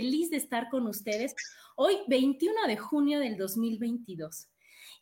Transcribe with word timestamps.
Feliz 0.00 0.30
de 0.30 0.38
estar 0.38 0.70
con 0.70 0.86
ustedes 0.86 1.34
hoy 1.76 1.98
21 2.08 2.66
de 2.66 2.78
junio 2.78 3.20
del 3.20 3.36
2022. 3.36 4.48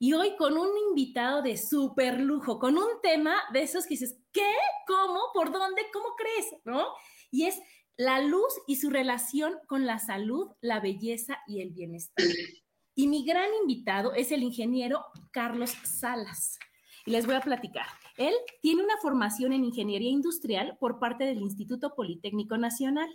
Y 0.00 0.12
hoy 0.12 0.34
con 0.36 0.58
un 0.58 0.70
invitado 0.88 1.40
de 1.40 1.56
súper 1.56 2.20
lujo, 2.20 2.58
con 2.58 2.76
un 2.76 3.00
tema 3.00 3.36
de 3.52 3.62
esos 3.62 3.84
que 3.84 3.94
dices, 3.94 4.18
¿qué? 4.32 4.52
¿Cómo? 4.88 5.20
¿Por 5.32 5.52
dónde? 5.52 5.82
¿Cómo 5.92 6.16
crees? 6.16 6.46
¿No? 6.64 6.84
Y 7.30 7.44
es 7.44 7.60
la 7.96 8.20
luz 8.20 8.52
y 8.66 8.74
su 8.74 8.90
relación 8.90 9.54
con 9.68 9.86
la 9.86 10.00
salud, 10.00 10.48
la 10.60 10.80
belleza 10.80 11.38
y 11.46 11.60
el 11.60 11.70
bienestar. 11.70 12.26
Y 12.96 13.06
mi 13.06 13.24
gran 13.24 13.48
invitado 13.60 14.14
es 14.14 14.32
el 14.32 14.42
ingeniero 14.42 15.04
Carlos 15.30 15.70
Salas. 15.84 16.58
Y 17.06 17.12
les 17.12 17.24
voy 17.24 17.36
a 17.36 17.40
platicar. 17.40 17.86
Él 18.16 18.34
tiene 18.62 18.82
una 18.82 18.96
formación 19.00 19.52
en 19.52 19.64
ingeniería 19.64 20.10
industrial 20.10 20.76
por 20.80 20.98
parte 20.98 21.22
del 21.22 21.38
Instituto 21.38 21.94
Politécnico 21.94 22.58
Nacional. 22.58 23.08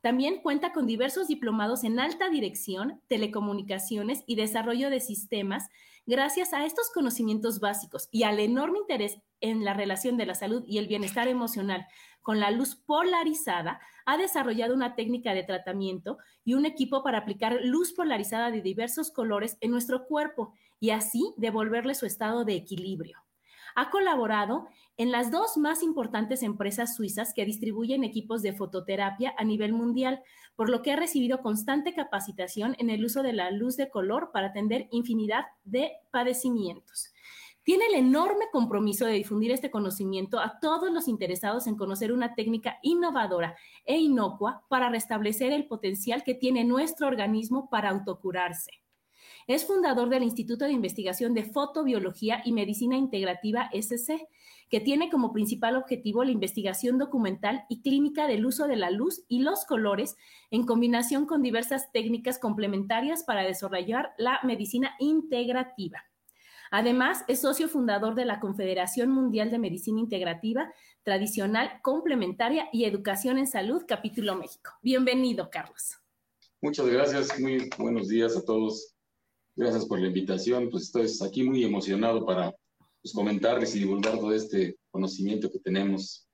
También 0.00 0.40
cuenta 0.42 0.72
con 0.72 0.86
diversos 0.86 1.28
diplomados 1.28 1.82
en 1.84 1.98
alta 1.98 2.28
dirección, 2.28 3.00
telecomunicaciones 3.08 4.22
y 4.26 4.36
desarrollo 4.36 4.90
de 4.90 5.00
sistemas. 5.00 5.68
Gracias 6.06 6.52
a 6.52 6.64
estos 6.64 6.90
conocimientos 6.90 7.60
básicos 7.60 8.08
y 8.12 8.22
al 8.22 8.38
enorme 8.38 8.78
interés 8.78 9.18
en 9.40 9.64
la 9.64 9.74
relación 9.74 10.16
de 10.16 10.26
la 10.26 10.34
salud 10.34 10.64
y 10.66 10.78
el 10.78 10.86
bienestar 10.86 11.28
emocional 11.28 11.86
con 12.28 12.40
la 12.40 12.50
luz 12.50 12.76
polarizada, 12.76 13.80
ha 14.04 14.18
desarrollado 14.18 14.74
una 14.74 14.94
técnica 14.94 15.32
de 15.32 15.44
tratamiento 15.44 16.18
y 16.44 16.54
un 16.54 16.66
equipo 16.66 17.02
para 17.02 17.18
aplicar 17.18 17.58
luz 17.62 17.94
polarizada 17.94 18.50
de 18.50 18.60
diversos 18.60 19.10
colores 19.10 19.56
en 19.62 19.70
nuestro 19.70 20.06
cuerpo 20.06 20.52
y 20.78 20.90
así 20.90 21.32
devolverle 21.38 21.94
su 21.94 22.04
estado 22.04 22.44
de 22.44 22.54
equilibrio. 22.54 23.18
Ha 23.74 23.90
colaborado 23.90 24.68
en 24.96 25.12
las 25.12 25.30
dos 25.30 25.56
más 25.56 25.82
importantes 25.82 26.42
empresas 26.42 26.96
suizas 26.96 27.32
que 27.34 27.44
distribuyen 27.44 28.04
equipos 28.04 28.42
de 28.42 28.52
fototerapia 28.52 29.34
a 29.38 29.44
nivel 29.44 29.72
mundial, 29.72 30.22
por 30.56 30.68
lo 30.70 30.82
que 30.82 30.92
ha 30.92 30.96
recibido 30.96 31.40
constante 31.40 31.94
capacitación 31.94 32.74
en 32.78 32.90
el 32.90 33.04
uso 33.04 33.22
de 33.22 33.32
la 33.32 33.50
luz 33.50 33.76
de 33.76 33.90
color 33.90 34.30
para 34.32 34.48
atender 34.48 34.88
infinidad 34.90 35.44
de 35.64 35.92
padecimientos. 36.10 37.12
Tiene 37.68 37.84
el 37.86 37.96
enorme 37.96 38.46
compromiso 38.50 39.04
de 39.04 39.12
difundir 39.12 39.52
este 39.52 39.70
conocimiento 39.70 40.40
a 40.40 40.58
todos 40.58 40.90
los 40.90 41.06
interesados 41.06 41.66
en 41.66 41.76
conocer 41.76 42.12
una 42.12 42.34
técnica 42.34 42.78
innovadora 42.82 43.56
e 43.84 43.98
inocua 43.98 44.64
para 44.68 44.88
restablecer 44.88 45.52
el 45.52 45.66
potencial 45.66 46.24
que 46.24 46.34
tiene 46.34 46.64
nuestro 46.64 47.06
organismo 47.06 47.68
para 47.68 47.90
autocurarse. 47.90 48.70
Es 49.48 49.64
fundador 49.64 50.10
del 50.10 50.24
Instituto 50.24 50.66
de 50.66 50.72
Investigación 50.72 51.32
de 51.32 51.42
Fotobiología 51.42 52.42
y 52.44 52.52
Medicina 52.52 52.98
Integrativa 52.98 53.70
SC, 53.72 54.28
que 54.68 54.80
tiene 54.80 55.08
como 55.08 55.32
principal 55.32 55.76
objetivo 55.76 56.22
la 56.22 56.32
investigación 56.32 56.98
documental 56.98 57.64
y 57.70 57.80
clínica 57.80 58.26
del 58.26 58.44
uso 58.44 58.68
de 58.68 58.76
la 58.76 58.90
luz 58.90 59.24
y 59.26 59.38
los 59.38 59.64
colores 59.64 60.18
en 60.50 60.66
combinación 60.66 61.24
con 61.24 61.40
diversas 61.40 61.90
técnicas 61.92 62.38
complementarias 62.38 63.22
para 63.22 63.40
desarrollar 63.42 64.10
la 64.18 64.38
medicina 64.44 64.94
integrativa. 64.98 66.04
Además, 66.70 67.24
es 67.26 67.40
socio 67.40 67.70
fundador 67.70 68.14
de 68.14 68.26
la 68.26 68.40
Confederación 68.40 69.08
Mundial 69.08 69.50
de 69.50 69.58
Medicina 69.58 69.98
Integrativa, 69.98 70.70
Tradicional, 71.04 71.80
Complementaria 71.80 72.68
y 72.70 72.84
Educación 72.84 73.38
en 73.38 73.46
Salud, 73.46 73.84
capítulo 73.88 74.36
México. 74.36 74.72
Bienvenido, 74.82 75.48
Carlos. 75.50 75.96
Muchas 76.60 76.86
gracias, 76.86 77.40
muy 77.40 77.70
buenos 77.78 78.08
días 78.08 78.36
a 78.36 78.44
todos. 78.44 78.97
Gracias 79.58 79.86
por 79.86 79.98
la 79.98 80.06
invitación. 80.06 80.70
Pues 80.70 80.84
estoy 80.84 81.08
aquí 81.26 81.42
muy 81.42 81.64
emocionado 81.64 82.24
para 82.24 82.54
pues, 83.02 83.12
comentarles 83.12 83.74
y 83.74 83.80
divulgar 83.80 84.16
todo 84.16 84.32
este 84.32 84.78
conocimiento 84.92 85.50
que 85.50 85.58
tenemos. 85.58 86.28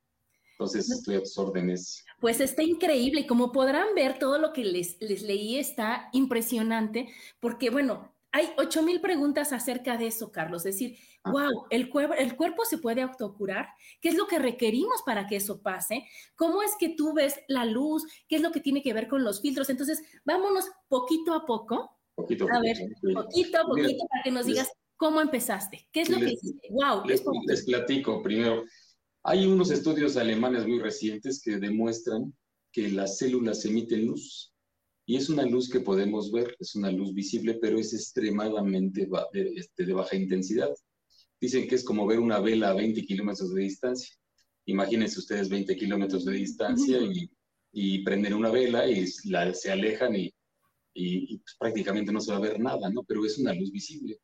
Entonces, 0.53 0.91
estoy 0.91 1.17
a 1.17 1.21
tus 1.21 1.39
órdenes. 1.39 2.05
Pues 2.21 2.39
está 2.41 2.62
increíble 2.62 3.23
y 3.23 3.27
como 3.27 3.51
podrán 3.51 3.95
ver, 3.95 4.19
todo 4.19 4.39
lo 4.39 4.53
que 4.53 4.62
les, 4.62 4.99
les 5.01 5.23
leí 5.23 5.57
está 5.57 6.11
impresionante, 6.12 7.09
porque 7.41 7.71
bueno, 7.71 8.15
hay 8.31 8.51
ocho 8.59 8.83
mil 8.83 9.01
preguntas 9.01 9.55
acerca 9.55 9.97
de 9.97 10.09
eso, 10.09 10.31
Carlos. 10.31 10.67
Es 10.67 10.75
decir, 10.75 10.99
wow, 11.25 11.65
el, 11.71 11.91
el 12.19 12.37
cuerpo 12.37 12.67
se 12.67 12.77
puede 12.77 13.01
autocurar. 13.01 13.69
¿Qué 14.03 14.11
es 14.11 14.17
lo 14.17 14.27
que 14.27 14.39
requerimos 14.39 15.01
para 15.06 15.27
que 15.27 15.37
eso 15.37 15.62
pase? 15.62 16.06
¿Cómo 16.37 16.62
es 16.62 16.73
que 16.79 16.91
tú 16.91 17.15
ves 17.15 17.41
la 17.49 17.65
luz? 17.65 18.05
¿Qué 18.29 18.37
es 18.37 18.43
lo 18.43 18.53
que 18.53 18.61
tiene 18.61 18.83
que 18.83 18.93
ver 18.93 19.09
con 19.09 19.25
los 19.25 19.41
filtros? 19.41 19.71
Entonces, 19.71 20.03
vámonos 20.27 20.67
poquito 20.89 21.33
a 21.33 21.47
poco. 21.47 21.97
Poquito, 22.14 22.47
a 22.50 22.60
ver, 22.60 22.76
poquito 23.14 23.58
poquito 23.66 24.06
para 24.08 24.22
que 24.22 24.30
nos 24.30 24.47
digas 24.47 24.70
¿Cómo 24.97 25.20
empezaste? 25.20 25.88
¿Qué 25.92 26.02
es 26.02 26.08
lo 26.08 26.19
que 26.19 26.32
hiciste? 26.32 26.69
¡Wow! 26.70 27.04
Les, 27.06 27.22
les 27.47 27.64
platico 27.64 28.22
primero. 28.22 28.64
Hay 29.25 29.47
unos 29.47 29.70
estudios 29.70 30.16
alemanes 30.16 30.66
muy 30.66 30.78
recientes 30.78 31.42
que 31.42 31.58
demuestran 31.58 32.32
que 32.72 32.91
las 32.91 33.19
células 33.19 33.64
emiten 33.64 34.06
luz 34.06 34.52
y 35.06 35.16
es 35.16 35.28
una 35.28 35.44
luz 35.44 35.69
que 35.69 35.80
podemos 35.80 36.30
ver, 36.32 36.56
es 36.58 36.75
una 36.75 36.91
luz 36.91 37.12
visible, 37.12 37.54
pero 37.60 37.78
es 37.78 37.92
extremadamente 37.92 39.06
de, 39.32 39.52
este, 39.56 39.84
de 39.84 39.92
baja 39.92 40.16
intensidad. 40.16 40.70
Dicen 41.41 41.69
que 41.69 41.75
es 41.75 41.84
como 41.84 42.06
ver 42.06 42.20
una 42.20 42.41
vela 42.41 42.70
a 42.70 42.75
20 42.75 43.02
kilómetros 43.02 43.52
de 43.52 43.62
distancia. 43.62 44.14
Imagínense 44.66 45.19
ustedes 45.19 45.48
20 45.48 45.76
kilómetros 45.76 46.25
de 46.25 46.32
distancia 46.32 46.98
y, 46.98 47.31
y 47.72 48.02
prenden 48.04 48.34
una 48.34 48.50
vela 48.50 48.88
y 48.88 49.04
la, 49.25 49.52
se 49.52 49.70
alejan 49.70 50.16
y, 50.16 50.32
y, 50.94 51.38
pues, 51.38 51.56
prácticamente 51.59 52.12
no 52.12 52.21
se 52.21 52.31
va 52.31 52.38
a 52.38 52.41
ver 52.41 52.60
nada, 52.60 52.88
¿no? 52.91 53.03
Pero 53.03 53.25
es 53.25 53.38
una 53.38 53.53
luz 53.53 53.71
visible. 53.71 54.19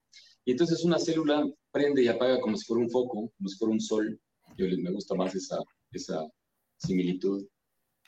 Y 0.44 0.52
entonces 0.52 0.84
una 0.84 0.98
célula 0.98 1.46
prende 1.70 2.02
y 2.02 2.08
apaga 2.08 2.40
como 2.40 2.56
si 2.56 2.64
fuera 2.64 2.82
un 2.82 2.90
foco, 2.90 3.32
como 3.36 3.48
si 3.48 3.56
fuera 3.58 3.72
un 3.72 3.80
sol. 3.80 4.20
Yo 4.56 4.66
me 4.78 4.92
gusta 4.92 5.14
más 5.14 5.34
esa, 5.34 5.58
esa 5.92 6.26
similitud. 6.78 7.46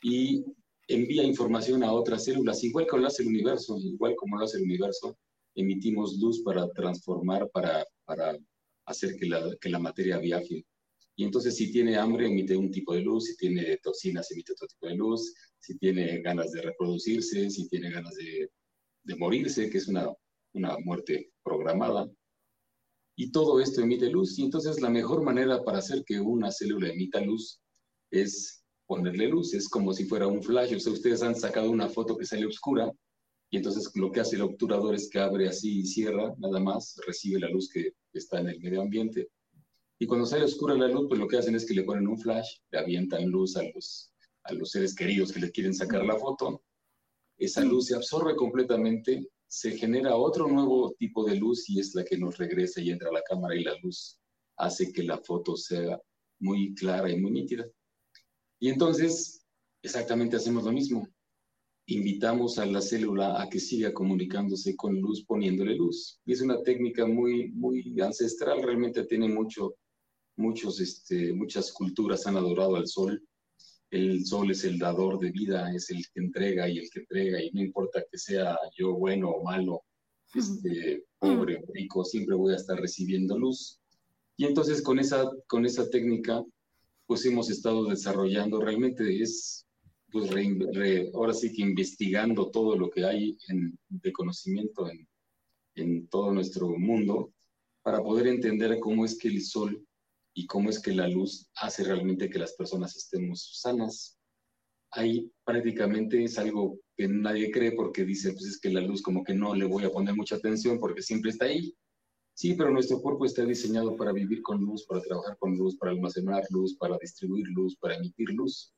Y 0.01 0.43
envía 0.87 1.23
información 1.23 1.83
a 1.83 1.93
otras 1.93 2.25
células, 2.25 2.63
igual 2.63 2.87
como 2.87 3.03
lo 3.03 3.07
hace 3.07 3.23
el 3.23 3.29
universo, 3.29 3.77
igual 3.77 4.15
como 4.15 4.37
lo 4.37 4.45
hace 4.45 4.57
el 4.57 4.63
universo, 4.63 5.17
emitimos 5.55 6.17
luz 6.19 6.41
para 6.43 6.67
transformar, 6.71 7.49
para, 7.51 7.85
para 8.05 8.37
hacer 8.85 9.15
que 9.15 9.27
la, 9.27 9.55
que 9.59 9.69
la 9.69 9.79
materia 9.79 10.17
viaje. 10.17 10.65
Y 11.15 11.25
entonces 11.25 11.55
si 11.55 11.71
tiene 11.71 11.95
hambre 11.95 12.27
emite 12.27 12.55
un 12.57 12.71
tipo 12.71 12.93
de 12.93 13.01
luz, 13.01 13.25
si 13.25 13.37
tiene 13.37 13.77
toxinas 13.77 14.31
emite 14.31 14.53
otro 14.53 14.67
tipo 14.67 14.87
de 14.87 14.95
luz, 14.95 15.33
si 15.59 15.77
tiene 15.77 16.21
ganas 16.21 16.51
de 16.51 16.61
reproducirse, 16.61 17.49
si 17.49 17.67
tiene 17.67 17.91
ganas 17.91 18.15
de, 18.15 18.49
de 19.03 19.15
morirse, 19.15 19.69
que 19.69 19.77
es 19.77 19.87
una, 19.87 20.11
una 20.53 20.77
muerte 20.79 21.31
programada, 21.43 22.09
y 23.15 23.31
todo 23.31 23.59
esto 23.59 23.81
emite 23.81 24.09
luz. 24.09 24.37
Y 24.39 24.43
entonces 24.43 24.81
la 24.81 24.89
mejor 24.89 25.23
manera 25.23 25.63
para 25.63 25.79
hacer 25.79 26.03
que 26.05 26.19
una 26.19 26.51
célula 26.51 26.89
emita 26.89 27.21
luz 27.21 27.59
es 28.11 28.63
ponerle 28.87 29.27
luz. 29.27 29.53
Es 29.53 29.69
como 29.69 29.93
si 29.93 30.05
fuera 30.05 30.27
un 30.27 30.41
flash. 30.41 30.75
O 30.75 30.79
sea, 30.79 30.93
ustedes 30.93 31.21
han 31.21 31.35
sacado 31.35 31.69
una 31.69 31.89
foto 31.89 32.17
que 32.17 32.25
sale 32.25 32.45
oscura 32.45 32.91
y 33.51 33.57
entonces 33.57 33.91
lo 33.95 34.11
que 34.11 34.19
hace 34.19 34.35
el 34.35 34.41
obturador 34.41 34.95
es 34.95 35.09
que 35.09 35.19
abre 35.19 35.47
así 35.47 35.81
y 35.81 35.85
cierra, 35.85 36.33
nada 36.39 36.59
más, 36.59 36.99
recibe 37.05 37.39
la 37.39 37.49
luz 37.49 37.69
que 37.69 37.91
está 38.11 38.39
en 38.39 38.49
el 38.49 38.59
medio 38.59 38.81
ambiente. 38.81 39.29
Y 39.99 40.07
cuando 40.07 40.25
sale 40.25 40.45
oscura 40.45 40.75
la 40.75 40.87
luz, 40.87 41.07
pues 41.07 41.19
lo 41.19 41.27
que 41.27 41.37
hacen 41.37 41.55
es 41.55 41.65
que 41.65 41.73
le 41.73 41.83
ponen 41.83 42.07
un 42.07 42.19
flash, 42.19 42.57
le 42.71 42.79
avientan 42.79 43.29
luz 43.29 43.55
a 43.55 43.63
los, 43.63 44.13
a 44.43 44.53
los 44.53 44.71
seres 44.71 44.95
queridos 44.95 45.31
que 45.31 45.39
le 45.39 45.51
quieren 45.51 45.73
sacar 45.73 46.03
la 46.05 46.17
foto. 46.17 46.63
Esa 47.37 47.63
luz 47.63 47.87
se 47.87 47.95
absorbe 47.95 48.35
completamente, 48.35 49.29
se 49.47 49.77
genera 49.77 50.15
otro 50.15 50.47
nuevo 50.47 50.93
tipo 50.97 51.23
de 51.23 51.35
luz 51.35 51.69
y 51.69 51.79
es 51.79 51.93
la 51.95 52.03
que 52.03 52.17
nos 52.17 52.37
regresa 52.37 52.81
y 52.81 52.89
entra 52.91 53.09
a 53.09 53.13
la 53.13 53.21
cámara 53.21 53.55
y 53.55 53.63
la 53.63 53.75
luz 53.81 54.19
hace 54.57 54.91
que 54.91 55.03
la 55.03 55.17
foto 55.19 55.55
sea 55.55 55.99
muy 56.39 56.73
clara 56.75 57.09
y 57.09 57.19
muy 57.19 57.31
nítida. 57.31 57.65
Y 58.59 58.69
entonces, 58.69 59.45
exactamente 59.81 60.35
hacemos 60.35 60.63
lo 60.63 60.71
mismo. 60.71 61.07
Invitamos 61.87 62.57
a 62.59 62.65
la 62.65 62.81
célula 62.81 63.41
a 63.41 63.49
que 63.49 63.59
siga 63.59 63.93
comunicándose 63.93 64.75
con 64.75 64.99
luz 64.99 65.25
poniéndole 65.25 65.75
luz. 65.75 66.19
Y 66.25 66.33
es 66.33 66.41
una 66.41 66.61
técnica 66.63 67.05
muy, 67.05 67.51
muy 67.51 67.99
ancestral, 67.99 68.63
realmente 68.63 69.03
tiene 69.05 69.27
mucho, 69.27 69.75
muchos, 70.35 70.79
este, 70.79 71.33
muchas 71.33 71.71
culturas 71.71 72.25
han 72.27 72.37
adorado 72.37 72.75
al 72.75 72.87
sol. 72.87 73.21
El 73.89 74.25
sol 74.25 74.49
es 74.51 74.63
el 74.63 74.79
dador 74.79 75.19
de 75.19 75.31
vida, 75.31 75.71
es 75.73 75.89
el 75.91 76.03
que 76.13 76.21
entrega 76.21 76.67
y 76.67 76.79
el 76.79 76.89
que 76.89 77.01
entrega, 77.01 77.41
y 77.41 77.51
no 77.51 77.61
importa 77.61 78.03
que 78.09 78.17
sea 78.17 78.57
yo 78.75 78.93
bueno 78.93 79.29
o 79.29 79.43
malo, 79.43 79.83
este, 80.33 81.05
pobre 81.19 81.57
o 81.57 81.73
rico, 81.73 82.03
siempre 82.03 82.35
voy 82.35 82.53
a 82.53 82.57
estar 82.57 82.79
recibiendo 82.79 83.37
luz. 83.37 83.79
Y 84.35 84.45
entonces 84.45 84.81
con 84.81 84.97
esa, 84.97 85.29
con 85.45 85.65
esa 85.65 85.87
técnica, 85.89 86.43
pues 87.05 87.23
hemos 87.25 87.51
estado 87.51 87.85
desarrollando, 87.85 88.59
realmente 88.59 89.21
es, 89.21 89.67
pues 90.11 90.31
ahora 91.13 91.33
sí 91.33 91.53
que 91.53 91.61
investigando 91.61 92.49
todo 92.49 92.75
lo 92.75 92.89
que 92.89 93.05
hay 93.05 93.37
en, 93.49 93.77
de 93.89 94.11
conocimiento 94.11 94.89
en, 94.89 95.07
en 95.75 96.07
todo 96.07 96.31
nuestro 96.31 96.69
mundo, 96.69 97.31
para 97.83 98.01
poder 98.01 98.27
entender 98.27 98.79
cómo 98.79 99.05
es 99.05 99.17
que 99.17 99.27
el 99.27 99.41
sol 99.41 99.85
y 100.33 100.47
cómo 100.47 100.69
es 100.69 100.79
que 100.79 100.93
la 100.93 101.07
luz 101.07 101.49
hace 101.55 101.83
realmente 101.83 102.29
que 102.29 102.39
las 102.39 102.53
personas 102.53 102.95
estemos 102.95 103.59
sanas. 103.61 104.17
Ahí 104.91 105.31
prácticamente 105.43 106.23
es 106.23 106.37
algo 106.37 106.79
que 106.95 107.07
nadie 107.07 107.51
cree 107.51 107.71
porque 107.73 108.03
dice, 108.03 108.31
pues 108.33 108.45
es 108.45 108.59
que 108.59 108.69
la 108.69 108.81
luz 108.81 109.01
como 109.01 109.23
que 109.23 109.33
no 109.33 109.55
le 109.55 109.65
voy 109.65 109.85
a 109.85 109.91
poner 109.91 110.15
mucha 110.15 110.35
atención 110.35 110.79
porque 110.79 111.01
siempre 111.01 111.31
está 111.31 111.45
ahí. 111.45 111.75
Sí, 112.35 112.55
pero 112.55 112.71
nuestro 112.71 112.99
cuerpo 112.99 113.25
está 113.25 113.45
diseñado 113.45 113.95
para 113.95 114.11
vivir 114.11 114.41
con 114.41 114.59
luz, 114.59 114.85
para 114.87 115.01
trabajar 115.01 115.37
con 115.37 115.55
luz, 115.55 115.77
para 115.77 115.91
almacenar 115.91 116.43
luz, 116.49 116.75
para 116.77 116.97
distribuir 116.99 117.47
luz, 117.49 117.75
para 117.77 117.95
emitir 117.95 118.29
luz. 118.29 118.73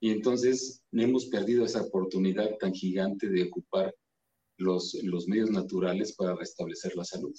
Y 0.00 0.10
entonces 0.10 0.82
hemos 0.90 1.26
perdido 1.26 1.64
esa 1.64 1.82
oportunidad 1.82 2.56
tan 2.58 2.74
gigante 2.74 3.28
de 3.28 3.44
ocupar 3.44 3.94
los, 4.58 4.94
los 5.04 5.28
medios 5.28 5.50
naturales 5.50 6.14
para 6.16 6.34
restablecer 6.34 6.96
la 6.96 7.04
salud. 7.04 7.32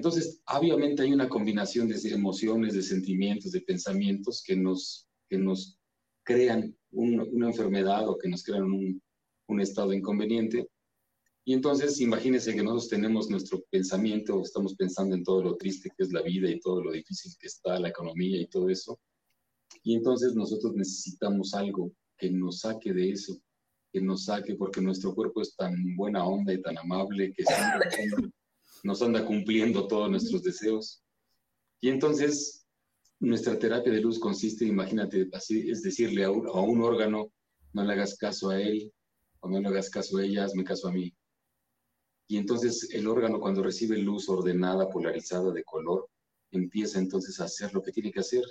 Entonces, 0.00 0.40
obviamente 0.46 1.02
hay 1.02 1.12
una 1.12 1.28
combinación 1.28 1.86
de 1.86 1.98
emociones, 2.08 2.72
de 2.72 2.80
sentimientos, 2.80 3.52
de 3.52 3.60
pensamientos 3.60 4.42
que 4.42 4.56
nos, 4.56 5.06
que 5.28 5.36
nos 5.36 5.78
crean 6.22 6.74
una 6.90 7.48
enfermedad 7.48 8.08
o 8.08 8.16
que 8.16 8.30
nos 8.30 8.42
crean 8.42 8.62
un, 8.62 9.02
un 9.48 9.60
estado 9.60 9.92
inconveniente. 9.92 10.66
Y 11.44 11.52
entonces, 11.52 12.00
imagínense 12.00 12.54
que 12.54 12.62
nosotros 12.62 12.88
tenemos 12.88 13.28
nuestro 13.28 13.62
pensamiento, 13.70 14.40
estamos 14.40 14.74
pensando 14.74 15.14
en 15.14 15.22
todo 15.22 15.42
lo 15.42 15.56
triste 15.58 15.90
que 15.94 16.04
es 16.04 16.12
la 16.12 16.22
vida 16.22 16.50
y 16.50 16.60
todo 16.60 16.82
lo 16.82 16.92
difícil 16.92 17.32
que 17.38 17.48
está 17.48 17.78
la 17.78 17.90
economía 17.90 18.40
y 18.40 18.46
todo 18.46 18.70
eso. 18.70 18.98
Y 19.82 19.96
entonces 19.96 20.34
nosotros 20.34 20.74
necesitamos 20.76 21.52
algo 21.52 21.92
que 22.16 22.30
nos 22.30 22.60
saque 22.60 22.94
de 22.94 23.10
eso, 23.10 23.38
que 23.92 24.00
nos 24.00 24.24
saque 24.24 24.54
porque 24.54 24.80
nuestro 24.80 25.14
cuerpo 25.14 25.42
es 25.42 25.54
tan 25.56 25.94
buena 25.94 26.24
onda 26.24 26.54
y 26.54 26.62
tan 26.62 26.78
amable 26.78 27.34
que 27.34 27.44
siempre 27.44 27.90
nos 28.82 29.02
anda 29.02 29.24
cumpliendo 29.24 29.86
todos 29.86 30.10
nuestros 30.10 30.42
deseos. 30.42 31.02
Y 31.80 31.88
entonces, 31.88 32.66
nuestra 33.20 33.58
terapia 33.58 33.92
de 33.92 34.00
luz 34.00 34.18
consiste, 34.18 34.64
imagínate, 34.64 35.28
así, 35.32 35.70
es 35.70 35.82
decirle 35.82 36.24
a 36.24 36.30
un, 36.30 36.82
órgano, 36.82 37.32
no 37.72 37.84
le 37.84 37.92
hagas 37.92 38.16
caso 38.16 38.50
a 38.50 38.60
él, 38.60 38.92
o 39.40 39.48
no 39.48 39.60
le 39.60 39.68
hagas 39.68 39.90
caso 39.90 40.18
a 40.18 40.24
ella, 40.24 40.44
hazme 40.44 40.64
caso 40.64 40.88
a 40.88 40.92
mí. 40.92 41.14
Y 42.28 42.36
entonces 42.36 42.88
el 42.92 43.06
órgano 43.06 43.40
cuando 43.40 43.62
recibe 43.62 43.98
luz 43.98 44.28
ordenada, 44.28 44.88
polarizada 44.88 45.52
de 45.52 45.64
color, 45.64 46.08
empieza 46.50 46.98
entonces 46.98 47.40
a 47.40 47.44
hacer 47.44 47.74
lo 47.74 47.82
que 47.82 47.92
tiene 47.92 48.12
que 48.12 48.20
hacer. 48.20 48.44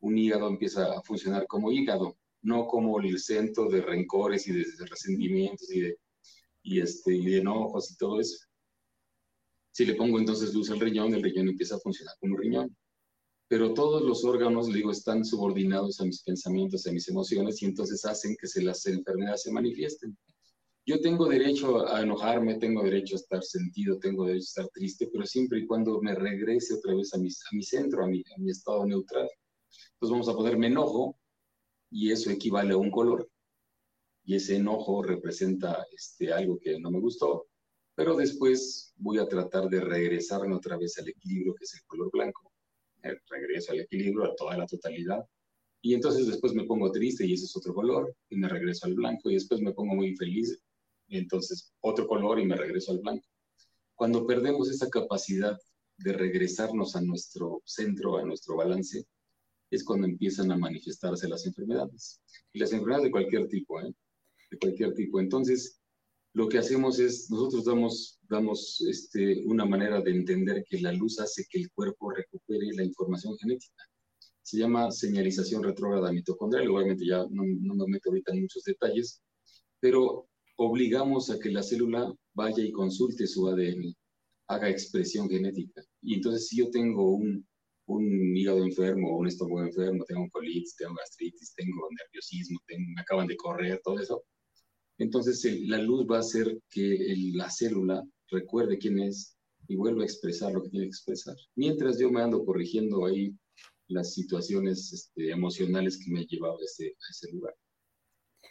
Un 0.00 0.16
hígado 0.18 0.48
empieza 0.48 0.92
a 0.92 1.02
funcionar 1.02 1.46
como 1.46 1.72
hígado, 1.72 2.16
no 2.42 2.66
como 2.66 3.00
el 3.00 3.18
centro 3.18 3.68
de 3.68 3.80
rencores 3.80 4.46
y 4.46 4.52
de 4.52 4.64
resentimientos 4.86 5.70
y 5.72 5.80
de, 5.80 5.98
y 6.62 6.80
este, 6.80 7.14
y 7.14 7.26
de 7.26 7.38
enojos 7.38 7.90
y 7.90 7.96
todo 7.96 8.20
eso. 8.20 8.38
Si 9.74 9.84
le 9.84 9.96
pongo 9.96 10.20
entonces 10.20 10.54
luz 10.54 10.70
al 10.70 10.78
riñón, 10.78 11.12
el 11.14 11.22
riñón 11.24 11.48
empieza 11.48 11.74
a 11.74 11.80
funcionar 11.80 12.14
como 12.20 12.36
riñón. 12.36 12.76
Pero 13.48 13.74
todos 13.74 14.02
los 14.04 14.24
órganos, 14.24 14.72
digo, 14.72 14.92
están 14.92 15.24
subordinados 15.24 16.00
a 16.00 16.04
mis 16.04 16.22
pensamientos, 16.22 16.86
a 16.86 16.92
mis 16.92 17.08
emociones, 17.08 17.60
y 17.60 17.64
entonces 17.64 18.04
hacen 18.04 18.36
que 18.40 18.46
se 18.46 18.62
las 18.62 18.86
enfermedades 18.86 19.42
se 19.42 19.50
manifiesten. 19.50 20.16
Yo 20.86 21.00
tengo 21.00 21.26
derecho 21.28 21.88
a 21.88 22.02
enojarme, 22.02 22.54
tengo 22.54 22.84
derecho 22.84 23.16
a 23.16 23.18
estar 23.18 23.42
sentido, 23.42 23.98
tengo 23.98 24.26
derecho 24.26 24.44
a 24.44 24.52
estar 24.62 24.68
triste, 24.68 25.08
pero 25.12 25.26
siempre 25.26 25.58
y 25.58 25.66
cuando 25.66 26.00
me 26.00 26.14
regrese 26.14 26.74
otra 26.74 26.94
vez 26.94 27.12
a 27.12 27.18
mi, 27.18 27.26
a 27.26 27.56
mi 27.56 27.62
centro, 27.64 28.04
a 28.04 28.06
mi, 28.06 28.22
estado 28.46 28.86
neutral. 28.86 29.28
Entonces 29.94 30.12
vamos 30.12 30.28
a 30.28 30.36
ponerme 30.36 30.68
enojo, 30.68 31.18
y 31.90 32.12
eso 32.12 32.30
equivale 32.30 32.74
a 32.74 32.76
un 32.76 32.92
color. 32.92 33.28
Y 34.24 34.36
ese 34.36 34.54
enojo 34.54 35.02
representa 35.02 35.84
este, 35.92 36.32
algo 36.32 36.60
que 36.60 36.78
no 36.78 36.92
me 36.92 37.00
gustó, 37.00 37.48
pero 37.94 38.16
después 38.16 38.92
voy 38.96 39.18
a 39.18 39.28
tratar 39.28 39.68
de 39.68 39.80
regresarme 39.80 40.54
otra 40.54 40.76
vez 40.76 40.98
al 40.98 41.08
equilibrio 41.08 41.54
que 41.54 41.64
es 41.64 41.74
el 41.74 41.84
color 41.86 42.10
blanco. 42.12 42.52
Eh, 43.02 43.16
regreso 43.28 43.72
al 43.72 43.80
equilibrio, 43.80 44.24
a 44.24 44.34
toda 44.34 44.56
la 44.56 44.66
totalidad. 44.66 45.24
Y 45.82 45.94
entonces 45.94 46.26
después 46.26 46.54
me 46.54 46.64
pongo 46.64 46.90
triste 46.90 47.26
y 47.26 47.34
ese 47.34 47.44
es 47.44 47.56
otro 47.56 47.74
color 47.74 48.14
y 48.30 48.36
me 48.36 48.48
regreso 48.48 48.86
al 48.86 48.94
blanco 48.94 49.30
y 49.30 49.34
después 49.34 49.60
me 49.60 49.72
pongo 49.72 49.94
muy 49.94 50.16
feliz 50.16 50.58
y 51.08 51.18
entonces 51.18 51.72
otro 51.80 52.06
color 52.06 52.40
y 52.40 52.46
me 52.46 52.56
regreso 52.56 52.92
al 52.92 53.00
blanco. 53.00 53.26
Cuando 53.94 54.26
perdemos 54.26 54.70
esa 54.70 54.88
capacidad 54.88 55.56
de 55.98 56.12
regresarnos 56.12 56.96
a 56.96 57.02
nuestro 57.02 57.62
centro, 57.64 58.16
a 58.16 58.24
nuestro 58.24 58.56
balance, 58.56 59.06
es 59.70 59.84
cuando 59.84 60.06
empiezan 60.06 60.50
a 60.50 60.56
manifestarse 60.56 61.28
las 61.28 61.46
enfermedades. 61.46 62.20
Y 62.52 62.58
las 62.58 62.72
enfermedades 62.72 63.04
de 63.04 63.10
cualquier 63.10 63.48
tipo, 63.48 63.80
¿eh? 63.80 63.92
De 64.50 64.58
cualquier 64.58 64.94
tipo. 64.94 65.20
Entonces, 65.20 65.80
lo 66.34 66.48
que 66.48 66.58
hacemos 66.58 66.98
es, 66.98 67.30
nosotros 67.30 67.64
damos, 67.64 68.18
damos 68.28 68.80
este, 68.88 69.44
una 69.46 69.64
manera 69.64 70.00
de 70.00 70.10
entender 70.10 70.64
que 70.68 70.80
la 70.80 70.92
luz 70.92 71.20
hace 71.20 71.44
que 71.48 71.60
el 71.60 71.70
cuerpo 71.70 72.10
recupere 72.10 72.72
la 72.74 72.84
información 72.84 73.36
genética. 73.38 73.84
Se 74.42 74.58
llama 74.58 74.90
señalización 74.90 75.62
retrógrada 75.62 76.12
mitocondrial, 76.12 76.68
obviamente 76.68 77.06
ya 77.06 77.18
no, 77.30 77.44
no 77.44 77.74
me 77.76 77.92
meto 77.92 78.10
ahorita 78.10 78.32
en 78.32 78.42
muchos 78.42 78.64
detalles, 78.64 79.22
pero 79.78 80.28
obligamos 80.56 81.30
a 81.30 81.38
que 81.38 81.52
la 81.52 81.62
célula 81.62 82.12
vaya 82.34 82.64
y 82.64 82.72
consulte 82.72 83.28
su 83.28 83.48
ADN, 83.48 83.94
haga 84.48 84.68
expresión 84.68 85.28
genética. 85.28 85.82
Y 86.02 86.14
entonces 86.14 86.48
si 86.48 86.58
yo 86.58 86.68
tengo 86.70 87.14
un, 87.14 87.46
un 87.86 88.36
hígado 88.36 88.64
enfermo, 88.64 89.16
un 89.18 89.28
estómago 89.28 89.62
enfermo, 89.62 90.04
tengo 90.04 90.28
colitis, 90.30 90.74
tengo 90.76 90.94
gastritis, 90.94 91.54
tengo 91.54 91.88
nerviosismo, 91.96 92.58
tengo, 92.66 92.90
me 92.92 93.02
acaban 93.02 93.28
de 93.28 93.36
correr, 93.36 93.80
todo 93.84 94.00
eso, 94.00 94.24
entonces 94.98 95.44
la 95.66 95.78
luz 95.78 96.06
va 96.10 96.16
a 96.16 96.20
hacer 96.20 96.60
que 96.70 97.14
la 97.34 97.50
célula 97.50 98.02
recuerde 98.30 98.78
quién 98.78 99.00
es 99.00 99.36
y 99.68 99.76
vuelva 99.76 100.02
a 100.02 100.06
expresar 100.06 100.52
lo 100.52 100.62
que 100.62 100.70
tiene 100.70 100.86
que 100.86 100.90
expresar. 100.90 101.36
Mientras 101.56 101.98
yo 101.98 102.10
me 102.10 102.22
ando 102.22 102.44
corrigiendo 102.44 103.06
ahí 103.06 103.34
las 103.88 104.14
situaciones 104.14 104.92
este, 104.92 105.30
emocionales 105.30 105.98
que 105.98 106.10
me 106.10 106.20
han 106.20 106.26
llevado 106.26 106.58
a 106.58 106.64
ese, 106.64 106.86
a 106.86 107.10
ese 107.10 107.32
lugar. 107.32 107.54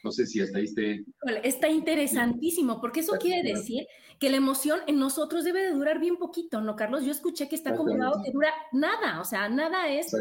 No 0.03 0.11
sé 0.11 0.25
si 0.25 0.41
hasta 0.41 0.57
ahí 0.57 0.65
esté... 0.65 1.05
Está 1.43 1.69
interesantísimo, 1.69 2.81
porque 2.81 2.99
eso 2.99 3.13
quiere 3.13 3.53
decir 3.53 3.85
que 4.19 4.29
la 4.29 4.37
emoción 4.37 4.81
en 4.87 4.99
nosotros 4.99 5.45
debe 5.45 5.63
de 5.63 5.71
durar 5.71 5.99
bien 5.99 6.17
poquito, 6.17 6.59
¿no, 6.59 6.75
Carlos? 6.75 7.05
Yo 7.05 7.11
escuché 7.11 7.47
que 7.47 7.55
está 7.55 7.75
comprobado 7.75 8.21
que 8.23 8.31
dura 8.31 8.51
nada, 8.73 9.21
o 9.21 9.23
sea, 9.23 9.47
nada 9.47 9.87
es 9.87 10.13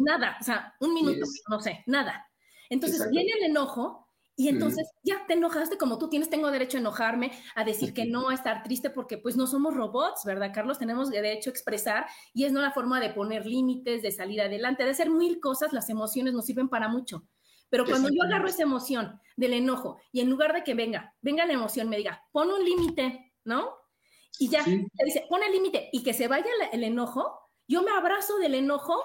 nada, 0.00 0.36
o 0.40 0.44
sea, 0.44 0.74
un 0.80 0.92
minuto, 0.92 1.24
no 1.48 1.60
sé, 1.60 1.84
nada. 1.86 2.26
Entonces 2.68 3.08
viene 3.10 3.30
el 3.38 3.50
enojo 3.50 4.07
y 4.38 4.46
entonces 4.46 4.88
ya 5.02 5.26
te 5.26 5.34
enojaste 5.34 5.76
como 5.76 5.98
tú 5.98 6.08
tienes, 6.08 6.30
tengo 6.30 6.52
derecho 6.52 6.76
a 6.76 6.80
enojarme, 6.80 7.32
a 7.56 7.64
decir 7.64 7.92
que 7.92 8.06
no, 8.06 8.28
a 8.28 8.34
estar 8.34 8.62
triste, 8.62 8.88
porque 8.88 9.18
pues 9.18 9.36
no 9.36 9.48
somos 9.48 9.74
robots, 9.74 10.24
¿verdad, 10.24 10.52
Carlos? 10.54 10.78
Tenemos 10.78 11.10
derecho 11.10 11.50
a 11.50 11.52
expresar 11.52 12.06
y 12.32 12.44
es 12.44 12.52
no 12.52 12.60
la 12.60 12.70
forma 12.70 13.00
de 13.00 13.10
poner 13.10 13.46
límites, 13.46 14.00
de 14.00 14.12
salir 14.12 14.40
adelante, 14.40 14.84
de 14.84 14.90
hacer 14.90 15.10
mil 15.10 15.40
cosas, 15.40 15.72
las 15.72 15.90
emociones 15.90 16.34
nos 16.34 16.46
sirven 16.46 16.68
para 16.68 16.86
mucho. 16.86 17.26
Pero 17.68 17.84
cuando 17.84 18.10
yo 18.10 18.22
agarro 18.22 18.46
esa 18.46 18.62
emoción 18.62 19.20
del 19.36 19.54
enojo 19.54 19.98
y 20.12 20.20
en 20.20 20.30
lugar 20.30 20.54
de 20.54 20.62
que 20.62 20.74
venga, 20.74 21.16
venga 21.20 21.44
la 21.44 21.54
emoción, 21.54 21.88
me 21.88 21.96
diga, 21.96 22.24
pon 22.30 22.48
un 22.52 22.64
límite, 22.64 23.32
¿no? 23.42 23.74
Y 24.38 24.50
ya, 24.50 24.62
te 24.62 25.04
dice, 25.04 25.26
pon 25.28 25.42
el 25.42 25.50
límite 25.50 25.88
y 25.92 26.04
que 26.04 26.14
se 26.14 26.28
vaya 26.28 26.46
el 26.70 26.84
enojo, 26.84 27.40
yo 27.66 27.82
me 27.82 27.90
abrazo 27.90 28.38
del 28.38 28.54
enojo 28.54 29.02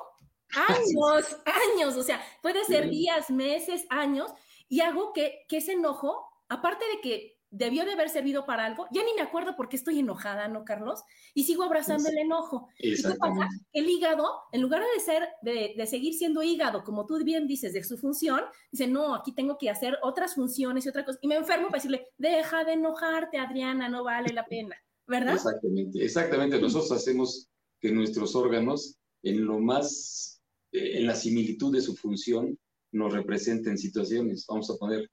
años, 0.70 1.38
años, 1.74 1.98
o 1.98 2.04
sea, 2.04 2.22
puede 2.44 2.64
ser 2.66 2.88
días, 2.88 3.32
meses, 3.32 3.88
años, 3.90 4.32
y 4.68 4.82
hago 4.82 5.14
que, 5.14 5.46
ese 5.50 5.74
enojo, 5.74 6.26
aparte 6.50 6.84
de 6.96 7.02
que 7.02 7.34
debió 7.50 7.86
de 7.86 7.94
haber 7.94 8.10
servido 8.10 8.48
para 8.48 8.66
algo, 8.66 8.88
ya 8.92 9.04
ni 9.04 9.14
me 9.14 9.22
acuerdo 9.22 9.56
por 9.56 9.70
qué 9.70 9.76
estoy 9.76 10.00
enojada, 10.00 10.48
¿no, 10.48 10.66
Carlos? 10.66 11.04
Y 11.36 11.44
sigo 11.44 11.64
abrazando 11.64 12.10
el 12.10 12.18
enojo. 12.18 12.68
¿Y 12.80 12.96
qué 12.96 13.10
pasa? 13.20 13.48
El 13.72 13.88
hígado, 13.88 14.28
en 14.52 14.62
lugar 14.62 14.82
de 14.82 15.00
ser, 15.00 15.30
de, 15.44 15.76
de, 15.78 15.86
seguir 15.86 16.16
siendo 16.16 16.42
hígado, 16.42 16.84
como 16.84 17.06
tú 17.06 17.24
bien 17.24 17.46
dices, 17.46 17.74
de 17.74 17.84
su 17.84 18.00
función, 18.00 18.42
dice, 18.72 18.88
no, 18.88 19.14
aquí 19.14 19.36
tengo 19.36 19.60
que 19.60 19.70
hacer 19.70 20.00
otras 20.02 20.34
funciones 20.34 20.86
y 20.86 20.90
otra 20.90 21.06
cosa. 21.06 21.20
Y 21.22 21.28
me 21.28 21.36
enfermo 21.36 21.68
para 21.68 21.78
decirle, 21.78 22.08
deja 22.18 22.64
de 22.64 22.74
enojarte, 22.74 23.38
Adriana, 23.38 23.88
no 23.88 24.04
vale 24.04 24.34
la 24.34 24.48
pena, 24.48 24.76
¿verdad? 25.06 25.36
Exactamente, 25.36 26.04
exactamente. 26.04 26.60
Nosotros 26.60 26.92
hacemos 26.92 27.52
que 27.80 27.92
nuestros 27.92 28.36
órganos, 28.36 28.98
en 29.22 29.46
lo 29.46 29.60
más, 29.60 30.42
eh, 30.72 30.98
en 30.98 31.06
la 31.06 31.16
similitud 31.16 31.72
de 31.72 31.82
su 31.82 31.96
función, 31.96 32.58
nos 32.94 33.14
representen 33.14 33.78
situaciones. 33.78 34.46
Vamos 34.48 34.70
a 34.70 34.76
poner 34.76 35.10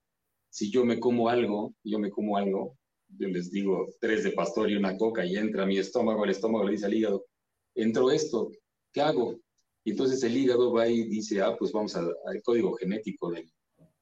si 0.50 0.70
yo 0.70 0.84
me 0.84 1.00
como 1.00 1.28
algo, 1.28 1.74
yo 1.82 1.98
me 1.98 2.10
como 2.10 2.36
algo, 2.36 2.76
yo 3.08 3.28
les 3.28 3.50
digo 3.50 3.88
tres 4.00 4.24
de 4.24 4.32
pastor 4.32 4.70
y 4.70 4.76
una 4.76 4.96
coca 4.96 5.24
y 5.24 5.36
entra 5.36 5.62
a 5.62 5.66
mi 5.66 5.78
estómago, 5.78 6.24
el 6.24 6.30
estómago 6.30 6.64
le 6.64 6.72
dice 6.72 6.86
al 6.86 6.94
hígado, 6.94 7.26
entró 7.74 8.10
esto, 8.10 8.50
¿qué 8.92 9.00
hago? 9.00 9.36
Y 9.84 9.92
entonces 9.92 10.22
el 10.22 10.36
hígado 10.36 10.72
va 10.72 10.88
y 10.88 11.04
dice, 11.04 11.40
ah, 11.40 11.56
pues 11.58 11.72
vamos 11.72 11.96
al, 11.96 12.14
código 12.44 12.74
genético 12.74 13.30
de, 13.30 13.48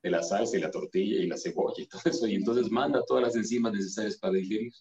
de, 0.03 0.11
la 0.11 0.23
salsa 0.23 0.57
y 0.57 0.61
la 0.61 0.71
tortilla 0.71 1.23
y 1.23 1.27
la 1.27 1.37
cebolla 1.37 1.83
y 1.83 1.87
todo 1.87 2.03
eso, 2.07 2.27
y 2.27 2.35
entonces 2.35 2.71
manda 2.71 3.05
todas 3.07 3.23
las 3.23 3.37
enzimas 3.37 3.73
necesarias 3.73 4.17
para 4.17 4.35
digerir. 4.35 4.73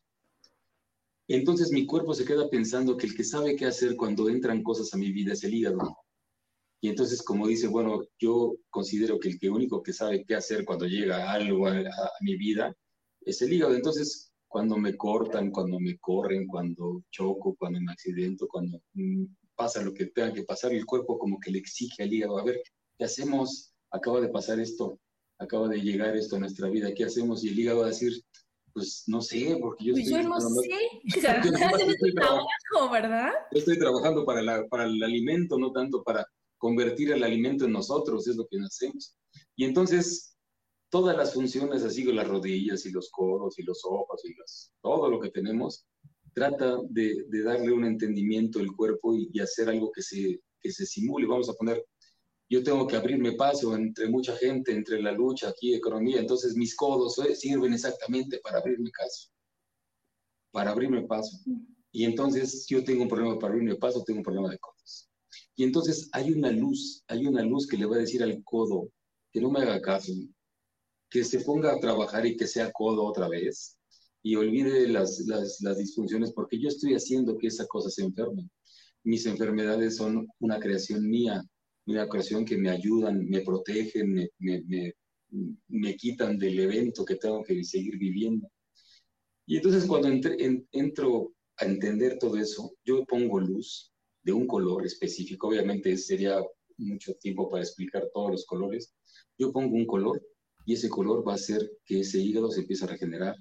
Entonces 1.30 1.72
mi 1.72 1.86
cuerpo 1.86 2.14
se 2.14 2.24
queda 2.24 2.50
pensando 2.50 2.96
que 2.96 3.08
el 3.08 3.16
que 3.16 3.26
sabe 3.26 3.58
qué 3.58 3.66
hacer 3.66 3.98
cuando 3.98 4.30
entran 4.30 4.64
cosas 4.64 4.94
a 4.94 4.98
mi 4.98 5.12
vida 5.12 5.34
es 5.34 5.44
el 5.44 5.54
hígado. 5.54 5.98
Y 6.80 6.90
entonces, 6.90 7.24
como 7.24 7.48
dice, 7.48 7.68
bueno, 7.68 8.02
yo 8.20 8.56
considero 8.70 9.20
que 9.20 9.30
el 9.30 9.40
que 9.40 9.50
único 9.50 9.82
que 9.82 9.94
sabe 9.94 10.24
qué 10.26 10.36
hacer 10.36 10.64
cuando 10.64 10.86
llega 10.86 11.32
algo 11.32 11.68
a, 11.68 11.74
mi 12.22 12.36
vida 12.36 12.76
es 13.22 13.42
el 13.42 13.54
hígado. 13.54 13.76
Entonces, 13.76 14.32
cuando 14.48 14.78
me 14.78 14.96
cortan, 14.96 15.52
cuando 15.52 15.80
me 15.80 15.98
corren, 15.98 16.48
cuando 16.48 17.04
choco, 17.12 17.56
cuando 17.58 17.82
me 17.82 17.92
accidento, 17.92 18.48
cuando 18.48 18.80
mm, 18.94 19.26
pasa 19.56 19.82
lo 19.82 19.94
que 19.94 20.08
tenga 20.08 20.34
que 20.34 20.44
pasar, 20.44 20.72
el 20.72 20.86
cuerpo 20.86 21.18
como 21.18 21.40
que 21.40 21.52
le 21.52 21.60
exige 21.60 22.04
al 22.04 22.14
hígado, 22.14 22.38
a 22.38 22.44
ver, 22.44 22.62
¿qué 22.98 23.06
hacemos? 23.06 23.74
Acaba 23.92 24.22
de 24.22 24.30
pasar 24.30 24.60
esto, 24.60 25.00
acaba 25.40 25.68
de 25.68 25.82
llegar 25.82 26.16
esto 26.16 26.36
a 26.36 26.40
nuestra 26.40 26.70
vida, 26.70 26.94
¿qué 26.94 27.06
hacemos? 27.06 27.44
Y 27.44 27.50
el 27.50 27.60
hígado 27.60 27.80
va 27.80 27.86
a 27.86 27.90
decir, 27.90 28.14
pues 28.72 29.04
no 29.08 29.22
sé, 29.22 29.58
porque 29.60 29.86
yo 29.86 29.94
pues 29.94 30.06
estoy... 30.06 30.24
Yo 30.24 30.30
no 30.30 30.40
sé, 30.40 30.70
estoy 31.92 32.14
trabajo, 32.14 32.92
¿verdad? 32.92 33.32
Yo 33.52 33.60
estoy 33.60 33.80
trabajando 33.80 34.24
para, 34.24 34.68
para 34.68 34.86
el 34.86 35.02
alimento, 35.02 35.58
no 35.58 35.72
tanto 35.72 36.04
para 36.04 36.26
convertir 36.58 37.12
el 37.12 37.24
alimento 37.24 37.66
en 37.66 37.72
nosotros, 37.72 38.28
es 38.28 38.36
lo 38.36 38.48
que 38.48 38.58
hacemos. 38.58 39.16
Y 39.56 39.66
entonces, 39.66 40.38
todas 40.90 41.16
las 41.16 41.34
funciones, 41.34 41.84
así 41.84 42.04
como 42.04 42.16
las 42.16 42.28
rodillas 42.28 42.86
y 42.86 42.92
los 42.92 43.10
coros 43.10 43.58
y 43.60 43.64
los 43.64 43.84
ojos 43.86 44.24
y 44.26 44.34
las, 44.36 44.74
todo 44.82 45.10
lo 45.10 45.20
que 45.20 45.30
tenemos, 45.30 45.86
trata 46.34 46.78
de, 46.90 47.26
darle 47.44 47.72
un 47.72 47.86
entendimiento 47.86 48.60
al 48.60 48.72
cuerpo 48.76 49.16
y, 49.16 49.40
hacer 49.40 49.70
algo 49.70 49.92
que 49.92 50.02
se, 50.02 50.40
que 50.60 50.72
se 50.72 50.86
simule. 50.86 51.26
Vamos 51.26 51.50
a 51.50 51.54
poner, 51.54 51.84
yo 52.50 52.64
tengo 52.64 52.86
que 52.88 52.96
abrirme 52.96 53.34
paso 53.34 53.76
entre 53.76 54.08
mucha 54.08 54.36
gente, 54.38 54.72
entre 54.72 55.02
la 55.02 55.12
lucha 55.12 55.50
aquí, 55.50 55.74
economía, 55.74 56.20
entonces 56.20 56.56
mis 56.56 56.76
codos 56.76 57.18
eh, 57.20 57.36
sirven 57.36 57.74
exactamente 57.74 58.40
para 58.44 58.60
abrirme 58.60 58.92
paso, 58.98 59.30
para 60.52 60.72
abrirme 60.72 61.08
paso. 61.08 61.38
Y 61.92 62.06
entonces 62.06 62.68
yo 62.68 62.84
tengo 62.84 63.04
un 63.04 63.10
problema 63.10 63.40
para 63.40 63.54
abrirme 63.54 63.76
paso, 63.76 64.04
tengo 64.04 64.20
un 64.20 64.24
problema 64.24 64.50
de 64.50 64.60
codos. 64.60 64.77
Y 65.58 65.64
entonces 65.64 66.10
hay 66.14 66.32
una 66.32 66.52
luz, 66.52 67.04
hay 67.08 67.26
una 67.26 67.42
luz 67.42 67.68
que 67.68 67.78
le 67.78 67.86
va 67.86 67.98
a 67.98 68.00
decir 68.00 68.24
al 68.24 68.42
codo 68.44 68.90
que 69.34 69.42
no 69.42 69.52
me 69.52 69.60
haga 69.60 69.82
caso, 69.82 70.14
que 71.10 71.26
se 71.26 71.42
ponga 71.42 71.74
a 71.74 71.80
trabajar 71.80 72.26
y 72.26 72.38
que 72.38 72.48
sea 72.48 72.72
codo 72.72 73.04
otra 73.04 73.28
vez 73.28 73.78
y 74.22 74.36
olvide 74.36 74.88
las, 74.88 75.20
las, 75.26 75.62
las 75.62 75.78
disfunciones 75.78 76.32
porque 76.34 76.60
yo 76.60 76.68
estoy 76.68 76.94
haciendo 76.94 77.38
que 77.38 77.48
esa 77.48 77.66
cosa 77.66 77.90
se 77.90 78.04
enferme. 78.04 78.50
Mis 79.04 79.26
enfermedades 79.26 79.96
son 79.96 80.28
una 80.40 80.60
creación 80.60 81.08
mía, 81.08 81.42
una 81.86 82.08
creación 82.08 82.46
que 82.46 82.58
me 82.58 82.70
ayudan, 82.70 83.26
me 83.28 83.42
protegen, 83.42 84.14
me, 84.14 84.30
me, 84.38 84.94
me, 85.70 85.96
quitan 85.96 86.38
del 86.38 86.60
evento 86.60 87.06
que 87.06 87.16
tengo 87.16 87.44
que 87.44 87.64
seguir 87.64 87.98
viviendo. 87.98 88.48
Y 89.46 89.58
entonces 89.58 89.86
cuando 89.86 90.10
entro 90.10 91.34
a 91.58 91.66
entender 91.66 92.20
todo 92.20 92.38
eso, 92.38 92.76
yo 92.84 93.06
pongo 93.06 93.40
luz, 93.40 93.94
de 94.28 94.34
un 94.34 94.46
color 94.46 94.86
específico. 94.86 95.48
Obviamente 95.48 95.96
sería 95.96 96.44
mucho 96.78 97.14
tiempo 97.14 97.50
para 97.50 97.64
explicar 97.64 98.10
todos 98.14 98.32
los 98.32 98.46
colores. 98.46 98.94
Yo 99.38 99.54
pongo 99.54 99.74
un 99.74 99.88
color 99.88 100.22
y 100.66 100.74
ese 100.74 100.90
color 100.90 101.26
va 101.26 101.32
a 101.32 101.36
hacer 101.36 101.72
que 101.86 102.02
ese 102.02 102.20
hígado 102.20 102.52
se 102.52 102.60
empiece 102.60 102.84
a 102.84 102.90
regenerar, 102.90 103.36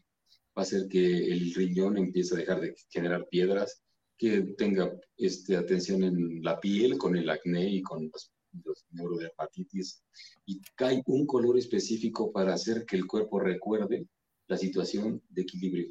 va 0.56 0.58
a 0.58 0.60
hacer 0.62 0.86
que 0.86 1.04
el 1.04 1.52
riñón 1.54 1.98
empiece 1.98 2.34
a 2.34 2.38
dejar 2.38 2.60
de 2.60 2.76
generar 2.88 3.26
piedras, 3.28 3.82
que 4.16 4.42
tenga 4.56 4.96
este, 5.16 5.56
atención 5.56 6.04
en 6.04 6.40
la 6.42 6.60
piel 6.60 6.96
con 6.96 7.16
el 7.16 7.28
acné 7.28 7.68
y 7.68 7.82
con 7.82 8.08
los, 8.12 8.30
los 8.64 8.84
neurodermatitis. 8.90 10.04
Y 10.46 10.60
cae 10.76 11.02
un 11.06 11.26
color 11.26 11.58
específico 11.58 12.30
para 12.30 12.54
hacer 12.54 12.86
que 12.86 12.94
el 12.94 13.08
cuerpo 13.08 13.40
recuerde 13.40 14.06
la 14.46 14.56
situación 14.56 15.20
de 15.30 15.42
equilibrio, 15.42 15.88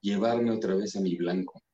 llevarme 0.00 0.52
otra 0.52 0.76
vez 0.76 0.94
a 0.94 1.00
mi 1.00 1.16
blanco. 1.16 1.65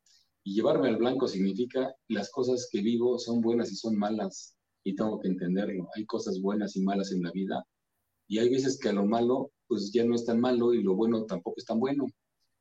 Y 0.44 0.54
llevarme 0.54 0.88
al 0.88 0.96
blanco 0.96 1.28
significa 1.28 1.94
las 2.08 2.30
cosas 2.30 2.68
que 2.70 2.80
vivo 2.80 3.18
son 3.18 3.40
buenas 3.40 3.70
y 3.70 3.76
son 3.76 3.96
malas 3.96 4.56
y 4.84 4.94
tengo 4.94 5.20
que 5.20 5.28
entenderlo. 5.28 5.88
Hay 5.96 6.04
cosas 6.04 6.40
buenas 6.40 6.76
y 6.76 6.82
malas 6.82 7.12
en 7.12 7.22
la 7.22 7.30
vida 7.30 7.64
y 8.28 8.38
hay 8.38 8.48
veces 8.48 8.78
que 8.78 8.88
a 8.88 8.92
lo 8.92 9.04
malo 9.04 9.52
pues 9.66 9.92
ya 9.92 10.04
no 10.04 10.14
es 10.14 10.24
tan 10.24 10.40
malo 10.40 10.74
y 10.74 10.82
lo 10.82 10.94
bueno 10.94 11.24
tampoco 11.24 11.56
es 11.58 11.64
tan 11.64 11.78
bueno, 11.78 12.06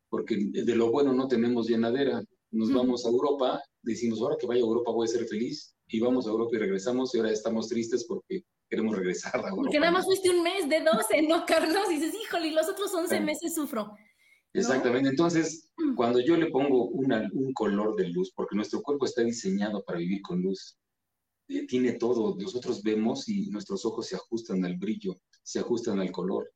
porque 0.10 0.38
de 0.52 0.76
lo 0.76 0.92
bueno 0.92 1.14
no 1.14 1.28
tenemos 1.28 1.68
llenadera. 1.68 2.24
Nos 2.52 2.74
vamos 2.74 3.06
a 3.06 3.10
Europa, 3.10 3.62
decimos 3.82 4.22
ahora 4.22 4.36
que 4.40 4.48
vaya 4.48 4.62
a 4.62 4.66
Europa 4.66 4.92
voy 4.92 5.06
a 5.06 5.12
ser 5.12 5.26
feliz 5.26 5.74
y 5.88 6.00
vamos 6.00 6.28
a 6.28 6.32
Europa 6.32 6.56
y 6.56 6.60
regresamos 6.60 7.14
y 7.14 7.18
ahora 7.18 7.32
estamos 7.32 7.68
tristes 7.68 8.06
porque 8.06 8.44
queremos 8.70 8.96
regresar 8.96 9.36
a 9.36 9.50
Europa. 9.50 9.62
Porque 9.64 9.80
nada 9.80 9.92
más 9.92 10.06
fuiste 10.06 10.30
un 10.30 10.44
mes 10.44 10.68
de 10.70 10.82
12, 10.82 11.22
¿no, 11.28 11.46
Carlos? 11.46 11.90
Y 11.90 11.96
dices, 11.96 12.14
híjole, 12.22 12.48
y 12.48 12.52
los 12.52 12.68
otros 12.70 12.94
11 12.94 13.20
meses 13.22 13.56
sufro. 13.56 13.94
Exactamente. 14.53 15.10
Entonces, 15.10 15.72
mm. 15.77 15.96
cuando 15.96 16.20
yo 16.20 16.36
le 16.36 16.51
pongo 16.51 16.86
un 16.86 17.53
color 17.53 17.96
de 17.96 18.10
luz, 18.10 18.31
porque 18.36 18.55
nuestro 18.55 18.81
cuerpo 18.81 19.05
está 19.05 19.24
diseñado 19.24 19.84
para 19.84 20.00
vivir 20.00 20.22
con 20.22 20.41
luz, 20.41 20.77
eh, 21.48 21.65
tiene 21.67 21.93
todo. 21.93 22.36
Nosotros 22.38 22.81
vemos 22.84 23.27
y 23.29 23.50
nuestros 23.50 23.86
ojos 23.86 24.08
se 24.08 24.15
ajustan 24.15 24.63
al 24.65 24.77
brillo, 24.77 25.17
se 25.43 25.60
ajustan 25.60 26.00
al 26.00 26.12
color. 26.12 26.51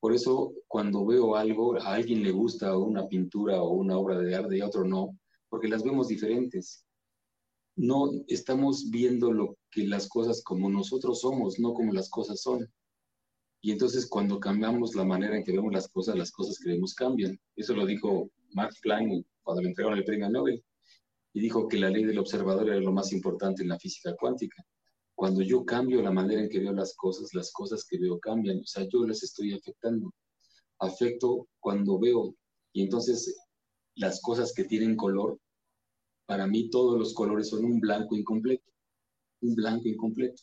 Por 0.00 0.14
eso, 0.14 0.54
cuando 0.66 1.04
veo 1.04 1.36
algo, 1.36 1.76
a 1.80 1.94
alguien 1.94 2.22
le 2.22 2.30
gusta 2.30 2.76
una 2.76 3.06
pintura 3.06 3.62
o 3.62 3.70
una 3.70 3.98
obra 3.98 4.18
de 4.18 4.34
arte 4.34 4.56
y 4.56 4.60
a 4.60 4.66
otro 4.66 4.84
no, 4.84 5.18
porque 5.48 5.68
las 5.68 5.84
vemos 5.84 6.08
diferentes. 6.08 6.84
No 7.76 8.10
estamos 8.26 8.90
viendo 8.90 9.32
lo 9.32 9.56
que 9.70 9.86
las 9.86 10.08
cosas 10.08 10.42
como 10.42 10.68
nosotros 10.68 11.20
somos, 11.20 11.58
no 11.58 11.74
como 11.74 11.92
las 11.92 12.08
cosas 12.08 12.40
son. 12.40 12.68
Y 13.62 13.72
entonces 13.72 14.06
cuando 14.08 14.40
cambiamos 14.40 14.94
la 14.94 15.04
manera 15.04 15.36
en 15.36 15.44
que 15.44 15.52
vemos 15.52 15.72
las 15.72 15.88
cosas, 15.88 16.16
las 16.16 16.30
cosas 16.30 16.58
que 16.58 16.70
vemos 16.70 16.94
cambian. 16.94 17.38
Eso 17.56 17.74
lo 17.74 17.84
dijo 17.84 18.30
Mark 18.52 18.74
Planck 18.80 19.24
cuando 19.42 19.62
le 19.62 19.68
entregaron 19.68 19.98
el 19.98 20.04
premio 20.04 20.30
Nobel. 20.30 20.64
Y 21.32 21.40
dijo 21.40 21.68
que 21.68 21.78
la 21.78 21.90
ley 21.90 22.04
del 22.04 22.18
observador 22.18 22.68
era 22.68 22.80
lo 22.80 22.92
más 22.92 23.12
importante 23.12 23.62
en 23.62 23.68
la 23.68 23.78
física 23.78 24.16
cuántica. 24.18 24.64
Cuando 25.14 25.42
yo 25.42 25.64
cambio 25.64 26.00
la 26.00 26.10
manera 26.10 26.40
en 26.40 26.48
que 26.48 26.58
veo 26.58 26.72
las 26.72 26.94
cosas, 26.96 27.34
las 27.34 27.52
cosas 27.52 27.84
que 27.84 27.98
veo 27.98 28.18
cambian. 28.18 28.60
O 28.60 28.66
sea, 28.66 28.86
yo 28.90 29.06
las 29.06 29.22
estoy 29.22 29.52
afectando. 29.52 30.12
Afecto 30.78 31.46
cuando 31.60 31.98
veo. 31.98 32.34
Y 32.72 32.82
entonces 32.82 33.36
las 33.94 34.22
cosas 34.22 34.54
que 34.54 34.64
tienen 34.64 34.96
color, 34.96 35.38
para 36.26 36.46
mí 36.46 36.70
todos 36.70 36.98
los 36.98 37.12
colores 37.12 37.50
son 37.50 37.64
un 37.66 37.78
blanco 37.78 38.16
incompleto. 38.16 38.64
Un 39.42 39.54
blanco 39.54 39.86
incompleto. 39.86 40.42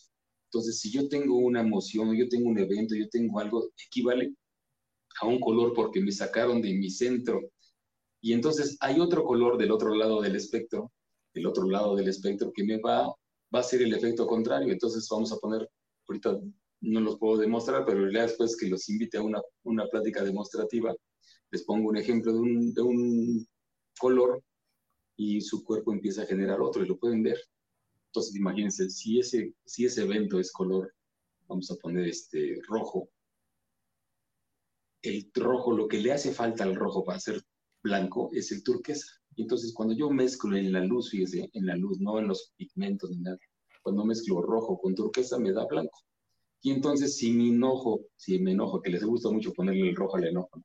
Entonces, 0.51 0.79
si 0.79 0.91
yo 0.91 1.07
tengo 1.09 1.37
una 1.37 1.61
emoción, 1.61 2.15
yo 2.15 2.27
tengo 2.29 2.49
un 2.49 2.59
evento, 2.59 2.95
yo 2.95 3.07
tengo 3.09 3.39
algo, 3.39 3.69
equivale 3.85 4.33
a 5.21 5.27
un 5.27 5.39
color 5.39 5.73
porque 5.73 5.99
me 5.99 6.11
sacaron 6.11 6.61
de 6.61 6.73
mi 6.73 6.89
centro. 6.89 7.41
Y 8.21 8.33
entonces 8.33 8.77
hay 8.79 8.99
otro 8.99 9.23
color 9.23 9.57
del 9.57 9.71
otro 9.71 9.93
lado 9.93 10.21
del 10.21 10.35
espectro, 10.35 10.91
del 11.33 11.47
otro 11.47 11.67
lado 11.67 11.95
del 11.95 12.07
espectro 12.07 12.51
que 12.53 12.63
me 12.63 12.79
va, 12.79 13.07
va 13.53 13.59
a 13.59 13.63
ser 13.63 13.81
el 13.81 13.93
efecto 13.93 14.25
contrario. 14.25 14.71
Entonces 14.71 15.07
vamos 15.11 15.31
a 15.31 15.37
poner, 15.37 15.67
ahorita 16.07 16.39
no 16.81 16.99
los 17.01 17.17
puedo 17.17 17.37
demostrar, 17.37 17.85
pero 17.85 18.09
ya 18.09 18.23
después 18.23 18.55
que 18.55 18.67
los 18.67 18.87
invite 18.89 19.17
a 19.17 19.21
una, 19.21 19.41
una 19.63 19.87
plática 19.87 20.23
demostrativa, 20.23 20.95
les 21.51 21.63
pongo 21.63 21.89
un 21.89 21.97
ejemplo 21.97 22.33
de 22.33 22.39
un, 22.39 22.73
de 22.73 22.81
un 22.81 23.47
color 23.99 24.41
y 25.17 25.41
su 25.41 25.63
cuerpo 25.63 25.91
empieza 25.91 26.21
a 26.21 26.27
generar 26.27 26.61
otro 26.61 26.83
y 26.83 26.87
lo 26.87 26.97
pueden 26.97 27.23
ver. 27.23 27.37
Entonces, 28.17 28.35
imagínense, 28.35 28.89
si 28.89 29.19
ese, 29.19 29.53
si 29.63 29.85
ese 29.85 30.01
evento 30.01 30.39
es 30.39 30.51
color, 30.51 30.91
vamos 31.47 31.69
a 31.69 31.75
poner 31.75 32.07
este 32.07 32.59
rojo, 32.67 33.11
el 35.03 35.29
rojo, 35.35 35.71
lo 35.71 35.87
que 35.87 35.99
le 35.99 36.11
hace 36.11 36.31
falta 36.33 36.63
al 36.63 36.73
rojo 36.73 37.05
para 37.05 37.19
ser 37.19 37.39
blanco 37.83 38.31
es 38.33 38.51
el 38.51 38.63
turquesa. 38.63 39.05
Entonces, 39.35 39.71
cuando 39.71 39.93
yo 39.93 40.09
mezclo 40.09 40.57
en 40.57 40.71
la 40.71 40.83
luz, 40.83 41.11
fíjese, 41.11 41.47
en 41.53 41.67
la 41.67 41.75
luz, 41.75 41.99
no 41.99 42.17
en 42.17 42.27
los 42.27 42.53
pigmentos 42.57 43.11
ni 43.11 43.19
nada, 43.19 43.37
cuando 43.83 44.03
mezclo 44.03 44.41
rojo 44.41 44.79
con 44.79 44.95
turquesa, 44.95 45.37
me 45.37 45.51
da 45.51 45.67
blanco. 45.67 45.99
Y 46.63 46.71
entonces, 46.71 47.17
si 47.17 47.31
me 47.31 47.49
enojo, 47.49 48.01
si 48.15 48.39
me 48.39 48.53
enojo, 48.53 48.81
que 48.81 48.89
les 48.89 49.03
gusta 49.03 49.29
mucho 49.29 49.53
ponerle 49.53 49.89
el 49.89 49.95
rojo 49.95 50.17
al 50.17 50.25
enojo, 50.25 50.63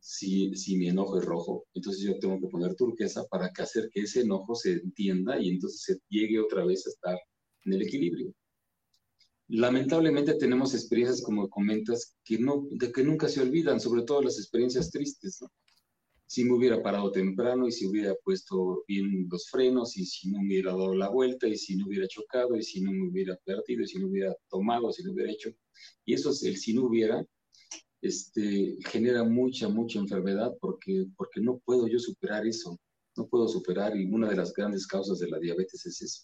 Si, 0.00 0.54
si 0.56 0.76
mi 0.76 0.88
enojo 0.88 1.18
es 1.18 1.24
rojo, 1.24 1.66
entonces 1.74 2.02
yo 2.02 2.18
tengo 2.18 2.40
que 2.40 2.48
poner 2.48 2.74
turquesa 2.74 3.24
para 3.28 3.52
que 3.52 3.62
hacer 3.62 3.88
que 3.92 4.00
ese 4.00 4.22
enojo 4.22 4.54
se 4.54 4.72
entienda 4.72 5.40
y 5.40 5.50
entonces 5.50 5.82
se 5.82 5.98
llegue 6.08 6.40
otra 6.40 6.64
vez 6.64 6.86
a 6.86 6.90
estar 6.90 7.18
en 7.64 7.72
el 7.74 7.82
equilibrio. 7.82 8.32
Lamentablemente 9.48 10.34
tenemos 10.34 10.74
experiencias, 10.74 11.22
como 11.22 11.48
comentas, 11.48 12.16
que, 12.24 12.38
no, 12.38 12.66
de 12.70 12.90
que 12.90 13.04
nunca 13.04 13.28
se 13.28 13.40
olvidan, 13.40 13.80
sobre 13.80 14.02
todo 14.02 14.22
las 14.22 14.38
experiencias 14.38 14.90
tristes. 14.90 15.40
Si 16.26 16.44
me 16.44 16.54
hubiera 16.54 16.82
parado 16.82 17.12
temprano 17.12 17.68
y 17.68 17.72
si 17.72 17.86
hubiera 17.86 18.14
puesto 18.24 18.82
bien 18.88 19.28
los 19.30 19.50
frenos 19.50 19.96
y 19.96 20.06
si 20.06 20.30
no 20.30 20.40
hubiera 20.40 20.70
dado 20.70 20.94
la 20.94 21.10
vuelta 21.10 21.46
y 21.46 21.56
si 21.56 21.76
no 21.76 21.86
hubiera 21.86 22.08
chocado 22.08 22.56
y 22.56 22.62
si 22.62 22.80
no 22.80 22.90
me 22.92 23.10
hubiera 23.10 23.36
perdido 23.44 23.82
y 23.82 23.86
si 23.86 23.98
no 23.98 24.08
hubiera 24.08 24.34
tomado, 24.48 24.90
si 24.90 25.04
no 25.04 25.12
hubiera 25.12 25.30
hecho. 25.30 25.50
Y 26.06 26.14
eso 26.14 26.30
es 26.30 26.42
el 26.44 26.56
si 26.56 26.72
no 26.72 26.86
hubiera, 26.86 27.22
este, 28.02 28.76
genera 28.88 29.22
mucha, 29.22 29.68
mucha 29.68 30.00
enfermedad 30.00 30.52
porque, 30.60 31.06
porque 31.16 31.40
no 31.40 31.58
puedo 31.64 31.86
yo 31.86 32.00
superar 32.00 32.46
eso, 32.46 32.78
no 33.16 33.28
puedo 33.28 33.46
superar 33.46 33.96
y 33.96 34.06
una 34.06 34.28
de 34.28 34.36
las 34.36 34.52
grandes 34.52 34.86
causas 34.86 35.20
de 35.20 35.30
la 35.30 35.38
diabetes 35.38 35.86
es 35.86 36.02
eso. 36.02 36.22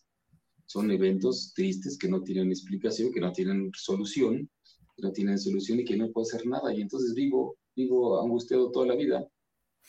Son 0.67 0.91
eventos 0.91 1.53
tristes 1.55 1.97
que 1.97 2.09
no 2.09 2.23
tienen 2.23 2.51
explicación, 2.51 3.13
que 3.13 3.21
no 3.21 3.33
tienen 3.33 3.71
solución, 3.75 4.51
que 4.97 5.03
no 5.03 5.13
tienen 5.13 5.39
solución 5.39 5.79
y 5.79 5.85
que 5.85 5.97
no 5.97 6.11
puedo 6.11 6.27
hacer 6.27 6.47
nada 6.47 6.75
y 6.75 6.83
entonces 6.83 7.15
vivo, 7.15 7.57
vivo 7.77 8.21
angustiado 8.21 8.71
toda 8.73 8.89
la 8.89 8.97
vida 8.97 9.25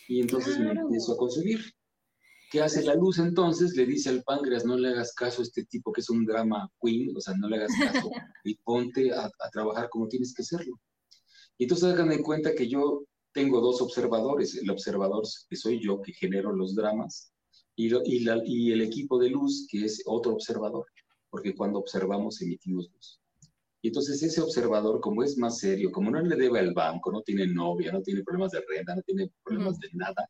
y 0.07 0.21
entonces 0.21 0.59
me 0.59 0.71
empiezo 0.71 1.13
a 1.13 1.17
consumir. 1.17 1.59
¿Qué 2.51 2.61
hace 2.61 2.83
la 2.83 2.95
luz 2.95 3.19
entonces? 3.19 3.75
Le 3.75 3.85
dice 3.85 4.09
al 4.09 4.23
páncreas, 4.23 4.65
no 4.65 4.77
le 4.77 4.89
hagas 4.89 5.13
caso 5.13 5.41
a 5.41 5.43
este 5.43 5.65
tipo 5.65 5.91
que 5.91 6.01
es 6.01 6.09
un 6.09 6.25
drama 6.25 6.71
queen, 6.81 7.15
o 7.15 7.19
sea, 7.19 7.35
no 7.35 7.47
le 7.47 7.57
hagas 7.57 7.71
caso 7.79 8.09
y 8.43 8.55
ponte 8.57 9.11
a, 9.11 9.25
a 9.25 9.49
trabajar 9.51 9.89
como 9.89 10.07
tienes 10.07 10.33
que 10.33 10.43
hacerlo. 10.43 10.79
Y 11.59 11.65
entonces 11.65 11.93
hagan 11.93 12.11
en 12.13 12.23
cuenta 12.23 12.55
que 12.55 12.67
yo 12.69 13.03
tengo 13.33 13.59
dos 13.59 13.81
observadores, 13.81 14.55
el 14.55 14.69
observador 14.69 15.23
que 15.49 15.55
soy 15.57 15.79
yo, 15.83 16.01
que 16.01 16.13
genero 16.13 16.53
los 16.53 16.73
dramas, 16.73 17.33
y, 17.75 17.93
y, 18.05 18.21
la, 18.21 18.41
y, 18.45 18.71
el 18.71 18.81
equipo 18.81 19.19
de 19.19 19.29
luz, 19.29 19.67
que 19.69 19.83
es 19.83 20.01
otro 20.05 20.33
observador, 20.33 20.85
porque 21.29 21.53
cuando 21.53 21.79
observamos 21.79 22.41
emitimos 22.41 22.89
luz. 22.91 23.21
Y 23.81 23.89
entonces 23.89 24.23
ese 24.23 24.41
observador, 24.41 25.01
como 25.01 25.21
es 25.21 25.37
más 25.37 25.59
serio, 25.59 25.91
como 25.91 26.09
no 26.09 26.21
le 26.21 26.35
debe 26.37 26.59
al 26.59 26.73
banco, 26.73 27.11
no 27.11 27.21
tiene 27.21 27.45
novia, 27.45 27.91
no 27.91 28.01
tiene 28.01 28.23
problemas 28.23 28.51
de 28.51 28.61
renta, 28.67 28.95
no 28.95 29.01
tiene 29.01 29.29
problemas 29.43 29.77
de 29.79 29.89
nada, 29.93 30.29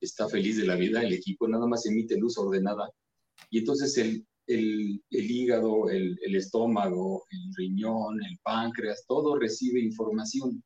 está 0.00 0.28
feliz 0.28 0.56
de 0.56 0.66
la 0.66 0.74
vida, 0.74 1.02
el 1.02 1.12
equipo 1.12 1.46
nada 1.46 1.66
más 1.66 1.86
emite 1.86 2.16
luz 2.16 2.36
ordenada. 2.36 2.90
Y 3.48 3.58
entonces 3.58 3.96
el, 3.98 4.26
el, 4.46 5.02
hígado, 5.10 5.88
el, 5.90 6.18
estómago, 6.34 7.24
el 7.30 7.54
riñón, 7.56 8.22
el 8.22 8.38
páncreas, 8.42 9.04
todo 9.06 9.38
recibe 9.38 9.80
información. 9.80 10.62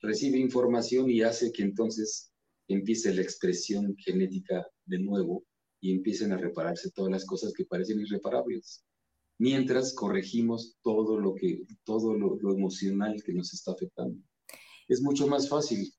Recibe 0.00 0.38
información 0.38 1.10
y 1.10 1.22
hace 1.22 1.52
que 1.52 1.62
entonces 1.62 2.32
empiece 2.68 3.14
la 3.14 3.22
expresión 3.22 3.94
genética 3.96 4.66
de 4.86 4.98
nuevo 4.98 5.44
y 5.80 5.92
empiecen 5.92 6.32
a 6.32 6.38
repararse 6.38 6.90
todas 6.90 7.10
las 7.10 7.26
cosas 7.26 7.52
que 7.52 7.64
parecen 7.64 8.00
irreparables. 8.00 8.84
Mientras 9.38 9.94
corregimos 9.94 10.76
todo 10.82 11.18
lo 11.18 11.34
que, 11.34 11.62
todo 11.84 12.14
lo 12.14 12.54
emocional 12.54 13.22
que 13.24 13.32
nos 13.32 13.52
está 13.54 13.72
afectando. 13.72 14.22
Es 14.88 15.00
mucho 15.00 15.26
más 15.26 15.48
fácil 15.48 15.90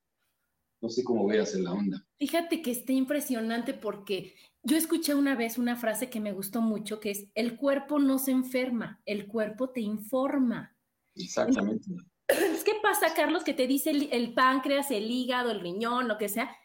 no 0.82 0.90
sé 0.90 1.04
cómo 1.04 1.28
veas 1.28 1.54
en 1.54 1.64
la 1.64 1.74
onda. 1.74 2.06
Fíjate 2.18 2.62
que 2.62 2.72
está 2.72 2.92
impresionante 2.92 3.74
porque 3.74 4.36
yo 4.64 4.76
escuché 4.76 5.14
una 5.14 5.36
vez 5.36 5.58
una 5.58 5.76
frase 5.76 6.10
que 6.10 6.20
me 6.20 6.34
gustó 6.34 6.62
mucho, 6.62 7.00
que 7.00 7.12
es, 7.12 7.28
el 7.36 7.56
cuerpo 7.56 8.00
no 8.00 8.18
se 8.18 8.32
enferma, 8.32 9.02
el 9.06 9.28
cuerpo 9.28 9.70
te 9.70 9.82
informa. 9.82 10.76
Exactamente. 11.16 11.88
¿Qué 12.28 12.74
pasa, 12.82 13.14
Carlos, 13.16 13.44
que 13.44 13.54
te 13.54 13.68
dice 13.68 13.92
el, 13.92 14.10
el, 14.12 14.34
páncreas, 14.34 14.90
el 14.92 15.10
hígado, 15.10 15.52
el 15.52 15.60
riñón, 15.60 16.08
lo 16.08 16.18
que 16.18 16.30
sea? 16.30 16.56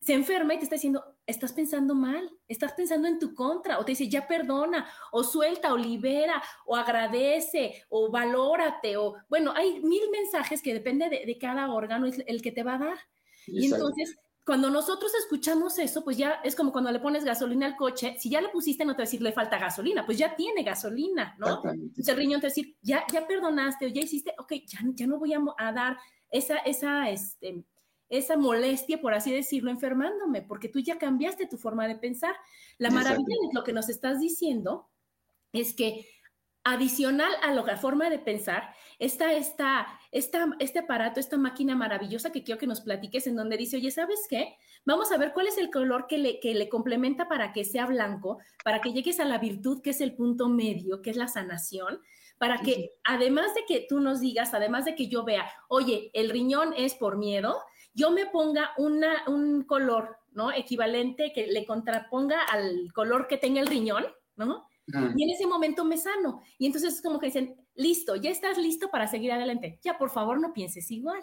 Se 0.00 0.12
enferma 0.12 0.54
y 0.54 0.58
te 0.58 0.64
está 0.64 0.76
diciendo, 0.76 1.16
estás 1.26 1.52
pensando 1.52 1.94
mal, 1.94 2.30
estás 2.48 2.72
pensando 2.72 3.08
en 3.08 3.18
tu 3.18 3.34
contra, 3.34 3.78
o 3.78 3.84
te 3.84 3.92
dice, 3.92 4.08
ya 4.08 4.26
perdona, 4.26 4.86
o 5.12 5.24
suelta, 5.24 5.72
o 5.72 5.78
libera, 5.78 6.42
o 6.66 6.76
agradece, 6.76 7.84
o 7.88 8.10
valórate, 8.10 8.98
o 8.98 9.16
bueno, 9.30 9.52
hay 9.54 9.80
mil 9.80 10.10
mensajes 10.10 10.60
que 10.60 10.74
depende 10.74 11.08
de, 11.08 11.24
de 11.24 11.38
cada 11.38 11.72
órgano, 11.72 12.06
es 12.06 12.22
el 12.26 12.42
que 12.42 12.52
te 12.52 12.62
va 12.62 12.74
a 12.74 12.78
dar. 12.78 12.98
Y 13.46 13.66
entonces, 13.66 14.16
cuando 14.44 14.70
nosotros 14.70 15.12
escuchamos 15.14 15.78
eso, 15.78 16.04
pues 16.04 16.16
ya 16.16 16.40
es 16.44 16.54
como 16.54 16.72
cuando 16.72 16.92
le 16.92 17.00
pones 17.00 17.24
gasolina 17.24 17.66
al 17.66 17.76
coche, 17.76 18.16
si 18.18 18.28
ya 18.28 18.40
le 18.40 18.50
pusiste, 18.50 18.84
no 18.84 18.92
te 18.92 18.98
va 18.98 19.04
a 19.04 19.06
decir 19.06 19.22
le 19.22 19.32
falta 19.32 19.58
gasolina, 19.58 20.04
pues 20.04 20.18
ya 20.18 20.36
tiene 20.36 20.62
gasolina, 20.62 21.34
¿no? 21.38 21.62
Entonces 21.64 22.08
el 22.08 22.16
riñón 22.16 22.40
te 22.40 22.46
va 22.46 22.48
a 22.48 22.54
decir, 22.54 22.76
ya, 22.82 23.04
ya 23.12 23.26
perdonaste 23.26 23.86
o 23.86 23.88
ya 23.88 24.02
hiciste, 24.02 24.34
ok, 24.38 24.52
ya, 24.66 24.80
ya 24.94 25.06
no 25.06 25.18
voy 25.18 25.32
a, 25.32 25.40
a, 25.58 25.72
dar 25.72 25.96
esa, 26.30 26.58
esa, 26.58 27.08
este, 27.10 27.64
esa 28.08 28.36
molestia, 28.36 29.00
por 29.00 29.14
así 29.14 29.32
decirlo, 29.32 29.70
enfermándome, 29.70 30.42
porque 30.42 30.68
tú 30.68 30.78
ya 30.78 30.98
cambiaste 30.98 31.46
tu 31.46 31.56
forma 31.56 31.88
de 31.88 31.96
pensar. 31.96 32.34
La 32.78 32.90
maravilla 32.90 33.24
de 33.24 33.54
lo 33.54 33.64
que 33.64 33.72
nos 33.72 33.88
estás 33.88 34.20
diciendo 34.20 34.90
es 35.52 35.74
que 35.74 36.06
adicional 36.64 37.32
a 37.42 37.52
la 37.52 37.76
forma 37.76 38.10
de 38.10 38.18
pensar, 38.18 38.74
está 39.04 39.32
esta, 39.32 39.86
esta, 40.10 40.48
este 40.58 40.78
aparato, 40.80 41.20
esta 41.20 41.36
máquina 41.36 41.76
maravillosa 41.76 42.32
que 42.32 42.42
quiero 42.42 42.58
que 42.58 42.66
nos 42.66 42.80
platiques, 42.80 43.26
en 43.26 43.36
donde 43.36 43.56
dice, 43.56 43.76
oye, 43.76 43.90
¿sabes 43.90 44.26
qué? 44.28 44.56
Vamos 44.84 45.12
a 45.12 45.18
ver 45.18 45.32
cuál 45.32 45.46
es 45.46 45.58
el 45.58 45.70
color 45.70 46.06
que 46.06 46.18
le, 46.18 46.40
que 46.40 46.54
le 46.54 46.68
complementa 46.68 47.28
para 47.28 47.52
que 47.52 47.64
sea 47.64 47.86
blanco, 47.86 48.38
para 48.64 48.80
que 48.80 48.92
llegues 48.92 49.20
a 49.20 49.24
la 49.24 49.38
virtud, 49.38 49.82
que 49.82 49.90
es 49.90 50.00
el 50.00 50.14
punto 50.14 50.48
medio, 50.48 51.02
que 51.02 51.10
es 51.10 51.16
la 51.16 51.28
sanación, 51.28 52.00
para 52.38 52.58
que 52.58 52.92
además 53.04 53.54
de 53.54 53.64
que 53.66 53.86
tú 53.88 54.00
nos 54.00 54.20
digas, 54.20 54.54
además 54.54 54.84
de 54.84 54.94
que 54.94 55.08
yo 55.08 55.24
vea, 55.24 55.48
oye, 55.68 56.10
el 56.14 56.30
riñón 56.30 56.74
es 56.76 56.94
por 56.94 57.16
miedo, 57.16 57.60
yo 57.94 58.10
me 58.10 58.26
ponga 58.26 58.72
una, 58.76 59.22
un 59.28 59.62
color, 59.62 60.16
¿no? 60.32 60.50
Equivalente 60.50 61.32
que 61.32 61.46
le 61.46 61.64
contraponga 61.64 62.42
al 62.42 62.92
color 62.92 63.28
que 63.28 63.38
tenga 63.38 63.60
el 63.60 63.68
riñón, 63.68 64.04
¿no? 64.36 64.66
Y 64.86 65.22
en 65.22 65.30
ese 65.30 65.46
momento 65.46 65.84
me 65.84 65.96
sano. 65.96 66.42
Y 66.58 66.66
entonces 66.66 66.94
es 66.94 67.02
como 67.02 67.18
que 67.18 67.26
dicen, 67.26 67.56
listo, 67.74 68.16
ya 68.16 68.30
estás 68.30 68.58
listo 68.58 68.90
para 68.90 69.06
seguir 69.06 69.32
adelante. 69.32 69.78
Ya, 69.82 69.98
por 69.98 70.10
favor, 70.10 70.40
no 70.40 70.52
pienses 70.52 70.90
igual. 70.90 71.22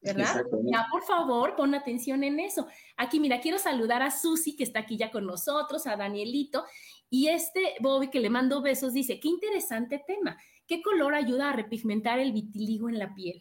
¿Verdad? 0.00 0.44
Ya, 0.64 0.86
por 0.90 1.04
favor, 1.04 1.54
pon 1.54 1.76
atención 1.76 2.24
en 2.24 2.40
eso. 2.40 2.66
Aquí, 2.96 3.20
mira, 3.20 3.40
quiero 3.40 3.58
saludar 3.58 4.02
a 4.02 4.10
Susi, 4.10 4.56
que 4.56 4.64
está 4.64 4.80
aquí 4.80 4.96
ya 4.96 5.12
con 5.12 5.26
nosotros, 5.26 5.86
a 5.86 5.96
Danielito, 5.96 6.64
y 7.08 7.28
este 7.28 7.74
Bobby, 7.80 8.10
que 8.10 8.18
le 8.18 8.28
mando 8.28 8.62
besos, 8.62 8.92
dice, 8.92 9.20
qué 9.20 9.28
interesante 9.28 10.02
tema. 10.04 10.36
¿Qué 10.66 10.82
color 10.82 11.14
ayuda 11.14 11.50
a 11.50 11.52
repigmentar 11.52 12.18
el 12.18 12.32
vitiligo 12.32 12.88
en 12.88 12.98
la 12.98 13.14
piel? 13.14 13.40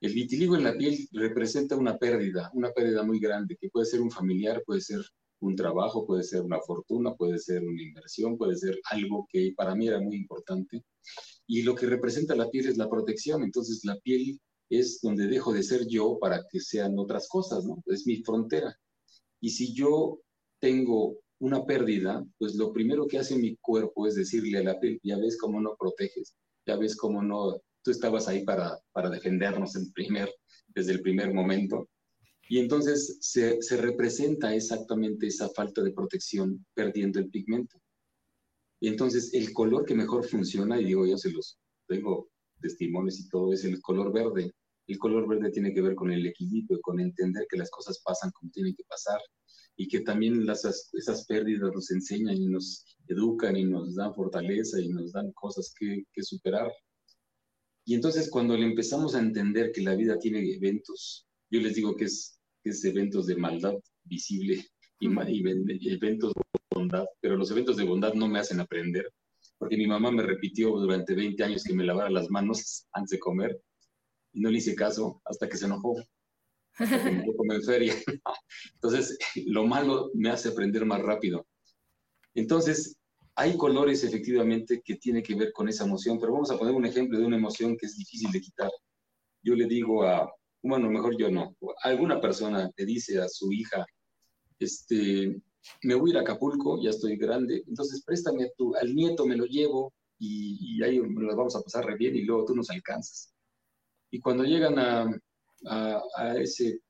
El 0.00 0.14
vitiligo 0.14 0.56
en 0.56 0.64
la 0.64 0.72
piel 0.72 1.08
representa 1.12 1.76
una 1.76 1.96
pérdida, 1.96 2.50
una 2.54 2.72
pérdida 2.72 3.04
muy 3.04 3.20
grande, 3.20 3.56
que 3.56 3.68
puede 3.68 3.86
ser 3.86 4.00
un 4.00 4.10
familiar, 4.10 4.64
puede 4.66 4.80
ser 4.80 5.00
un 5.42 5.56
trabajo, 5.56 6.06
puede 6.06 6.22
ser 6.22 6.42
una 6.42 6.60
fortuna, 6.60 7.14
puede 7.14 7.38
ser 7.38 7.62
una 7.62 7.82
inversión, 7.82 8.36
puede 8.38 8.56
ser 8.56 8.78
algo 8.90 9.26
que 9.30 9.52
para 9.56 9.74
mí 9.74 9.88
era 9.88 10.00
muy 10.00 10.16
importante. 10.16 10.84
Y 11.46 11.62
lo 11.62 11.74
que 11.74 11.86
representa 11.86 12.34
la 12.34 12.48
piel 12.48 12.68
es 12.68 12.76
la 12.76 12.88
protección, 12.88 13.42
entonces 13.42 13.84
la 13.84 13.96
piel 13.96 14.40
es 14.70 15.00
donde 15.02 15.26
dejo 15.26 15.52
de 15.52 15.62
ser 15.62 15.86
yo 15.86 16.18
para 16.18 16.42
que 16.50 16.60
sean 16.60 16.98
otras 16.98 17.28
cosas, 17.28 17.64
¿no? 17.64 17.82
Es 17.86 18.06
mi 18.06 18.22
frontera. 18.22 18.74
Y 19.40 19.50
si 19.50 19.74
yo 19.74 20.20
tengo 20.60 21.18
una 21.40 21.66
pérdida, 21.66 22.24
pues 22.38 22.54
lo 22.54 22.72
primero 22.72 23.06
que 23.06 23.18
hace 23.18 23.36
mi 23.36 23.56
cuerpo 23.56 24.06
es 24.06 24.14
decirle 24.14 24.58
a 24.58 24.62
la 24.62 24.78
piel, 24.78 25.00
ya 25.02 25.18
ves 25.18 25.36
cómo 25.36 25.60
no 25.60 25.74
proteges, 25.76 26.36
ya 26.64 26.76
ves 26.76 26.96
cómo 26.96 27.20
no, 27.22 27.60
tú 27.82 27.90
estabas 27.90 28.28
ahí 28.28 28.44
para, 28.44 28.78
para 28.92 29.10
defendernos 29.10 29.74
en 29.74 29.92
primer, 29.92 30.32
desde 30.68 30.92
el 30.92 31.02
primer 31.02 31.34
momento, 31.34 31.88
y 32.52 32.58
entonces 32.58 33.16
se, 33.22 33.62
se, 33.62 33.78
representa 33.78 34.54
exactamente 34.54 35.26
esa 35.26 35.48
falta 35.48 35.82
de 35.82 35.90
protección 35.90 36.66
perdiendo 36.74 37.18
el 37.18 37.30
pigmento. 37.30 37.80
Y 38.78 38.88
entonces 38.88 39.32
el 39.32 39.54
color 39.54 39.86
que 39.86 39.94
mejor 39.94 40.22
funciona, 40.28 40.78
y 40.78 40.84
digo 40.84 41.06
yo 41.06 41.16
se 41.16 41.30
los 41.30 41.58
tengo 41.88 42.28
testimonios 42.60 43.20
y 43.20 43.28
todo, 43.30 43.54
es 43.54 43.64
el 43.64 43.80
color 43.80 44.12
verde. 44.12 44.52
El 44.86 44.98
color 44.98 45.26
verde 45.26 45.50
tiene 45.50 45.72
que 45.72 45.80
ver 45.80 45.94
con 45.94 46.12
el 46.12 46.26
equilibrio, 46.26 46.78
con 46.82 47.00
entender 47.00 47.46
que 47.48 47.56
las 47.56 47.70
cosas 47.70 48.02
pasan 48.04 48.30
como 48.32 48.52
tienen 48.52 48.74
que 48.74 48.84
pasar 48.86 49.22
y 49.74 49.88
que 49.88 50.00
también 50.00 50.44
las, 50.44 50.90
esas 50.92 51.24
pérdidas 51.24 51.72
nos 51.72 51.90
enseñan 51.90 52.36
y 52.36 52.48
nos 52.48 52.84
educan 53.08 53.56
y 53.56 53.64
nos 53.64 53.94
dan 53.94 54.14
fortaleza 54.14 54.78
y 54.78 54.90
nos 54.90 55.12
dan 55.12 55.32
cosas 55.32 55.72
que, 55.78 56.04
que 56.12 56.22
superar. 56.22 56.70
Y 57.86 57.94
entonces 57.94 58.28
cuando 58.28 58.58
le 58.58 58.66
empezamos 58.66 59.14
a 59.14 59.20
entender 59.20 59.72
que 59.72 59.80
la 59.80 59.94
vida 59.94 60.18
tiene 60.18 60.52
eventos, 60.52 61.26
yo 61.50 61.62
les 61.62 61.74
digo 61.74 61.96
que 61.96 62.04
es 62.04 62.41
es 62.70 62.84
eventos 62.84 63.26
de 63.26 63.36
maldad 63.36 63.74
visible 64.04 64.64
y, 65.00 65.08
y, 65.08 65.92
eventos 65.92 66.32
de 66.34 66.42
bondad, 66.74 67.04
pero 67.20 67.36
los 67.36 67.50
eventos 67.50 67.76
de 67.76 67.84
bondad 67.84 68.14
no 68.14 68.28
me 68.28 68.38
hacen 68.38 68.60
aprender, 68.60 69.12
porque 69.58 69.76
mi 69.76 69.86
mamá 69.86 70.10
me 70.10 70.22
repitió 70.22 70.70
durante 70.70 71.14
20 71.14 71.42
años 71.42 71.64
que 71.64 71.74
me 71.74 71.84
lavara 71.84 72.10
las 72.10 72.30
manos 72.30 72.86
antes 72.92 73.10
de 73.10 73.18
comer 73.18 73.60
y 74.32 74.40
no 74.40 74.50
le 74.50 74.58
hice 74.58 74.74
caso 74.74 75.20
hasta 75.24 75.48
que 75.48 75.56
se 75.56 75.66
enojó. 75.66 75.94
Hasta 76.78 77.04
que 77.04 77.60
feria. 77.66 77.94
Entonces, 78.74 79.18
lo 79.46 79.66
malo 79.66 80.10
me 80.14 80.30
hace 80.30 80.48
aprender 80.48 80.86
más 80.86 81.02
rápido. 81.02 81.46
Entonces, 82.34 82.96
hay 83.34 83.56
colores 83.56 84.04
efectivamente 84.04 84.82
que 84.84 84.96
tienen 84.96 85.22
que 85.22 85.34
ver 85.34 85.52
con 85.52 85.68
esa 85.68 85.84
emoción, 85.84 86.18
pero 86.18 86.32
vamos 86.32 86.50
a 86.50 86.58
poner 86.58 86.74
un 86.74 86.86
ejemplo 86.86 87.18
de 87.18 87.26
una 87.26 87.36
emoción 87.36 87.76
que 87.76 87.86
es 87.86 87.96
difícil 87.96 88.30
de 88.30 88.40
quitar. 88.40 88.70
Yo 89.42 89.54
le 89.54 89.66
digo 89.66 90.04
a, 90.04 90.30
bueno, 90.62 90.90
mejor 90.90 91.16
yo 91.18 91.30
no, 91.30 91.56
alguna 91.82 92.20
persona 92.20 92.70
le 92.76 92.84
dice 92.84 93.20
a 93.20 93.28
su 93.28 93.52
hija, 93.52 93.84
este, 94.58 95.40
me 95.82 95.94
voy 95.94 96.10
a 96.10 96.12
ir 96.12 96.18
a 96.18 96.20
Acapulco, 96.22 96.82
ya 96.82 96.90
estoy 96.90 97.16
grande, 97.16 97.62
entonces 97.66 98.02
préstame 98.04 98.50
tu, 98.56 98.74
al 98.76 98.94
nieto, 98.94 99.26
me 99.26 99.36
lo 99.36 99.44
llevo 99.44 99.92
y, 100.18 100.82
ahí 100.82 101.00
nos 101.00 101.36
vamos 101.36 101.56
a 101.56 101.62
pasar 101.62 101.96
bien 101.98 102.14
y 102.16 102.22
luego 102.22 102.44
tú 102.44 102.54
nos 102.54 102.70
alcanzas. 102.70 103.34
Y 104.10 104.20
cuando 104.20 104.44
llegan 104.44 104.78
a, 104.78 105.10
a, 105.66 106.02
a 106.16 106.36
ese, 106.40 106.80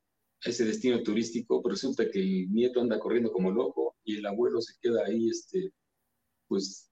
destino 0.45 1.03
turístico, 1.03 1.63
pues 1.63 1.75
resulta 1.75 2.11
que 2.11 2.21
el 2.21 2.53
nieto 2.53 2.81
anda 2.81 2.99
corriendo 2.99 3.33
como 3.33 3.51
loco 3.51 3.97
y 4.05 4.17
el 4.19 4.27
abuelo 4.27 4.61
se 4.61 4.75
queda 4.81 5.07
ahí, 5.07 5.29
este, 5.29 5.73
pues, 6.47 6.91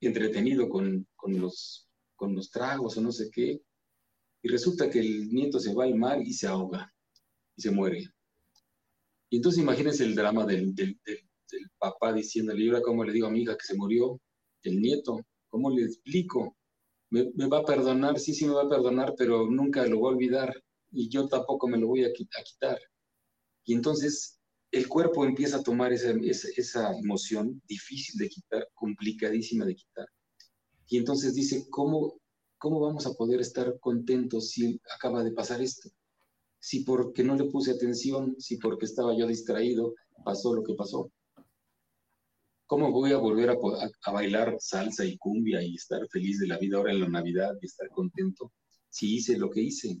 entretenido 0.00 0.68
con, 0.68 1.06
los, 1.26 1.88
con 2.14 2.34
los 2.34 2.50
tragos 2.50 2.96
o 2.96 3.00
no 3.00 3.10
sé 3.10 3.30
qué. 3.32 3.60
Y 4.44 4.48
resulta 4.48 4.90
que 4.90 5.00
el 5.00 5.30
nieto 5.32 5.58
se 5.58 5.72
va 5.72 5.84
al 5.84 5.94
mar 5.94 6.20
y 6.20 6.34
se 6.34 6.46
ahoga 6.46 6.92
y 7.56 7.62
se 7.62 7.70
muere. 7.70 8.06
Y 9.30 9.36
entonces 9.36 9.62
imagínense 9.62 10.04
el 10.04 10.14
drama 10.14 10.44
del, 10.44 10.74
del, 10.74 11.00
del, 11.02 11.70
papá 11.78 12.12
diciéndole, 12.12 12.62
¿y 12.62 12.68
ahora 12.68 12.82
cómo 12.82 13.04
le 13.04 13.14
digo 13.14 13.26
a 13.26 13.30
mi 13.30 13.40
hija 13.40 13.56
que 13.56 13.64
se 13.64 13.74
murió? 13.74 14.20
El 14.62 14.82
nieto, 14.82 15.18
¿cómo 15.48 15.70
le 15.70 15.84
explico? 15.84 16.58
Me, 17.08 17.24
va 17.46 17.60
a 17.60 17.64
perdonar, 17.64 18.20
sí, 18.20 18.34
sí 18.34 18.44
me 18.44 18.52
va 18.52 18.64
a 18.64 18.68
perdonar, 18.68 19.14
pero 19.16 19.50
nunca 19.50 19.86
lo 19.86 20.00
voy 20.00 20.12
a 20.12 20.16
olvidar 20.16 20.62
y 20.92 21.08
yo 21.08 21.26
tampoco 21.26 21.66
me 21.66 21.78
lo 21.78 21.86
voy 21.86 22.04
a, 22.04 22.12
quitar. 22.12 22.78
Y 23.64 23.72
entonces 23.72 24.40
el 24.72 24.88
cuerpo 24.88 25.24
empieza 25.24 25.56
a 25.56 25.62
tomar 25.62 25.90
esa, 25.94 26.12
esa 26.56 26.92
emoción 26.98 27.62
difícil 27.66 28.18
de 28.18 28.28
quitar, 28.28 28.68
complicadísima 28.74 29.64
de 29.64 29.74
quitar. 29.74 30.06
Y 30.86 30.98
entonces 30.98 31.34
dice, 31.34 31.64
¿cómo, 31.70 32.20
¿cómo 32.64 32.80
vamos 32.80 33.06
a 33.06 33.12
poder 33.12 33.42
estar 33.42 33.78
contentos 33.78 34.48
si 34.48 34.80
acaba 34.96 35.22
de 35.22 35.32
pasar 35.32 35.60
esto? 35.60 35.90
Si 36.58 36.82
porque 36.82 37.22
no 37.22 37.36
le 37.36 37.44
puse 37.44 37.72
atención, 37.72 38.36
si 38.38 38.56
porque 38.56 38.86
estaba 38.86 39.14
yo 39.14 39.26
distraído, 39.26 39.94
pasó 40.24 40.54
lo 40.54 40.64
que 40.64 40.72
pasó. 40.72 41.12
¿Cómo 42.64 42.90
voy 42.90 43.12
a 43.12 43.18
volver 43.18 43.50
a, 43.50 43.52
a, 43.52 43.90
a, 44.04 44.12
bailar 44.12 44.56
salsa 44.60 45.04
y 45.04 45.18
cumbia 45.18 45.62
y 45.62 45.74
estar 45.74 46.08
feliz 46.08 46.38
de 46.38 46.46
la 46.46 46.56
vida 46.56 46.78
ahora 46.78 46.92
en 46.92 47.00
la 47.00 47.08
Navidad 47.10 47.52
y 47.60 47.66
estar 47.66 47.86
contento 47.90 48.50
si 48.88 49.16
hice 49.16 49.36
lo 49.36 49.50
que 49.50 49.60
hice? 49.60 50.00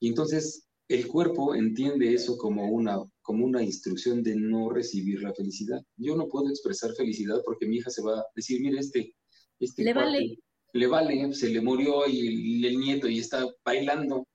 Y 0.00 0.08
entonces 0.08 0.66
el 0.88 1.06
cuerpo 1.06 1.54
entiende 1.54 2.14
eso 2.14 2.38
como 2.38 2.66
una, 2.66 2.96
como 3.20 3.44
una 3.44 3.62
instrucción 3.62 4.22
de 4.22 4.36
no 4.36 4.70
recibir 4.70 5.22
la 5.22 5.34
felicidad. 5.34 5.82
Yo 5.98 6.16
no 6.16 6.28
puedo 6.28 6.48
expresar 6.48 6.94
felicidad 6.94 7.42
porque 7.44 7.66
mi 7.66 7.76
hija 7.76 7.90
se 7.90 8.00
va 8.00 8.20
a 8.20 8.26
decir, 8.34 8.62
mire, 8.62 8.78
este... 8.78 9.14
este 9.60 9.84
le 9.84 9.92
vale 9.92 10.38
le 10.74 10.88
vale, 10.88 11.32
se 11.32 11.50
le 11.50 11.60
murió 11.60 12.06
y 12.08 12.66
el 12.66 12.78
nieto 12.78 13.08
y 13.08 13.20
está 13.20 13.46
bailando. 13.64 14.26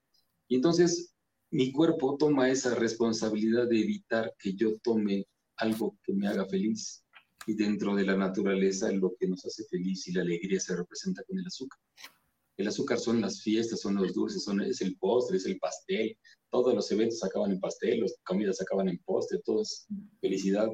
Y 0.47 0.55
entonces 0.55 1.13
mi 1.51 1.71
cuerpo 1.71 2.15
toma 2.17 2.49
esa 2.49 2.75
responsabilidad 2.75 3.67
de 3.67 3.81
evitar 3.81 4.33
que 4.39 4.53
yo 4.53 4.77
tome 4.79 5.27
algo 5.57 5.97
que 6.01 6.13
me 6.13 6.27
haga 6.27 6.45
feliz. 6.45 7.03
Y 7.45 7.55
dentro 7.55 7.93
de 7.93 8.05
la 8.05 8.15
naturaleza 8.15 8.89
lo 8.91 9.13
que 9.19 9.27
nos 9.27 9.45
hace 9.45 9.65
feliz 9.65 10.07
y 10.07 10.13
la 10.13 10.21
alegría 10.21 10.59
se 10.61 10.77
representa 10.77 11.23
con 11.23 11.37
el 11.39 11.45
azúcar. 11.45 11.79
El 12.55 12.67
azúcar 12.67 12.99
son 12.99 13.19
las 13.19 13.41
fiestas, 13.41 13.81
son 13.81 13.95
los 13.95 14.13
dulces, 14.13 14.43
son, 14.43 14.61
es 14.61 14.79
el 14.81 14.97
postre, 14.97 15.37
es 15.37 15.45
el 15.45 15.59
pastel. 15.59 16.17
Todos 16.49 16.73
los 16.73 16.89
eventos 16.91 17.21
acaban 17.21 17.51
en 17.51 17.59
pastel, 17.59 17.99
las 17.99 18.15
comidas 18.23 18.61
acaban 18.61 18.87
en 18.87 18.97
postre, 18.99 19.39
todo 19.43 19.61
es 19.61 19.87
felicidad. 20.21 20.69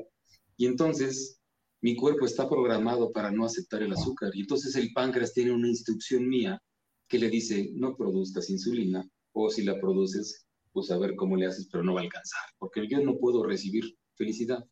Y 0.57 0.67
entonces 0.67 1.39
mi 1.85 1.95
cuerpo 1.95 2.25
está 2.25 2.49
programado 2.49 3.11
para 3.11 3.29
no 3.29 3.45
aceptar 3.45 3.83
el 3.83 3.93
azúcar. 3.93 4.31
Y 4.33 4.41
entonces 4.41 4.75
el 4.75 4.91
páncreas 4.91 5.33
tiene 5.33 5.51
una 5.51 5.67
instrucción 5.67 6.27
mía 6.27 6.59
que 7.07 7.19
le 7.19 7.29
dice, 7.29 7.69
no 7.75 7.95
produzcas 7.95 8.49
insulina, 8.49 9.07
o 9.33 9.51
si 9.51 9.63
la 9.63 9.79
produces, 9.79 10.47
pues 10.73 10.89
a 10.89 10.97
ver 10.97 11.15
cómo 11.15 11.35
le 11.35 11.45
haces, 11.45 11.69
pero 11.71 11.83
no 11.83 11.93
va 11.93 11.99
a 11.99 12.03
alcanzar, 12.05 12.41
porque 12.57 12.87
yo 12.89 13.01
no 13.01 13.19
puedo 13.19 13.45
recibir 13.45 13.83
felicidad. 14.15 14.65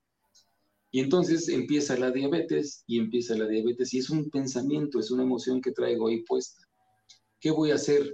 Y 0.89 1.01
entonces 1.01 1.49
empieza 1.49 1.95
la 1.99 2.09
diabetes 2.09 2.83
y 2.87 2.97
empieza 2.97 3.37
la 3.37 3.47
diabetes 3.47 3.93
y 3.93 3.99
es 3.99 4.09
un 4.09 4.31
pensamiento, 4.31 4.99
es 4.99 5.11
una 5.11 5.21
emoción 5.21 5.61
que 5.61 5.71
traigo 5.71 6.07
ahí 6.07 6.23
puesta. 6.23 6.63
¿Qué 7.39 7.51
voy 7.51 7.69
a 7.69 7.75
hacer? 7.75 8.11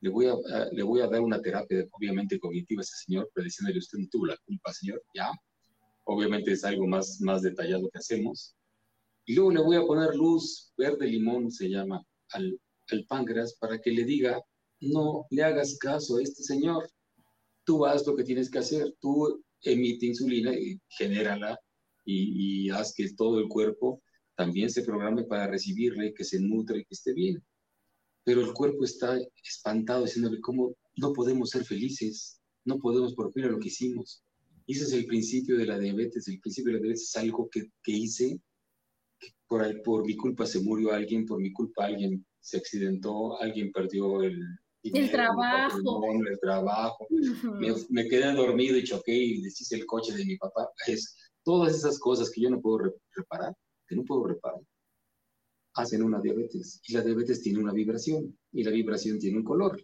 Le 0.00 0.10
voy 0.10 0.26
a, 0.26 0.34
le 0.72 0.82
voy 0.82 1.00
a 1.00 1.06
dar 1.06 1.20
una 1.20 1.40
terapia, 1.40 1.86
obviamente 1.92 2.40
cognitiva 2.40 2.80
a 2.80 2.82
ese 2.82 2.96
señor, 3.06 3.30
pero 3.32 3.44
diciéndole 3.44 3.78
usted 3.78 3.98
no 3.98 4.08
tuvo 4.10 4.26
la 4.26 4.36
culpa, 4.44 4.72
señor, 4.72 5.00
ya, 5.14 5.30
obviamente 6.04 6.52
es 6.52 6.64
algo 6.64 6.86
más, 6.86 7.20
más 7.20 7.42
detallado 7.42 7.88
que 7.90 7.98
hacemos. 7.98 8.54
Y 9.26 9.34
luego 9.34 9.52
le 9.52 9.60
voy 9.60 9.76
a 9.76 9.86
poner 9.86 10.14
luz 10.14 10.72
verde 10.76 11.06
limón, 11.06 11.50
se 11.50 11.68
llama, 11.68 12.04
al, 12.30 12.58
al 12.88 13.04
páncreas 13.06 13.56
para 13.58 13.78
que 13.80 13.90
le 13.90 14.04
diga, 14.04 14.42
no 14.80 15.26
le 15.30 15.42
hagas 15.42 15.78
caso 15.78 16.16
a 16.16 16.22
este 16.22 16.42
señor, 16.42 16.88
tú 17.64 17.86
haz 17.86 18.06
lo 18.06 18.14
que 18.14 18.24
tienes 18.24 18.50
que 18.50 18.58
hacer, 18.58 18.94
tú 19.00 19.42
emite 19.62 20.06
insulina 20.06 20.52
y 20.54 20.78
genérala 20.88 21.58
y, 22.04 22.66
y 22.66 22.70
haz 22.70 22.92
que 22.94 23.10
todo 23.14 23.38
el 23.38 23.48
cuerpo 23.48 24.02
también 24.36 24.68
se 24.68 24.82
programe 24.82 25.24
para 25.24 25.46
recibirle, 25.46 26.12
que 26.12 26.24
se 26.24 26.40
nutre 26.40 26.80
y 26.80 26.84
que 26.84 26.94
esté 26.94 27.14
bien. 27.14 27.42
Pero 28.24 28.40
el 28.40 28.52
cuerpo 28.52 28.84
está 28.84 29.18
espantado 29.42 30.04
diciéndole, 30.04 30.40
¿cómo 30.40 30.74
no 30.96 31.12
podemos 31.12 31.50
ser 31.50 31.64
felices? 31.64 32.40
No 32.64 32.78
podemos 32.78 33.14
por 33.14 33.32
fin 33.32 33.44
a 33.44 33.48
lo 33.48 33.58
que 33.58 33.68
hicimos. 33.68 34.23
Y 34.66 34.72
ese 34.74 34.84
es 34.84 34.92
el 34.92 35.06
principio 35.06 35.56
de 35.58 35.66
la 35.66 35.78
diabetes. 35.78 36.26
El 36.28 36.40
principio 36.40 36.72
de 36.72 36.78
la 36.78 36.82
diabetes 36.82 37.08
es 37.08 37.16
algo 37.16 37.48
que, 37.50 37.66
que 37.82 37.92
hice, 37.92 38.40
que 39.18 39.28
por, 39.46 39.82
por 39.82 40.06
mi 40.06 40.16
culpa 40.16 40.46
se 40.46 40.60
murió 40.60 40.92
alguien, 40.92 41.26
por 41.26 41.40
mi 41.40 41.52
culpa 41.52 41.86
alguien 41.86 42.24
se 42.40 42.58
accidentó, 42.58 43.40
alguien 43.40 43.72
perdió 43.72 44.22
el, 44.22 44.38
dinero, 44.82 45.04
el 45.04 45.10
trabajo. 45.10 46.00
El, 46.12 46.28
el 46.28 46.40
trabajo. 46.40 47.06
Uh 47.10 47.16
-huh. 47.16 47.58
me, 47.58 47.74
me, 48.02 48.08
quedé 48.08 48.32
dormido 48.32 48.76
y 48.76 48.84
choqué 48.84 49.14
y 49.14 49.42
deshice 49.42 49.76
el 49.76 49.86
coche 49.86 50.14
de 50.14 50.24
mi 50.24 50.36
papá. 50.36 50.68
Es 50.86 51.16
todas 51.42 51.74
esas 51.74 51.98
cosas 51.98 52.30
que 52.30 52.40
yo 52.40 52.50
no 52.50 52.60
puedo 52.60 52.78
re 52.78 52.92
reparar, 53.14 53.54
que 53.86 53.96
no 53.96 54.04
puedo 54.04 54.26
reparar, 54.26 54.60
hacen 55.74 56.02
una 56.02 56.20
diabetes. 56.20 56.80
Y 56.88 56.94
la 56.94 57.02
diabetes 57.02 57.42
tiene 57.42 57.58
una 57.60 57.72
vibración 57.72 58.36
y 58.52 58.64
la 58.64 58.70
vibración 58.70 59.18
tiene 59.18 59.38
un 59.38 59.44
color. 59.44 59.82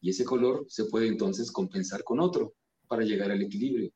Y 0.00 0.10
ese 0.10 0.24
color 0.24 0.64
se 0.68 0.84
puede 0.86 1.08
entonces 1.08 1.50
compensar 1.50 2.02
con 2.04 2.20
otro 2.20 2.54
para 2.88 3.04
llegar 3.04 3.30
al 3.30 3.42
equilibrio. 3.42 3.90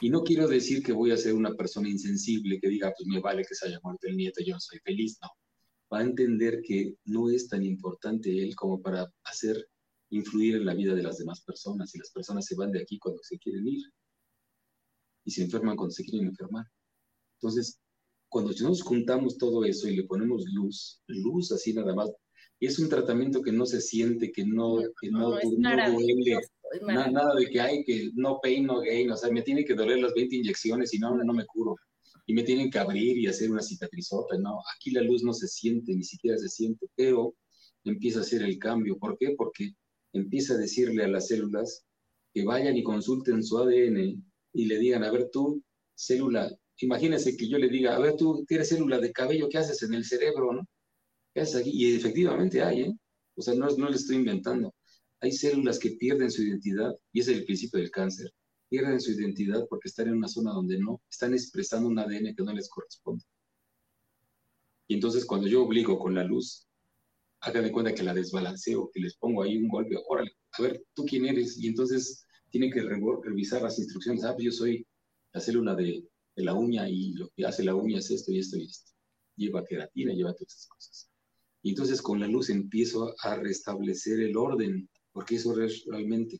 Y 0.00 0.10
no 0.10 0.22
quiero 0.22 0.48
decir 0.48 0.82
que 0.82 0.92
voy 0.92 1.10
a 1.10 1.16
ser 1.16 1.34
una 1.34 1.54
persona 1.54 1.88
insensible 1.88 2.58
que 2.60 2.68
diga, 2.68 2.92
pues 2.96 3.06
me 3.06 3.20
vale 3.20 3.44
que 3.44 3.54
se 3.54 3.66
haya 3.66 3.80
muerto 3.82 4.06
el 4.08 4.16
nieto, 4.16 4.42
yo 4.44 4.58
soy 4.58 4.78
feliz. 4.80 5.18
No. 5.22 5.28
Va 5.92 5.98
a 5.98 6.02
entender 6.02 6.62
que 6.62 6.96
no 7.04 7.28
es 7.30 7.48
tan 7.48 7.64
importante 7.64 8.42
él 8.42 8.56
como 8.56 8.80
para 8.80 9.12
hacer 9.24 9.68
influir 10.10 10.56
en 10.56 10.64
la 10.64 10.74
vida 10.74 10.94
de 10.94 11.02
las 11.02 11.18
demás 11.18 11.42
personas. 11.42 11.94
Y 11.94 11.98
las 11.98 12.10
personas 12.10 12.46
se 12.46 12.56
van 12.56 12.72
de 12.72 12.80
aquí 12.80 12.98
cuando 12.98 13.22
se 13.22 13.38
quieren 13.38 13.66
ir. 13.66 13.82
Y 15.24 15.30
se 15.30 15.42
enferman 15.42 15.76
cuando 15.76 15.92
se 15.92 16.04
quieren 16.04 16.28
enfermar. 16.28 16.66
Entonces, 17.40 17.78
cuando 18.28 18.52
nos 18.62 18.82
juntamos 18.82 19.36
todo 19.36 19.64
eso 19.64 19.88
y 19.88 19.96
le 19.96 20.04
ponemos 20.04 20.44
luz, 20.52 21.02
luz 21.06 21.52
así 21.52 21.74
nada 21.74 21.94
más, 21.94 22.10
y 22.62 22.66
es 22.66 22.78
un 22.78 22.88
tratamiento 22.88 23.42
que 23.42 23.50
no 23.50 23.66
se 23.66 23.80
siente, 23.80 24.30
que 24.30 24.44
no, 24.46 24.78
que 25.00 25.10
no, 25.10 25.30
no, 25.30 25.38
no 25.58 25.90
duele, 25.90 26.38
nada, 26.82 27.10
nada, 27.10 27.34
de 27.34 27.46
que 27.46 27.60
hay 27.60 27.82
que 27.82 28.12
no 28.14 28.38
pain, 28.40 28.64
no 28.66 28.78
gain, 28.78 29.10
o 29.10 29.16
sea, 29.16 29.32
me 29.32 29.42
tienen 29.42 29.64
que 29.64 29.74
doler 29.74 29.98
las 29.98 30.14
20 30.14 30.36
inyecciones 30.36 30.94
y 30.94 31.00
no, 31.00 31.12
no 31.16 31.32
me 31.32 31.44
curo. 31.44 31.74
Y 32.24 32.34
me 32.34 32.44
tienen 32.44 32.70
que 32.70 32.78
abrir 32.78 33.18
y 33.18 33.26
hacer 33.26 33.50
una 33.50 33.62
cicatrizota, 33.62 34.38
no, 34.38 34.60
aquí 34.76 34.92
la 34.92 35.02
luz 35.02 35.24
no 35.24 35.32
se 35.32 35.48
siente, 35.48 35.92
ni 35.92 36.04
siquiera 36.04 36.38
se 36.38 36.48
siente, 36.48 36.86
pero 36.94 37.34
empieza 37.82 38.20
a 38.20 38.22
hacer 38.22 38.42
el 38.42 38.56
cambio. 38.60 38.96
¿Por 38.96 39.18
qué? 39.18 39.34
Porque 39.36 39.72
empieza 40.12 40.54
a 40.54 40.58
decirle 40.58 41.02
a 41.02 41.08
las 41.08 41.26
células 41.26 41.84
que 42.32 42.44
vayan 42.44 42.76
y 42.76 42.84
consulten 42.84 43.42
su 43.42 43.58
ADN 43.58 44.24
y 44.52 44.66
le 44.66 44.78
digan, 44.78 45.02
a 45.02 45.10
ver 45.10 45.30
tú, 45.32 45.60
célula, 45.96 46.48
imagínense 46.76 47.36
que 47.36 47.48
yo 47.48 47.58
le 47.58 47.68
diga, 47.68 47.96
a 47.96 47.98
ver 47.98 48.14
tú 48.14 48.44
tienes 48.46 48.68
célula 48.68 49.00
de 49.00 49.10
cabello, 49.10 49.48
¿qué 49.48 49.58
haces 49.58 49.82
en 49.82 49.94
el 49.94 50.04
cerebro, 50.04 50.52
no? 50.52 50.62
Y 51.34 51.94
efectivamente 51.94 52.62
hay, 52.62 52.82
¿eh? 52.82 52.96
O 53.34 53.42
sea, 53.42 53.54
no, 53.54 53.66
no 53.76 53.88
le 53.88 53.96
estoy 53.96 54.16
inventando 54.16 54.74
hay 55.22 55.30
células 55.30 55.78
que 55.78 55.92
pierden 55.92 56.32
su 56.32 56.42
identidad, 56.42 56.92
y 57.12 57.20
es 57.20 57.28
el 57.28 57.44
principio 57.44 57.78
del 57.78 57.92
cáncer, 57.92 58.34
pierden 58.68 59.00
su 59.00 59.12
identidad 59.12 59.64
porque 59.70 59.88
están 59.88 60.08
en 60.08 60.16
una 60.16 60.26
zona 60.26 60.50
donde 60.52 60.78
no, 60.78 61.00
están 61.08 61.32
expresando 61.32 61.88
un 61.88 61.98
ADN 61.98 62.34
que 62.34 62.42
no 62.42 62.52
les 62.52 62.68
corresponde. 62.68 63.24
Y 64.88 64.94
entonces 64.94 65.24
cuando 65.24 65.46
yo 65.46 65.62
obligo 65.62 65.96
con 65.96 66.16
la 66.16 66.24
luz, 66.24 66.66
háganme 67.40 67.70
cuenta 67.70 67.94
que 67.94 68.02
la 68.02 68.14
desbalanceo, 68.14 68.90
que 68.92 68.98
les 68.98 69.16
pongo 69.16 69.44
ahí 69.44 69.56
un 69.56 69.68
golpe, 69.68 69.96
órale, 70.08 70.32
a 70.58 70.62
ver, 70.62 70.84
¿tú 70.92 71.04
quién 71.04 71.24
eres? 71.24 71.56
Y 71.56 71.68
entonces 71.68 72.26
tienen 72.50 72.72
que 72.72 72.82
revisar 72.82 73.62
las 73.62 73.78
instrucciones, 73.78 74.24
ah, 74.24 74.34
pues 74.34 74.46
yo 74.46 74.50
soy 74.50 74.84
la 75.32 75.40
célula 75.40 75.76
de, 75.76 76.04
de 76.34 76.42
la 76.42 76.54
uña 76.54 76.88
y 76.88 77.12
lo 77.12 77.28
que 77.36 77.46
hace 77.46 77.62
la 77.62 77.76
uña 77.76 77.98
es 77.98 78.10
esto 78.10 78.32
y 78.32 78.40
esto 78.40 78.58
y 78.58 78.64
esto. 78.64 78.90
Lleva 79.36 79.64
queratina, 79.64 80.12
lleva 80.12 80.34
todas 80.34 80.52
esas 80.52 80.66
cosas. 80.66 81.11
Y 81.62 81.70
entonces 81.70 82.02
con 82.02 82.20
la 82.20 82.26
luz 82.26 82.50
empiezo 82.50 83.14
a 83.20 83.36
restablecer 83.36 84.20
el 84.20 84.36
orden 84.36 84.88
porque 85.12 85.36
eso 85.36 85.60
es 85.62 85.84
realmente. 85.86 86.38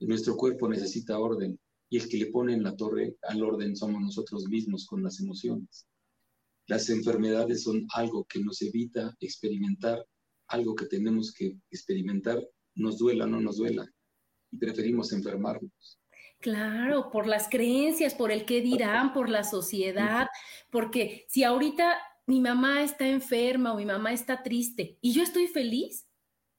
Nuestro 0.00 0.36
cuerpo 0.36 0.68
necesita 0.68 1.18
orden 1.18 1.58
y 1.88 1.98
el 1.98 2.08
que 2.08 2.18
le 2.18 2.26
pone 2.26 2.54
en 2.54 2.62
la 2.62 2.76
torre 2.76 3.16
al 3.22 3.42
orden 3.42 3.76
somos 3.76 4.00
nosotros 4.00 4.46
mismos 4.48 4.86
con 4.86 5.02
las 5.02 5.20
emociones. 5.20 5.86
Las 6.66 6.88
enfermedades 6.90 7.64
son 7.64 7.86
algo 7.94 8.24
que 8.24 8.40
nos 8.40 8.62
evita 8.62 9.14
experimentar, 9.20 10.04
algo 10.48 10.74
que 10.74 10.86
tenemos 10.86 11.32
que 11.32 11.56
experimentar, 11.70 12.42
nos 12.74 12.98
duela 12.98 13.24
o 13.24 13.28
no 13.28 13.40
nos 13.40 13.56
duela. 13.56 13.86
y 14.50 14.58
preferimos 14.58 15.12
enfermarnos. 15.12 15.98
Claro, 16.38 17.10
por 17.10 17.26
las 17.26 17.48
creencias, 17.48 18.14
por 18.14 18.30
el 18.30 18.44
qué 18.44 18.60
dirán, 18.60 19.14
por 19.14 19.30
la 19.30 19.44
sociedad, 19.44 20.26
porque 20.70 21.24
si 21.28 21.42
ahorita 21.42 21.96
mi 22.26 22.40
mamá 22.40 22.82
está 22.82 23.06
enferma 23.06 23.72
o 23.72 23.76
mi 23.76 23.86
mamá 23.86 24.12
está 24.12 24.42
triste 24.42 24.98
y 25.00 25.12
yo 25.12 25.22
estoy 25.22 25.46
feliz, 25.48 26.06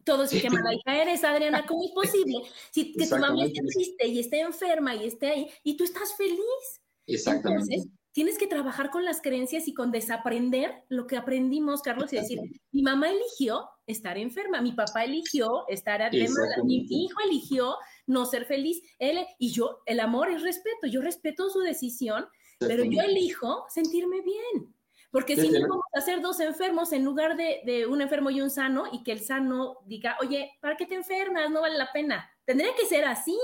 todo 0.04 0.28
se 0.28 0.40
llama 0.40 0.62
la 0.62 0.74
hija 0.74 1.02
eres, 1.02 1.24
Adriana, 1.24 1.66
¿cómo 1.66 1.84
es 1.86 1.92
posible? 1.96 2.36
Si 2.72 2.94
que 2.94 3.08
tu 3.08 3.18
mamá 3.18 3.46
esté 3.46 3.62
triste 3.62 4.08
y 4.08 4.20
esté 4.20 4.42
enferma 4.42 4.96
y 4.96 5.06
esté 5.06 5.28
ahí 5.28 5.50
y 5.64 5.78
tú 5.78 5.84
estás 5.84 6.16
feliz. 6.16 6.82
Exactamente. 7.08 7.74
Entonces, 7.74 7.92
tienes 8.14 8.38
que 8.38 8.48
trabajar 8.48 8.92
con 8.92 9.04
las 9.04 9.22
creencias 9.22 9.68
y 9.68 9.74
con 9.74 9.92
desaprender 9.92 10.84
lo 10.88 11.08
que 11.08 11.18
aprendimos, 11.18 11.82
Carlos, 11.82 12.14
y 12.14 12.18
decir, 12.18 12.40
mi 12.72 12.84
mamá 12.84 13.10
eligió 13.10 13.68
estar 13.88 14.18
enferma, 14.18 14.62
mi 14.62 14.72
papá 14.72 15.04
eligió 15.04 15.68
estar 15.68 16.02
enferma, 16.02 16.64
mi 16.64 16.86
hijo 16.90 17.20
eligió 17.26 17.76
no 18.06 18.26
ser 18.26 18.46
feliz, 18.46 18.82
él 19.00 19.26
y 19.40 19.52
yo, 19.52 19.80
el 19.86 20.00
amor 20.00 20.30
es 20.30 20.44
respeto, 20.44 20.88
yo 20.88 21.02
respeto 21.02 21.50
su 21.50 21.60
decisión, 21.60 22.26
pero 22.60 22.84
yo 22.86 23.02
elijo 23.02 23.66
sentirme 23.68 24.22
bien. 24.22 24.74
Porque 25.14 25.36
si 25.36 25.48
no 25.48 25.60
vamos 25.70 25.86
a 25.94 26.02
ser 26.02 26.22
dos 26.22 26.40
enfermos 26.40 26.92
en 26.92 27.06
lugar 27.06 27.38
de, 27.38 27.62
de, 27.66 27.86
un 27.86 28.02
enfermo 28.02 28.32
y 28.32 28.42
un 28.42 28.50
sano, 28.50 28.86
y 28.92 29.04
que 29.04 29.12
el 29.12 29.20
sano 29.20 29.78
diga, 29.86 30.18
oye, 30.20 30.58
¿para 30.60 30.76
qué 30.76 30.88
te 30.88 30.96
enfermas? 30.96 31.52
No 31.52 31.62
vale 31.62 31.78
la 31.78 31.92
pena. 31.94 32.28
Tendría 32.46 32.74
que 32.76 32.88
ser 32.88 33.06
así. 33.06 33.38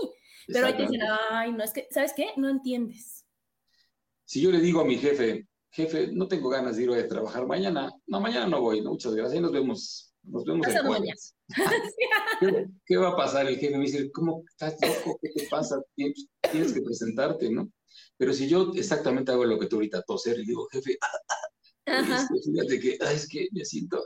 Pero 0.48 0.66
hay 0.66 0.76
que 0.76 0.82
decir, 0.82 1.00
ay, 1.30 1.52
no, 1.52 1.64
es 1.64 1.72
que, 1.72 1.88
¿sabes 1.92 2.14
qué? 2.16 2.32
No 2.38 2.50
entiendes. 2.50 3.24
Si 4.26 4.42
yo 4.42 4.52
le 4.52 4.62
digo 4.62 4.82
a 4.82 4.84
mi 4.84 4.98
jefe, 4.98 5.48
jefe, 5.70 6.08
no 6.12 6.28
tengo 6.28 6.50
ganas 6.50 6.76
de 6.76 6.86
ir 6.86 6.90
a 6.90 7.08
trabajar 7.08 7.46
mañana, 7.46 7.92
no, 8.08 8.20
mañana 8.20 8.48
no 8.48 8.62
voy, 8.62 8.82
muchas 8.82 9.14
gracias, 9.14 9.40
nos 9.40 9.52
vemos, 9.52 10.16
nos 10.24 10.44
vemos 10.46 10.66
el 10.66 10.80
jueves. 10.80 11.36
¿Qué, 12.84 12.98
va 12.98 13.10
a 13.10 13.16
pasar? 13.16 13.46
El 13.46 13.58
jefe 13.60 13.78
me 13.78 13.86
dice, 13.86 14.10
¿cómo 14.12 14.44
estás 14.50 14.76
loco? 14.82 15.20
¿Qué 15.22 15.30
te 15.36 15.48
pasa? 15.48 15.80
Tienes 15.96 16.74
que 16.74 16.82
presentarte, 16.82 17.52
¿no? 17.52 17.72
Pero 18.18 18.34
si 18.34 18.50
yo 18.50 18.72
exactamente 18.74 19.32
hago 19.32 19.46
lo 19.46 19.60
que 19.60 19.68
tú 19.68 19.76
ahorita, 19.76 20.02
toser, 20.02 20.40
y 20.40 20.48
digo, 20.48 20.68
jefe, 20.72 20.98
ah, 21.00 21.38
fíjate 22.46 22.80
que, 22.80 22.98
es 23.14 23.28
que 23.28 23.48
necesito, 23.52 24.06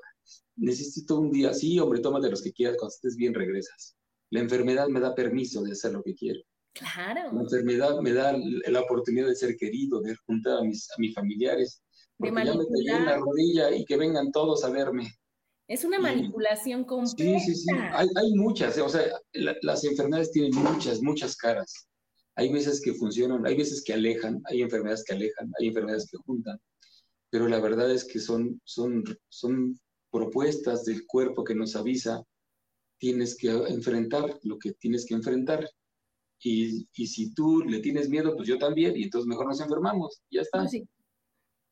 necesito 0.56 1.20
un 1.20 1.32
día, 1.32 1.54
sí, 1.54 1.80
hombre, 1.80 2.00
tómate 2.00 2.30
los 2.30 2.42
que 2.42 2.54
quieras, 2.54 2.78
cuando 2.78 2.94
estés 2.94 3.16
bien 3.16 3.34
regresas. 3.34 3.96
La 4.30 4.40
enfermedad 4.40 4.88
me 4.88 5.00
da 5.00 5.14
permiso 5.14 5.62
de 5.62 5.72
hacer 5.72 5.94
lo 5.94 6.04
que 6.04 6.16
quiero. 6.16 6.42
Claro. 6.74 7.32
La 7.32 7.42
enfermedad 7.42 8.00
me 8.02 8.14
da 8.14 8.36
la 8.36 8.82
oportunidad 8.82 9.28
de 9.28 9.36
ser 9.36 9.56
querido, 9.58 10.02
de 10.02 10.16
juntar 10.26 10.58
a 10.60 10.64
mis, 10.64 10.90
a 10.92 10.96
mis 10.98 11.14
familiares. 11.14 11.84
Porque 12.18 12.34
ya 12.46 12.54
me 12.54 12.98
en 12.98 13.06
la 13.06 13.18
rodilla 13.18 13.76
y 13.76 13.86
que 13.86 13.98
vengan 13.98 14.32
todos 14.32 14.64
a 14.64 14.70
verme. 14.70 15.08
Es 15.68 15.86
una 15.86 16.00
manipulación 16.00 16.84
completa. 16.84 17.40
Sí, 17.40 17.54
sí, 17.54 17.56
sí. 17.56 17.72
Hay, 17.94 18.08
hay 18.16 18.34
muchas, 18.34 18.78
o 18.80 18.90
sea, 18.90 19.04
las 19.34 19.84
enfermedades 19.84 20.32
tienen 20.32 20.54
muchas, 20.56 21.02
muchas 21.02 21.36
caras. 21.38 21.88
Hay 22.36 22.52
veces 22.52 22.82
que 22.84 22.94
funcionan, 22.94 23.46
hay 23.46 23.56
veces 23.56 23.84
que 23.84 23.94
alejan, 23.94 24.42
hay 24.46 24.62
enfermedades 24.62 25.04
que 25.06 25.14
alejan, 25.14 25.52
hay 25.60 25.68
enfermedades 25.68 26.08
que 26.10 26.18
juntan. 26.18 26.60
Pero 27.34 27.48
la 27.48 27.60
verdad 27.60 27.92
es 27.92 28.06
que 28.06 28.20
son, 28.20 28.62
son, 28.64 29.04
son 29.28 29.76
propuestas 30.12 30.86
del 30.86 31.08
cuerpo 31.08 31.44
que 31.44 31.56
nos 31.56 31.76
avisa, 31.76 32.24
tienes 33.00 33.36
que 33.36 33.50
enfrentar 33.50 34.38
lo 34.44 34.60
que 34.60 34.74
tienes 34.74 35.04
que 35.08 35.16
enfrentar. 35.16 35.68
Y, 36.44 36.88
y, 36.94 37.08
si 37.08 37.34
tú 37.34 37.64
le 37.64 37.80
tienes 37.80 38.08
miedo, 38.08 38.36
pues 38.36 38.48
yo 38.48 38.60
también, 38.60 38.96
y 38.96 39.06
entonces 39.06 39.28
mejor 39.28 39.48
nos 39.48 39.60
enfermamos, 39.62 40.22
ya 40.30 40.42
está. 40.42 40.64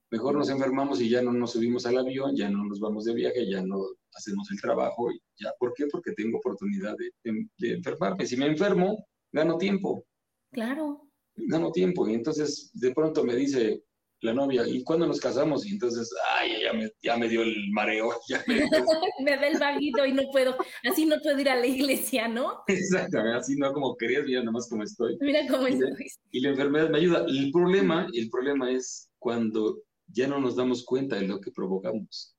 Mejor 0.10 0.34
nos 0.34 0.50
enfermamos 0.50 1.00
y 1.00 1.10
ya 1.10 1.21
no 1.21 1.32
nos 1.32 1.52
subimos 1.52 1.86
al 1.86 2.00
avión, 2.00 2.36
ya 2.36 2.50
no 2.50 2.65
nos 2.65 2.80
vamos 2.80 3.06
de 3.06 3.13
viaje, 3.13 3.47
ya 3.47 3.62
no 3.62 3.86
hacemos 4.15 4.50
el 4.50 4.60
trabajo. 4.60 5.12
Y 5.12 5.21
ya, 5.39 5.52
¿Por 5.60 5.76
qué? 5.76 5.86
Porque 5.91 6.13
tengo 6.13 6.39
oportunidad 6.39 6.95
de, 6.97 7.45
de, 7.60 7.74
enfermarme. 7.76 8.26
Si 8.26 8.36
me 8.36 8.47
enfermo, 8.47 9.06
gano 9.32 9.60
tiempo. 9.60 10.08
Claro. 10.52 11.08
Gano 11.36 11.71
tiempo. 11.71 12.10
Y 12.10 12.15
entonces 12.15 12.71
de 12.74 12.95
pronto 12.95 13.24
me 13.24 13.36
dice, 13.36 13.84
la 14.21 14.34
novia, 14.34 14.67
¿y 14.67 14.84
cuándo 14.84 15.07
nos 15.07 15.19
casamos? 15.19 15.65
Y 15.65 15.71
entonces, 15.71 16.10
ay, 16.38 16.62
ya 16.63 16.73
me, 16.73 16.91
ya 17.01 17.17
me 17.17 17.27
dio 17.27 17.41
el 17.41 17.55
mareo. 17.71 18.12
Ya 18.27 18.43
me, 18.47 18.55
me 19.23 19.38
da 19.38 19.47
el 19.47 19.60
vaguito 19.60 20.05
y 20.05 20.13
no 20.13 20.23
puedo, 20.31 20.55
así 20.89 21.05
no 21.05 21.17
puedo 21.21 21.39
ir 21.39 21.49
a 21.49 21.55
la 21.55 21.65
iglesia, 21.65 22.27
¿no? 22.27 22.63
Exactamente, 22.67 23.38
así 23.38 23.55
no 23.57 23.73
como 23.73 23.97
querías, 23.97 24.23
mira 24.25 24.43
nomás 24.43 24.69
como 24.69 24.84
estoy. 24.84 25.17
Mira 25.19 25.41
cómo 25.49 25.67
y 25.67 25.73
estoy. 25.73 26.07
y 26.31 26.39
la 26.39 26.49
enfermedad 26.49 26.89
me 26.89 26.99
ayuda. 26.99 27.25
El 27.27 27.51
problema, 27.51 28.07
el 28.13 28.29
problema 28.29 28.71
es 28.71 29.10
cuando 29.19 29.81
ya 30.07 30.27
no 30.27 30.39
nos 30.39 30.55
damos 30.55 30.86
cuenta 30.86 31.15
de 31.15 31.27
lo 31.27 31.41
que 31.41 31.51
provocamos. 31.51 32.36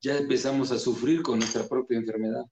Ya 0.00 0.16
empezamos 0.16 0.72
a 0.72 0.78
sufrir 0.78 1.22
con 1.22 1.38
nuestra 1.38 1.66
propia 1.66 1.98
enfermedad. 1.98 2.44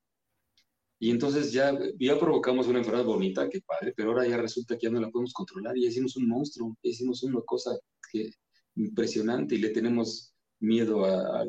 Y 0.98 1.11
entonces 1.11 1.52
ya, 1.52 1.76
ya 1.98 2.18
provocamos 2.18 2.68
una 2.68 2.78
enfermedad 2.78 3.04
bonita, 3.04 3.48
qué 3.50 3.61
padre, 3.61 3.92
pero 3.94 4.11
ahora 4.11 4.26
ya 4.26 4.38
resulta 4.38 4.78
que 4.78 4.87
ya 4.87 4.90
no 4.90 5.00
la 5.00 5.11
podemos 5.11 5.35
controlar 5.35 5.76
y 5.76 5.87
hicimos 5.87 6.16
un 6.16 6.26
monstruo, 6.26 6.74
hicimos 6.82 7.22
una 7.22 7.40
cosa 7.42 7.76
que, 8.11 8.31
impresionante 8.77 9.55
y 9.55 9.59
le 9.59 9.71
tenemos 9.71 10.35
miedo 10.61 11.05
a, 11.05 11.45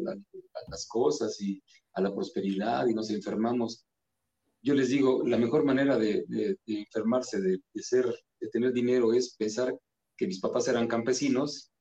las 0.69 0.87
cosas 0.87 1.39
y 1.41 1.61
a 1.93 2.01
la 2.01 2.13
prosperidad 2.13 2.87
y 2.87 2.93
nos 2.93 3.09
enfermamos. 3.09 3.85
Yo 4.61 4.73
les 4.73 4.89
digo, 4.89 5.25
la 5.25 5.37
mejor 5.37 5.63
manera 5.63 5.97
de, 5.97 6.25
enfermarse, 6.65 7.39
de, 7.41 7.59
ser, 7.75 8.05
de 8.39 8.47
tener 8.49 8.73
dinero 8.73 9.13
es 9.13 9.35
pensar 9.35 9.77
que 10.17 10.27
mis 10.27 10.39
papás 10.39 10.67
eran 10.67 10.87
campesinos 10.87 11.71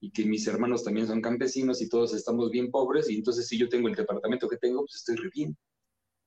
y 0.00 0.10
que 0.10 0.24
mis 0.24 0.46
hermanos 0.46 0.84
también 0.84 1.06
son 1.06 1.22
campesinos 1.22 1.80
y 1.80 1.88
todos 1.88 2.12
estamos 2.14 2.50
bien 2.50 2.70
pobres 2.70 3.08
y 3.08 3.16
entonces 3.16 3.46
si 3.46 3.56
yo 3.56 3.68
tengo 3.68 3.88
el 3.88 3.94
departamento 3.94 4.48
que 4.48 4.58
tengo, 4.58 4.80
pues 4.80 4.96
estoy 4.96 5.16
re 5.16 5.30
bien 5.32 5.56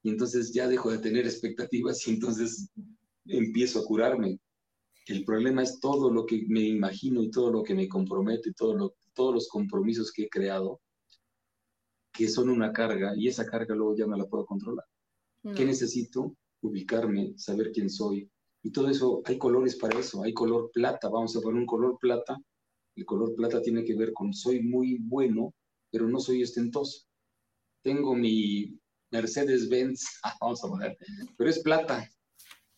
y 0.04 0.10
entonces 0.10 0.54
ya 0.54 0.68
dejo 0.68 0.92
de 0.92 1.00
tener 1.00 1.26
expectativas 1.26 2.08
y 2.08 2.12
entonces 2.12 2.70
empiezo 3.26 3.80
a 3.80 3.86
curarme. 3.86 4.40
El 5.08 5.24
problema 5.24 5.64
es 5.64 5.80
todo 5.80 6.12
lo 6.12 6.26
que 6.26 6.46
me 6.48 6.62
imagino 6.62 7.22
y 7.22 7.32
todo 7.32 7.50
lo 7.50 7.64
que 7.64 7.74
me 7.74 7.88
compromete, 7.88 8.52
todo 8.54 8.76
lo, 8.76 8.96
todos 9.14 9.34
los 9.34 9.48
compromisos 9.48 10.12
que 10.12 10.24
he 10.24 10.30
creado, 10.30 10.82
que 12.12 12.28
son 12.28 12.50
una 12.50 12.74
carga 12.74 13.14
y 13.16 13.28
esa 13.28 13.46
carga 13.46 13.74
luego 13.74 13.96
ya 13.96 14.06
no 14.06 14.18
la 14.18 14.26
puedo 14.26 14.46
controlar. 14.46 14.86
¿Qué 15.56 15.64
necesito? 15.64 16.36
Ubicarme, 16.62 17.38
saber 17.38 17.72
quién 17.72 17.90
soy. 17.90 18.30
Y 18.64 18.72
todo 18.72 18.90
eso, 18.90 19.22
hay 19.24 19.38
colores 19.38 19.78
para 19.78 19.98
eso, 19.98 20.24
hay 20.24 20.34
color 20.34 20.72
plata, 20.74 21.08
vamos 21.08 21.36
a 21.38 21.42
poner 21.42 21.62
un 21.62 21.66
color 21.66 21.98
plata. 22.00 22.38
El 22.96 23.06
color 23.06 23.34
plata 23.36 23.62
tiene 23.62 23.86
que 23.86 23.96
ver 23.96 24.12
con 24.12 24.34
soy 24.34 24.62
muy 24.62 24.98
bueno, 25.00 25.54
pero 25.90 26.10
no 26.10 26.20
soy 26.20 26.44
ostentoso. 26.44 27.06
Tengo 27.82 28.14
mi 28.14 28.78
Mercedes-Benz, 29.12 30.20
vamos 30.42 30.64
a 30.64 30.68
poner, 30.68 30.98
pero 31.38 31.50
es 31.50 31.60
plata. 31.60 32.10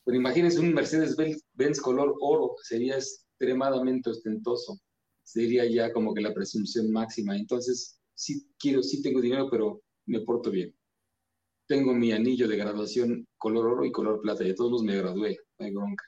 Pero 0.09 0.21
imagínense 0.21 0.59
un 0.59 0.73
Mercedes-Benz 0.73 1.79
color 1.81 2.15
oro, 2.19 2.55
sería 2.63 2.95
extremadamente 2.95 4.09
ostentoso. 4.09 4.79
Sería 5.21 5.69
ya 5.69 5.93
como 5.93 6.15
que 6.15 6.21
la 6.21 6.33
presunción 6.33 6.91
máxima. 6.91 7.37
Entonces, 7.37 8.01
sí 8.15 8.43
quiero, 8.57 8.81
sí 8.81 9.03
tengo 9.03 9.21
dinero, 9.21 9.47
pero 9.51 9.83
me 10.07 10.21
porto 10.21 10.49
bien. 10.49 10.75
Tengo 11.67 11.93
mi 11.93 12.11
anillo 12.11 12.47
de 12.47 12.57
graduación 12.57 13.27
color 13.37 13.67
oro 13.67 13.85
y 13.85 13.91
color 13.91 14.19
plata, 14.21 14.43
y 14.43 14.47
de 14.47 14.55
todos 14.55 14.71
modos 14.71 14.83
me 14.83 14.97
gradué, 14.97 15.37
no 15.59 15.65
hay 15.67 15.73
bronca. 15.73 16.03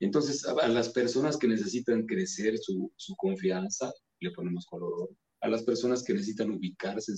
Entonces, 0.00 0.46
a, 0.46 0.66
las 0.68 0.88
personas 0.88 1.36
que 1.36 1.46
necesitan 1.46 2.06
crecer 2.06 2.56
su, 2.56 2.90
confianza, 3.18 3.92
le 4.20 4.30
ponemos 4.30 4.64
color 4.64 4.90
oro 4.90 5.16
a 5.42 5.50
las 5.50 5.64
personas 5.64 6.02
que 6.02 6.14
necesitan 6.14 6.50
ubicarse 6.50 7.12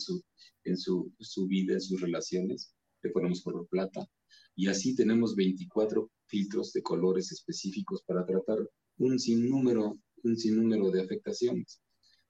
en 0.65 0.77
su 0.77 1.47
vida, 1.47 1.75
en 1.75 1.81
sus 1.81 2.01
relaciones, 2.01 2.75
le 3.03 3.11
ponemos 3.11 3.43
color 3.43 3.67
plata. 3.69 4.07
Y 4.55 4.69
así 4.69 4.95
tenemos 4.95 5.35
24 5.37 6.11
filtros 6.27 6.73
de 6.73 6.83
colores 6.83 7.33
específicos 7.33 8.03
para 8.07 8.25
tratar 8.25 8.59
un 8.99 9.19
sinnúmero, 9.19 9.99
un 10.23 10.37
sinnúmero 10.37 10.91
de 10.91 11.03
afectaciones. 11.03 11.81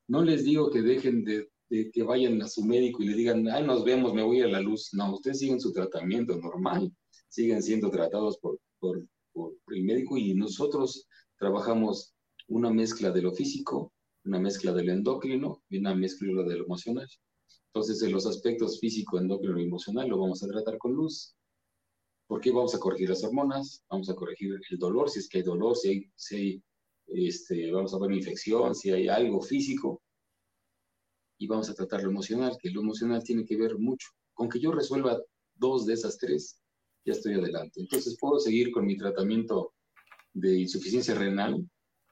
No 0.09 0.23
les 0.23 0.45
digo 0.45 0.71
que 0.71 0.83
dejen 0.83 1.25
de, 1.25 1.49
que 1.69 2.03
vayan 2.03 2.41
a 2.43 2.49
su 2.49 2.65
médico 2.65 3.03
y 3.03 3.07
le 3.07 3.17
digan, 3.17 3.49
ay, 3.49 3.65
nos 3.65 3.85
vemos, 3.85 4.15
me 4.15 4.23
voy 4.23 4.41
a 4.41 4.49
la 4.49 4.61
luz. 4.61 4.91
No, 4.93 5.15
ustedes 5.15 5.39
siguen 5.39 5.61
su 5.61 5.73
tratamiento 5.73 6.37
normal, 6.37 6.93
siguen 7.29 7.63
siendo 7.63 7.91
tratados 7.91 8.39
por, 8.39 8.59
por, 8.79 9.07
por 9.33 9.55
el 9.69 9.85
médico 9.85 10.17
y 10.17 10.35
nosotros 10.35 11.09
trabajamos 11.39 12.15
una 12.49 12.71
mezcla 12.71 13.11
de 13.11 13.23
lo 13.23 13.33
físico, 13.33 13.93
una 14.25 14.39
mezcla 14.39 14.73
del 14.73 14.89
endocrino 14.91 15.63
y 15.69 15.79
una 15.79 15.95
mezcla 15.95 16.43
del 16.43 16.63
emocional. 16.63 17.09
Entonces, 17.77 18.03
en 18.05 18.13
los 18.13 18.25
aspectos 18.25 18.81
físico, 18.81 19.19
endocrino 19.19 19.61
y 19.61 19.65
emocional 19.65 20.09
lo 20.09 20.19
vamos 20.19 20.43
a 20.43 20.47
tratar 20.47 20.79
con 20.79 20.95
luz. 20.95 21.37
porque 22.27 22.51
vamos 22.51 22.75
a 22.75 22.79
corregir 22.79 23.11
las 23.11 23.23
hormonas? 23.23 23.85
Vamos 23.91 24.09
a 24.09 24.15
corregir 24.15 24.59
el 24.71 24.79
dolor, 24.79 25.11
si 25.11 25.19
es 25.19 25.29
que 25.29 25.39
hay 25.39 25.45
dolor, 25.45 25.77
si 25.77 25.89
hay, 25.91 26.11
si 26.17 26.63
este, 27.09 27.71
vamos 27.71 27.93
a 27.93 27.99
ver 27.99 28.13
infección, 28.13 28.75
si 28.75 28.91
hay 28.93 29.09
algo 29.09 29.43
físico. 29.43 30.03
Y 31.39 31.47
vamos 31.47 31.69
a 31.69 31.75
tratar 31.75 32.03
lo 32.03 32.09
emocional, 32.09 32.57
que 32.59 32.71
lo 32.71 32.81
emocional 32.81 33.23
tiene 33.23 33.45
que 33.45 33.59
ver 33.59 33.79
mucho. 33.79 34.09
Con 34.33 34.49
que 34.49 34.59
yo 34.59 34.73
resuelva 34.73 35.21
dos 35.55 35.85
de 35.85 35.93
esas 35.93 36.17
tres, 36.17 36.59
ya 37.05 37.13
estoy 37.13 37.35
adelante. 37.35 37.79
Entonces, 37.79 38.17
puedo 38.19 38.39
seguir 38.39 38.73
con 38.73 38.87
mi 38.87 38.97
tratamiento 38.97 39.75
de 40.33 40.61
insuficiencia 40.61 41.15
renal, 41.15 41.69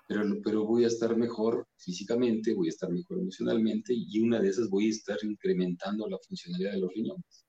pero, 0.06 0.24
pero 0.42 0.64
voy 0.64 0.84
a 0.84 0.88
estar 0.88 1.16
mejor 1.16 1.66
físicamente, 1.76 2.54
voy 2.54 2.68
a 2.68 2.70
estar 2.70 2.90
mejor 2.90 3.18
emocionalmente 3.18 3.94
y 3.94 4.20
una 4.20 4.40
de 4.40 4.48
esas 4.48 4.68
voy 4.68 4.86
a 4.86 4.90
estar 4.90 5.18
incrementando 5.22 6.08
la 6.08 6.18
funcionalidad 6.18 6.72
de 6.72 6.80
los 6.80 6.92
riñones. 6.92 7.44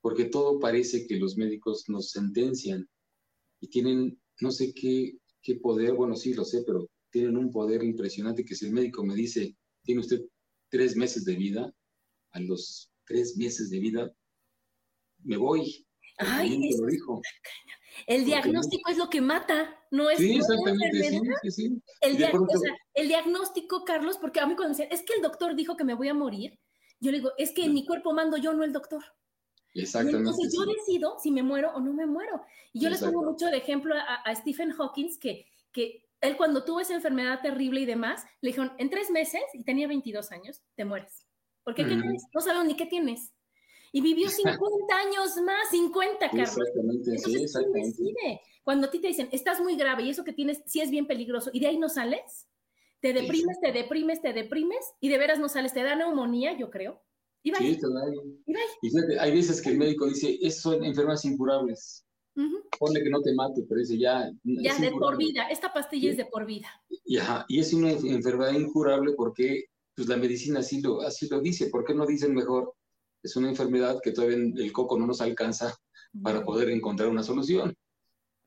Porque 0.00 0.26
todo 0.26 0.58
parece 0.58 1.06
que 1.06 1.16
los 1.16 1.36
médicos 1.36 1.84
nos 1.88 2.10
sentencian, 2.10 2.88
y 3.60 3.68
tienen 3.68 4.20
no 4.40 4.50
sé 4.50 4.74
qué, 4.74 5.18
qué 5.40 5.56
poder, 5.56 5.94
bueno, 5.94 6.16
sí 6.16 6.34
lo 6.34 6.44
sé, 6.44 6.62
pero 6.66 6.88
tienen 7.10 7.36
un 7.36 7.50
poder 7.50 7.84
impresionante 7.84 8.44
que 8.44 8.56
si 8.56 8.66
el 8.66 8.72
médico 8.72 9.04
me 9.04 9.14
dice, 9.14 9.56
tiene 9.82 10.00
usted 10.00 10.22
tres 10.68 10.96
meses 10.96 11.24
de 11.24 11.36
vida, 11.36 11.72
a 12.32 12.40
los 12.40 12.90
tres 13.06 13.36
meses 13.36 13.70
de 13.70 13.78
vida 13.78 14.12
me 15.24 15.36
voy. 15.36 15.86
Ay, 16.26 16.70
lo 16.78 16.86
dijo. 16.86 17.22
El 18.06 18.24
diagnóstico 18.24 18.90
es 18.90 18.96
lo 18.96 19.08
que 19.10 19.20
mata, 19.20 19.78
no 19.90 20.10
es 20.10 20.18
sí, 20.18 20.36
exactamente, 20.36 21.20
sí, 21.42 21.50
sí, 21.50 21.82
El, 22.00 22.16
el, 22.94 23.08
diagnóstico, 23.08 23.84
Carlos, 23.84 24.18
porque 24.18 24.40
a 24.40 24.46
mí 24.46 24.56
cuando 24.56 24.74
dicen, 24.74 24.88
es 24.90 25.02
que 25.02 25.14
el 25.14 25.22
doctor 25.22 25.54
dijo 25.54 25.76
que 25.76 25.84
me 25.84 25.94
voy 25.94 26.08
a 26.08 26.14
morir, 26.14 26.58
yo 27.00 27.10
le 27.10 27.18
digo, 27.18 27.32
es 27.36 27.52
que 27.52 27.64
en 27.64 27.74
mi 27.74 27.84
cuerpo 27.84 28.12
mando 28.12 28.36
yo, 28.36 28.52
no 28.54 28.64
el 28.64 28.72
doctor. 28.72 29.02
Exactamente. 29.74 30.18
entonces 30.18 30.54
yo 30.54 30.64
decido 30.66 31.18
si 31.18 31.30
me 31.30 31.42
muero 31.42 31.72
o 31.74 31.80
no 31.80 31.92
me 31.92 32.06
muero. 32.06 32.42
Y 32.72 32.80
yo 32.80 32.90
les 32.90 33.00
pongo 33.00 33.22
mucho 33.22 33.46
de 33.46 33.56
ejemplo 33.56 33.94
a, 33.94 34.34
Stephen 34.34 34.70
Hawking, 34.72 35.18
que, 35.18 35.46
que 35.72 36.04
él 36.20 36.36
cuando 36.36 36.64
tuvo 36.64 36.80
esa 36.80 36.94
enfermedad 36.94 37.40
terrible 37.40 37.80
y 37.80 37.86
demás, 37.86 38.24
le 38.40 38.50
dijeron, 38.50 38.72
en 38.78 38.90
tres 38.90 39.10
meses, 39.10 39.42
y 39.54 39.64
tenía 39.64 39.88
22 39.88 40.30
años, 40.32 40.62
te 40.74 40.84
mueres. 40.84 41.26
Porque 41.64 41.84
¿qué 41.84 41.96
tienes? 41.96 42.24
No 42.34 42.40
sabes 42.40 42.64
ni 42.64 42.76
qué 42.76 42.86
tienes. 42.86 43.32
Y 43.92 44.00
vivió 44.00 44.28
50 44.28 44.96
años 44.96 45.36
más, 45.44 45.68
50, 45.70 46.30
Carlos. 46.30 46.48
Exactamente, 46.48 47.18
sí, 47.18 47.42
exactamente. 47.42 48.40
Cuando 48.64 48.86
a 48.86 48.90
ti 48.90 49.00
te 49.00 49.08
dicen, 49.08 49.28
estás 49.32 49.60
muy 49.60 49.76
grave 49.76 50.04
y 50.04 50.10
eso 50.10 50.24
que 50.24 50.32
tienes 50.32 50.62
sí 50.66 50.80
es 50.80 50.90
bien 50.90 51.06
peligroso, 51.06 51.50
y 51.52 51.60
de 51.60 51.66
ahí 51.66 51.78
no 51.78 51.88
sales, 51.88 52.48
te 53.00 53.12
deprimes, 53.12 53.60
te 53.60 53.72
deprimes, 53.72 54.22
te 54.22 54.32
deprimes, 54.32 54.94
y 55.00 55.08
de 55.08 55.18
veras 55.18 55.38
no 55.38 55.48
sales, 55.48 55.74
te 55.74 55.82
da 55.82 55.94
neumonía, 55.94 56.56
yo 56.56 56.70
creo. 56.70 57.02
Y 57.42 57.52
Sí, 57.54 57.76
te 57.76 57.88
da. 57.88 58.02
Y, 58.82 58.88
fíjate, 58.88 59.18
hay 59.18 59.32
veces 59.32 59.60
que 59.60 59.70
el 59.70 59.78
médico 59.78 60.06
dice, 60.06 60.38
esas 60.40 60.62
son 60.62 60.84
enfermedades 60.84 61.24
incurables. 61.24 62.06
Ponle 62.78 63.02
que 63.02 63.10
no 63.10 63.20
te 63.20 63.34
mate, 63.34 63.62
pero 63.68 63.80
dice 63.80 63.98
ya. 63.98 64.30
Ya, 64.44 64.78
de 64.78 64.90
por 64.92 65.16
vida. 65.16 65.48
Esta 65.50 65.72
pastilla 65.72 66.10
es 66.10 66.16
de 66.16 66.24
por 66.24 66.46
vida. 66.46 66.68
Y, 67.04 67.18
ajá, 67.18 67.44
y 67.48 67.58
es 67.58 67.74
una 67.74 67.90
enfermedad 67.90 68.52
incurable 68.52 69.12
porque 69.16 69.64
pues, 69.94 70.08
la 70.08 70.16
medicina 70.16 70.60
así 70.60 70.80
lo, 70.80 71.02
así 71.02 71.28
lo 71.28 71.40
dice. 71.40 71.66
¿Por 71.66 71.84
qué 71.84 71.94
no 71.94 72.06
dicen 72.06 72.34
mejor? 72.34 72.74
Es 73.22 73.36
una 73.36 73.48
enfermedad 73.48 74.00
que 74.02 74.12
todavía 74.12 74.36
el 74.36 74.72
coco 74.72 74.98
no 74.98 75.06
nos 75.06 75.20
alcanza 75.20 75.76
para 76.22 76.44
poder 76.44 76.70
encontrar 76.70 77.08
una 77.08 77.22
solución. 77.22 77.74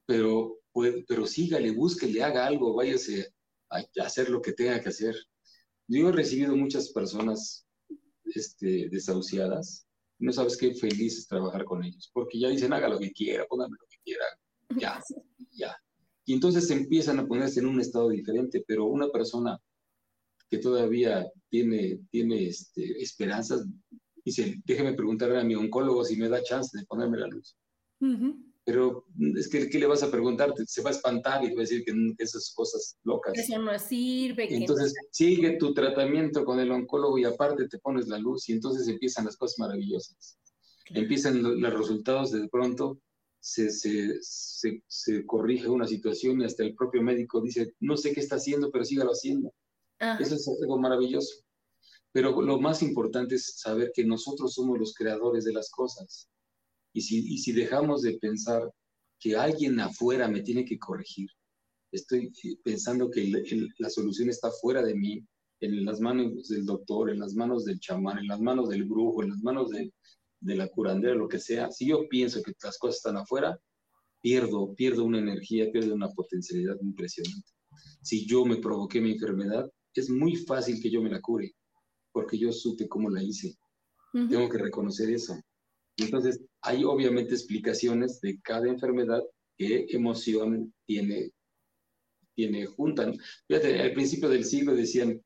Pero, 0.05 0.59
puede, 0.71 1.03
pero 1.07 1.25
sígale, 1.25 1.71
búsquele, 1.71 2.23
haga 2.23 2.45
algo, 2.45 2.75
váyase 2.75 3.33
a, 3.69 3.83
hacer 4.03 4.29
lo 4.29 4.41
que 4.41 4.53
tenga 4.53 4.79
que 4.81 4.89
hacer. 4.89 5.15
Yo 5.87 6.09
he 6.09 6.11
recibido 6.11 6.55
muchas 6.55 6.89
personas 6.89 7.65
este, 8.25 8.89
desahuciadas. 8.89 9.87
No 10.19 10.31
sabes 10.31 10.57
qué 10.57 10.73
feliz 10.73 11.17
es 11.17 11.27
trabajar 11.27 11.65
con 11.65 11.83
ellos, 11.83 12.09
porque 12.13 12.39
ya 12.39 12.49
dicen, 12.49 12.73
haga 12.73 12.87
lo 12.87 12.99
que 12.99 13.11
quiera, 13.11 13.45
póngame 13.47 13.75
lo 13.79 13.85
que 13.89 13.97
quiera, 14.03 14.25
ya, 14.79 15.01
ya. 15.51 15.75
Y 16.25 16.33
entonces 16.33 16.69
empiezan 16.71 17.19
a 17.19 17.27
ponerse 17.27 17.59
en 17.59 17.67
un 17.67 17.79
estado 17.81 18.09
diferente, 18.09 18.63
pero 18.65 18.85
una 18.85 19.09
persona 19.09 19.59
que 20.49 20.57
todavía 20.57 21.29
tiene, 21.49 21.99
tiene 22.09 22.47
este, 22.47 23.01
esperanzas, 23.01 23.65
Dice, 24.25 24.59
déjeme 24.65 24.93
preguntarle 24.93 25.39
a 25.39 25.43
mi 25.43 25.53
oncólogo 25.53 26.03
si 26.03 26.17
me 26.17 26.27
da 26.27 26.41
chance 26.41 26.75
de 26.75 26.83
ponerme 26.85 27.19
la 27.19 27.27
luz. 27.27 27.55
Pero 28.65 29.05
es 29.37 29.47
que, 29.47 29.69
¿qué 29.69 29.77
le 29.77 29.85
vas 29.85 30.01
a 30.01 30.09
preguntar? 30.09 30.51
Se 30.65 30.81
va 30.81 30.89
a 30.89 30.93
espantar 30.93 31.43
y 31.43 31.49
te 31.49 31.53
va 31.53 31.61
a 31.61 31.67
decir 31.69 31.85
que, 31.85 31.93
esas 32.17 32.51
cosas 32.55 32.97
locas. 33.03 33.37
Eso 33.37 33.59
no 33.59 33.77
sirve. 33.77 34.51
Entonces, 34.51 34.95
sigue 35.11 35.57
tu 35.57 35.75
tratamiento 35.75 36.43
con 36.43 36.59
el 36.59 36.71
oncólogo 36.71 37.19
y 37.19 37.25
aparte 37.25 37.67
te 37.67 37.77
pones 37.77 38.07
la 38.07 38.17
luz 38.17 38.49
y 38.49 38.53
entonces 38.53 38.87
empiezan 38.87 39.25
las 39.25 39.37
cosas 39.37 39.59
maravillosas. 39.59 40.39
Empiezan 40.89 41.43
los, 41.43 41.73
resultados 41.73 42.31
de 42.31 42.47
pronto, 42.49 42.99
se, 43.39 43.69
se, 43.69 44.19
se, 44.19 45.25
corrige 45.27 45.67
una 45.67 45.85
situación 45.85 46.41
y 46.41 46.45
hasta 46.45 46.63
el 46.63 46.73
propio 46.73 47.03
médico 47.03 47.41
dice, 47.41 47.73
no 47.79 47.95
sé 47.95 48.11
qué 48.13 48.21
está 48.21 48.37
haciendo, 48.37 48.71
pero 48.71 48.85
sígalo 48.85 49.11
haciendo. 49.11 49.53
Eso 49.99 50.35
es 50.35 50.49
algo 50.61 50.79
maravilloso. 50.79 51.44
Pero 52.15 52.41
lo 52.41 52.61
más 52.61 52.81
importante 52.81 53.35
es 53.35 53.57
saber 53.57 53.91
que 53.93 54.05
nosotros 54.05 54.53
somos 54.53 54.79
los 54.79 54.93
creadores 54.93 55.43
de 55.43 55.51
las 55.51 55.69
cosas. 55.69 56.29
Y 56.93 57.01
si, 57.01 57.51
dejamos 57.51 58.03
de 58.03 58.17
pensar 58.19 58.71
que 59.19 59.35
alguien 59.35 59.77
afuera 59.81 60.29
me 60.29 60.39
tiene 60.39 60.63
que 60.63 60.79
corregir, 60.79 61.27
estoy 61.91 62.31
pensando 62.63 63.11
que 63.11 63.29
la 63.79 63.89
solución 63.89 64.29
está 64.29 64.49
fuera 64.49 64.81
de 64.81 64.95
mí, 64.95 65.27
en 65.59 65.83
las 65.83 65.99
manos 65.99 66.47
del 66.47 66.65
doctor, 66.65 67.09
en 67.09 67.19
las 67.19 67.33
manos 67.33 67.65
del 67.65 67.81
chamán, 67.81 68.19
en 68.19 68.27
las 68.27 68.39
manos 68.39 68.69
del 68.69 68.85
brujo, 68.85 69.21
en 69.21 69.31
las 69.31 69.41
manos 69.43 69.71
de, 69.71 69.91
de 70.39 70.55
la 70.55 70.69
curandera, 70.69 71.15
lo 71.15 71.27
que 71.27 71.39
sea. 71.39 71.69
Si 71.69 71.85
yo 71.85 72.07
pienso 72.07 72.41
que 72.41 72.53
las 72.63 72.77
cosas 72.77 72.95
están 72.95 73.17
afuera, 73.17 73.59
pierdo, 74.21 74.73
pierdo 74.73 75.03
una 75.03 75.19
energía, 75.19 75.69
pierdo 75.69 75.93
una 75.93 76.07
potencialidad 76.11 76.77
impresionante. 76.81 77.51
Si 78.01 78.25
yo 78.25 78.45
me 78.45 78.55
provoqué 78.55 79.01
mi 79.01 79.11
enfermedad, 79.11 79.69
es 79.93 80.09
muy 80.09 80.37
fácil 80.37 80.79
que 80.81 80.89
yo 80.89 81.01
me 81.01 81.09
la 81.09 81.19
cure 81.19 81.53
porque 82.15 82.37
yo 82.37 82.53
supe 82.53 82.87
cómo 82.87 83.09
la 83.09 83.21
hice. 83.21 83.57
Tengo 84.13 84.47
que 84.47 84.57
reconocer 84.57 85.09
eso. 85.09 85.35
entonces, 85.97 86.39
hay 86.61 86.85
obviamente 86.85 87.33
explicaciones 87.33 88.21
de 88.21 88.39
cada 88.39 88.69
enfermedad, 88.69 89.21
qué 89.57 89.85
emoción 89.89 90.73
tiene, 90.85 91.33
tiene 92.33 92.67
junta. 92.67 93.11
Fíjate, 93.49 93.81
al 93.81 93.91
principio 93.91 94.29
del 94.29 94.45
siglo 94.45 94.73
decían 94.73 95.21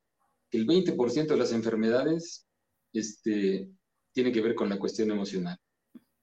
que 0.50 0.58
el 0.58 0.66
20% 0.66 1.28
de 1.28 1.38
las 1.38 1.54
enfermedades 1.54 2.48
este, 2.92 3.70
tiene 4.12 4.32
que 4.32 4.42
ver 4.42 4.56
con 4.56 4.68
la 4.68 4.80
cuestión 4.80 5.12
emocional. 5.12 5.60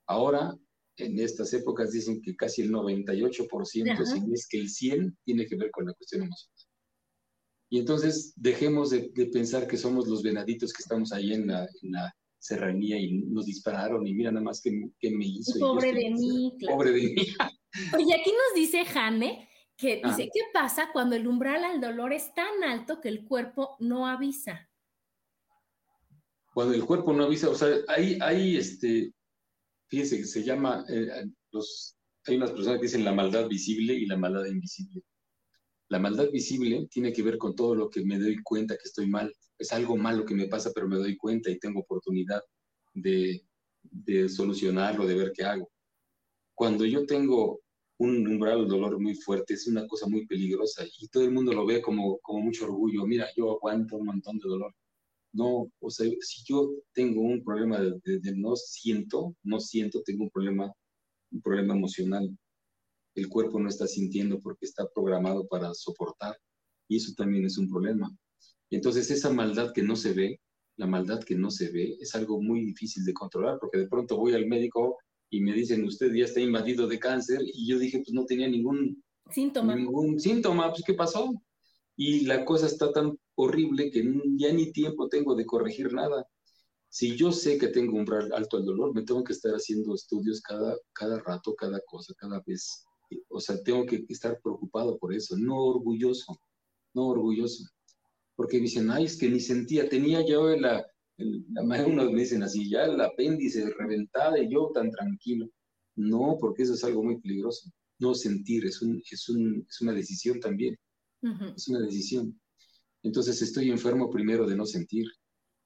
Ahora, 0.09 0.53
en 0.97 1.21
estas 1.21 1.53
épocas 1.53 1.93
dicen 1.93 2.21
que 2.21 2.35
casi 2.35 2.63
el 2.63 2.73
98%, 2.73 3.65
si 3.65 3.83
es 4.33 4.49
que 4.49 4.59
el 4.59 4.69
100%, 4.69 5.17
tiene 5.25 5.47
que 5.47 5.55
ver 5.55 5.71
con 5.71 5.87
la 5.87 5.93
cuestión 5.93 6.23
emocional. 6.23 6.56
Y 7.69 7.79
entonces 7.81 8.33
dejemos 8.37 8.91
de, 8.91 9.11
pensar 9.33 9.67
que 9.67 9.77
somos 9.77 10.07
los 10.07 10.23
venaditos 10.23 10.73
que 10.73 10.83
estamos 10.83 11.13
ahí 11.13 11.33
en 11.33 11.49
la, 11.49 11.69
serranía 12.39 12.97
y 12.97 13.13
nos 13.13 13.47
dispararon 13.47 14.07
y 14.07 14.15
mira 14.15 14.31
nada 14.31 14.45
más 14.45 14.61
que, 14.61 14.71
me 14.71 15.27
hizo. 15.27 15.59
Pobre 15.59 15.93
de 15.93 16.11
mí. 16.11 16.57
Pobre 16.65 16.93
de 16.93 17.03
mí. 17.03 17.15
Oye, 17.95 18.15
aquí 18.15 18.31
nos 18.31 18.55
dice 18.55 18.85
Jane 18.85 19.49
que 19.77 19.97
dice, 19.97 20.25
ah. 20.25 20.31
¿qué 20.33 20.41
pasa 20.53 20.91
cuando 20.93 21.17
el 21.17 21.27
umbral 21.27 21.65
al 21.65 21.81
dolor 21.81 22.13
es 22.13 22.33
tan 22.35 22.65
alto 22.65 23.01
que 23.01 23.09
el 23.09 23.25
cuerpo 23.25 23.77
no 23.81 24.07
avisa? 24.07 24.71
Cuando 26.55 26.75
el 26.75 26.85
cuerpo 26.85 27.13
no 27.13 27.25
avisa, 27.25 27.51
o 27.51 27.55
sea, 27.55 27.69
hay, 27.89 28.17
hay 28.23 28.57
este, 28.57 29.13
fíjese 29.89 30.19
que 30.19 30.25
se 30.25 30.43
llama, 30.43 30.85
eh, 30.89 31.27
los, 31.51 31.97
hay 32.27 32.37
unas 32.37 32.53
personas 32.53 32.79
que 32.79 32.87
dicen 32.87 33.05
la 33.05 33.13
maldad 33.13 33.49
visible 33.49 33.93
y 33.93 34.07
la 34.07 34.17
maldad 34.17 34.47
invisible. 34.47 35.03
La 35.89 35.99
maldad 36.01 36.31
visible 36.31 36.89
tiene 36.91 37.13
que 37.13 37.23
ver 37.23 37.39
con 37.39 37.55
todo 37.55 37.75
lo 37.75 37.89
que 37.91 38.05
me 38.05 38.19
doy 38.19 38.43
cuenta 38.43 38.77
que 38.77 38.89
estoy 38.89 39.07
mal. 39.09 39.33
Es 39.59 39.73
algo 39.73 39.97
malo 39.97 40.25
que 40.25 40.35
me 40.35 40.49
pasa, 40.49 40.73
pero 40.75 40.89
me 40.89 40.97
doy 40.97 41.17
cuenta 41.17 41.51
y 41.51 41.59
tengo 41.59 41.81
oportunidad 41.81 42.43
de, 42.95 43.43
solucionarlo, 44.29 45.07
de 45.07 45.15
ver 45.15 45.33
qué 45.33 45.45
hago. 45.45 45.71
Cuando 46.55 46.85
yo 46.85 47.07
tengo 47.07 47.61
un 47.99 48.27
umbral 48.27 48.65
de 48.65 48.69
dolor 48.69 49.01
muy 49.01 49.15
fuerte, 49.15 49.55
es 49.55 49.67
una 49.69 49.87
cosa 49.87 50.07
muy 50.09 50.27
peligrosa 50.27 50.85
y 50.99 51.09
todo 51.09 51.25
el 51.25 51.31
mundo 51.31 51.53
lo 51.53 51.65
ve 51.65 51.81
como 51.81 52.19
mucho 52.29 52.65
orgullo. 52.65 53.07
Mira, 53.07 53.29
yo 53.37 53.53
aguanto 53.53 53.97
un 53.97 54.07
montón 54.07 54.39
de 54.39 54.49
dolor. 54.49 54.75
No, 55.33 55.71
o 55.81 55.91
sea, 55.91 56.11
si 56.21 56.45
yo 56.45 56.71
tengo 56.95 57.21
un 57.21 57.45
problema 57.45 57.79
de, 57.79 58.19
de 58.21 58.37
no 58.37 58.57
siento, 58.57 59.37
no 59.45 59.61
siento, 59.61 60.03
tengo 60.03 60.25
un 60.25 60.31
problema, 60.31 60.73
un 61.31 61.43
problema 61.43 61.75
emocional 61.75 62.37
el 63.17 63.29
cuerpo 63.29 63.59
no 63.59 63.69
está 63.69 63.87
sintiendo 63.87 64.41
porque 64.41 64.67
está 64.67 64.89
programado 64.95 65.47
para 65.49 65.75
soportar 65.75 66.37
y 66.89 66.97
eso 66.99 67.13
también 67.17 67.45
es 67.45 67.59
un 67.59 67.69
problema. 67.69 68.09
entonces 68.71 69.11
esa 69.11 69.31
maldad 69.31 69.73
que 69.73 69.83
no 69.83 69.97
se 69.97 70.13
ve, 70.13 70.41
la 70.77 70.87
maldad 70.87 71.25
que 71.25 71.35
no 71.35 71.51
se 71.51 71.71
ve, 71.71 71.97
es 72.01 72.15
algo 72.15 72.41
muy 72.41 72.65
difícil 72.65 73.05
de 73.05 73.15
controlar 73.15 73.59
porque 73.59 73.79
de 73.79 73.89
pronto 73.89 74.17
voy 74.17 74.35
al 74.35 74.47
médico 74.47 74.99
y 75.31 75.41
me 75.41 75.53
dicen, 75.53 75.85
usted 75.85 76.13
ya 76.13 76.25
está 76.25 76.41
invadido 76.41 76.87
de 76.87 76.99
cáncer 76.99 77.41
y 77.43 77.67
yo 77.69 77.79
dije, 77.79 77.99
pues 77.99 78.13
no 78.13 78.25
tenía 78.27 78.49
ningún 78.49 79.03
síntoma. 79.31 79.75
Ningún 79.75 80.21
síntoma, 80.21 80.71
pues 80.71 80.83
¿qué 80.87 80.95
pasó? 80.95 81.33
Y 81.97 82.27
la 82.27 82.45
cosa 82.45 82.67
está 82.67 82.93
tan 82.93 83.19
horrible 83.35 83.91
que 83.91 84.05
ya 84.37 84.53
ni 84.53 84.73
tiempo 84.73 85.09
tengo 85.09 85.35
de 85.35 85.47
corregir 85.47 85.93
nada. 85.93 86.27
Si 86.89 87.17
yo 87.17 87.33
sé 87.33 87.59
que 87.59 87.69
tengo 87.69 87.97
un 87.97 88.07
alto 88.33 88.57
al 88.57 88.65
dolor, 88.65 88.95
me 88.95 89.03
tengo 89.03 89.25
que 89.25 89.33
estar 89.33 89.53
haciendo 89.53 89.95
estudios 89.95 90.41
cada, 90.41 90.77
cada 90.93 91.19
rato, 91.21 91.55
cada 91.55 91.81
cosa, 91.87 92.15
cada 92.17 92.43
vez 92.47 92.85
o 93.29 93.41
sea, 93.41 93.63
tengo 93.63 93.87
que 93.87 94.05
estar 94.09 94.41
preocupado 94.41 94.99
por 94.99 95.15
eso, 95.15 95.37
no 95.37 95.57
orgulloso, 95.57 96.39
no 96.95 97.09
orgulloso. 97.09 97.65
Porque 98.35 98.59
dicen, 98.59 98.91
ay, 98.91 99.05
es 99.05 99.17
que 99.17 99.29
ni 99.29 99.41
sentía, 99.41 99.89
tenía 99.89 100.25
yo 100.27 100.49
la, 100.57 100.87
la 101.19 101.87
unos 101.87 102.13
me 102.13 102.21
dicen 102.21 102.43
así, 102.43 102.69
ya 102.69 102.85
el 102.85 103.01
apéndice 103.01 103.71
reventada 103.79 104.39
y 104.39 104.51
yo 104.51 104.71
tan 104.75 104.91
tranquilo. 104.91 105.49
No, 105.97 106.37
porque 106.39 106.63
eso 106.63 106.75
es 106.75 106.85
algo 106.85 107.03
muy 107.03 107.21
peligroso. 107.21 107.71
No 107.99 108.15
sentir, 108.15 108.67
es, 108.67 108.83
un, 108.83 109.03
es, 109.11 109.29
un, 109.29 109.67
es 109.69 109.81
una 109.81 109.93
decisión 109.93 110.41
también. 110.41 110.77
Es 111.57 111.69
una 111.69 111.81
decisión. 111.81 112.39
Entonces 113.03 113.41
estoy 113.41 113.71
enfermo 113.71 114.11
primero 114.11 114.47
de 114.47 114.57
no 114.57 114.67
sentir. 114.67 115.07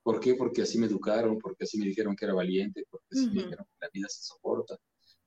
¿Por 0.03 0.21
qué? 0.21 0.35
Porque 0.35 0.63
así 0.63 0.79
me 0.79 0.87
educaron, 0.87 1.39
porque 1.39 1.65
así 1.65 1.79
me 1.79 1.87
dijeron 1.87 2.15
que 2.17 2.25
era 2.25 2.35
valiente, 2.35 2.85
porque 2.89 3.07
así 3.11 3.27
me 3.27 3.43
dijeron 3.43 3.67
que 3.67 3.87
la 3.87 3.91
vida 3.93 4.07
se 4.09 4.23
soporta 4.23 4.79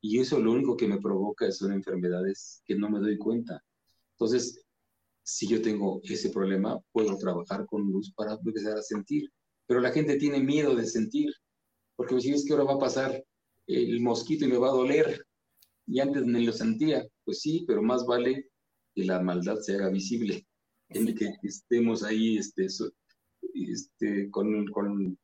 Y 0.05 0.19
eso 0.19 0.37
lo 0.37 0.51
único 0.51 0.75
que 0.75 0.85
me 0.85 0.99
provoca 0.99 1.49
son 1.49 1.71
enfermedades 1.71 2.61
que 2.65 2.75
no 2.75 2.89
me 2.89 2.99
doy 2.99 3.17
cuenta. 3.17 3.63
Entonces, 4.15 4.61
si 5.23 5.47
yo 5.47 5.61
tengo 5.61 6.01
ese 6.03 6.29
problema, 6.29 6.77
puedo 6.91 7.17
trabajar 7.17 7.65
con 7.65 7.89
luz 7.89 8.13
para 8.13 8.33
empezar 8.33 8.77
a 8.77 8.81
sentir. 8.81 9.29
Pero 9.65 9.79
la 9.79 9.91
gente 9.91 10.17
tiene 10.17 10.41
miedo 10.41 10.75
de 10.75 10.85
sentir, 10.85 11.31
porque 11.95 12.15
me 12.15 12.21
dice, 12.21 12.35
es 12.35 12.45
que 12.45 12.51
ahora 12.51 12.65
va 12.65 12.73
a 12.73 12.79
pasar 12.79 13.23
el 13.65 14.01
mosquito 14.01 14.43
y 14.43 14.49
me 14.49 14.57
va 14.57 14.67
a 14.67 14.73
doler. 14.73 15.25
Y 15.87 16.01
antes 16.01 16.25
me 16.25 16.41
lo 16.41 16.51
sentía. 16.51 17.07
Pues 17.23 17.39
sí, 17.39 17.63
pero 17.65 17.81
más 17.81 18.05
vale 18.05 18.49
que 18.93 19.05
la 19.05 19.21
maldad 19.21 19.59
se 19.61 19.75
haga 19.75 19.87
visible, 19.87 20.45
en 20.89 21.15
que 21.15 21.33
estemos 21.43 22.03
ahí 22.03 22.37
este, 22.37 22.67
este, 23.53 24.29
con, 24.31 24.67
con 24.67 25.17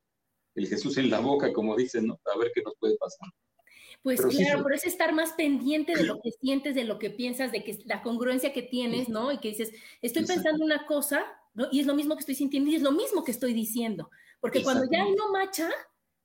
el 0.55 0.67
Jesús 0.67 0.97
en 0.97 1.09
la 1.09 1.19
boca, 1.19 1.51
como 1.51 1.75
dicen, 1.75 2.07
¿no? 2.07 2.17
A 2.33 2.37
ver 2.37 2.49
qué 2.55 2.61
nos 2.61 2.75
puede 2.79 2.95
pasar. 2.95 3.27
Pues 4.01 4.21
claro, 4.21 4.63
por 4.63 4.73
eso 4.73 4.87
estar 4.87 5.13
más 5.13 5.33
pendiente 5.33 5.93
de 5.93 6.03
lo 6.03 6.19
que 6.23 6.31
sientes, 6.31 6.75
de 6.75 6.85
lo 6.85 6.99
que 6.99 7.09
piensas, 7.09 7.51
de 7.51 7.63
que 7.63 7.79
la 7.85 8.01
congruencia 8.01 8.53
que 8.53 8.61
tienes, 8.61 9.09
¿no? 9.09 9.31
Y 9.31 9.39
que 9.39 9.49
dices, 9.49 9.71
estoy 10.01 10.25
pensando 10.25 10.63
una 10.63 10.85
cosa, 10.85 11.25
¿no? 11.53 11.67
Y 11.71 11.79
es 11.79 11.85
lo 11.85 11.95
mismo 11.95 12.15
que 12.15 12.21
estoy 12.21 12.35
sintiendo 12.35 12.71
y 12.71 12.75
es 12.75 12.81
lo 12.81 12.91
mismo 12.91 13.23
que 13.23 13.31
estoy 13.31 13.53
diciendo. 13.53 14.09
Porque 14.39 14.63
cuando 14.63 14.85
ya 14.89 15.03
no 15.03 15.31
macha, 15.33 15.69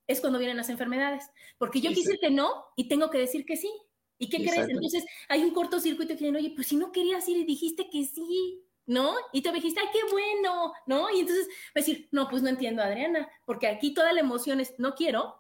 es 0.07 0.21
cuando 0.21 0.39
vienen 0.39 0.57
las 0.57 0.69
enfermedades. 0.69 1.25
Porque 1.59 1.81
yo 1.81 1.91
quise 1.91 2.19
que 2.19 2.31
no 2.31 2.65
y 2.77 2.89
tengo 2.89 3.11
que 3.11 3.19
decir 3.19 3.45
que 3.45 3.57
sí. 3.57 3.71
¿Y 4.19 4.29
qué 4.29 4.37
crees? 4.37 4.69
Entonces 4.69 5.05
hay 5.29 5.43
un 5.43 5.53
cortocircuito 5.53 6.15
que 6.15 6.21
dicen, 6.21 6.37
oye, 6.37 6.53
pues 6.55 6.69
si 6.69 6.77
no 6.77 6.93
querías 6.93 7.29
ir 7.29 7.39
y 7.39 7.45
dijiste 7.45 7.89
que 7.91 8.05
sí, 8.05 8.63
¿no? 8.87 9.15
Y 9.33 9.43
tú 9.43 9.51
me 9.51 9.57
dijiste, 9.57 9.81
ay, 9.81 9.89
qué 9.93 10.01
bueno, 10.11 10.73
¿no? 10.87 11.11
Y 11.11 11.21
entonces 11.21 11.49
va 11.49 11.73
a 11.77 11.81
decir, 11.81 12.09
no, 12.13 12.29
pues 12.29 12.43
no 12.43 12.49
entiendo, 12.49 12.83
Adriana, 12.83 13.29
porque 13.45 13.67
aquí 13.67 13.93
toda 13.93 14.13
la 14.13 14.21
emoción 14.21 14.61
es, 14.61 14.75
no 14.79 14.95
quiero, 14.95 15.35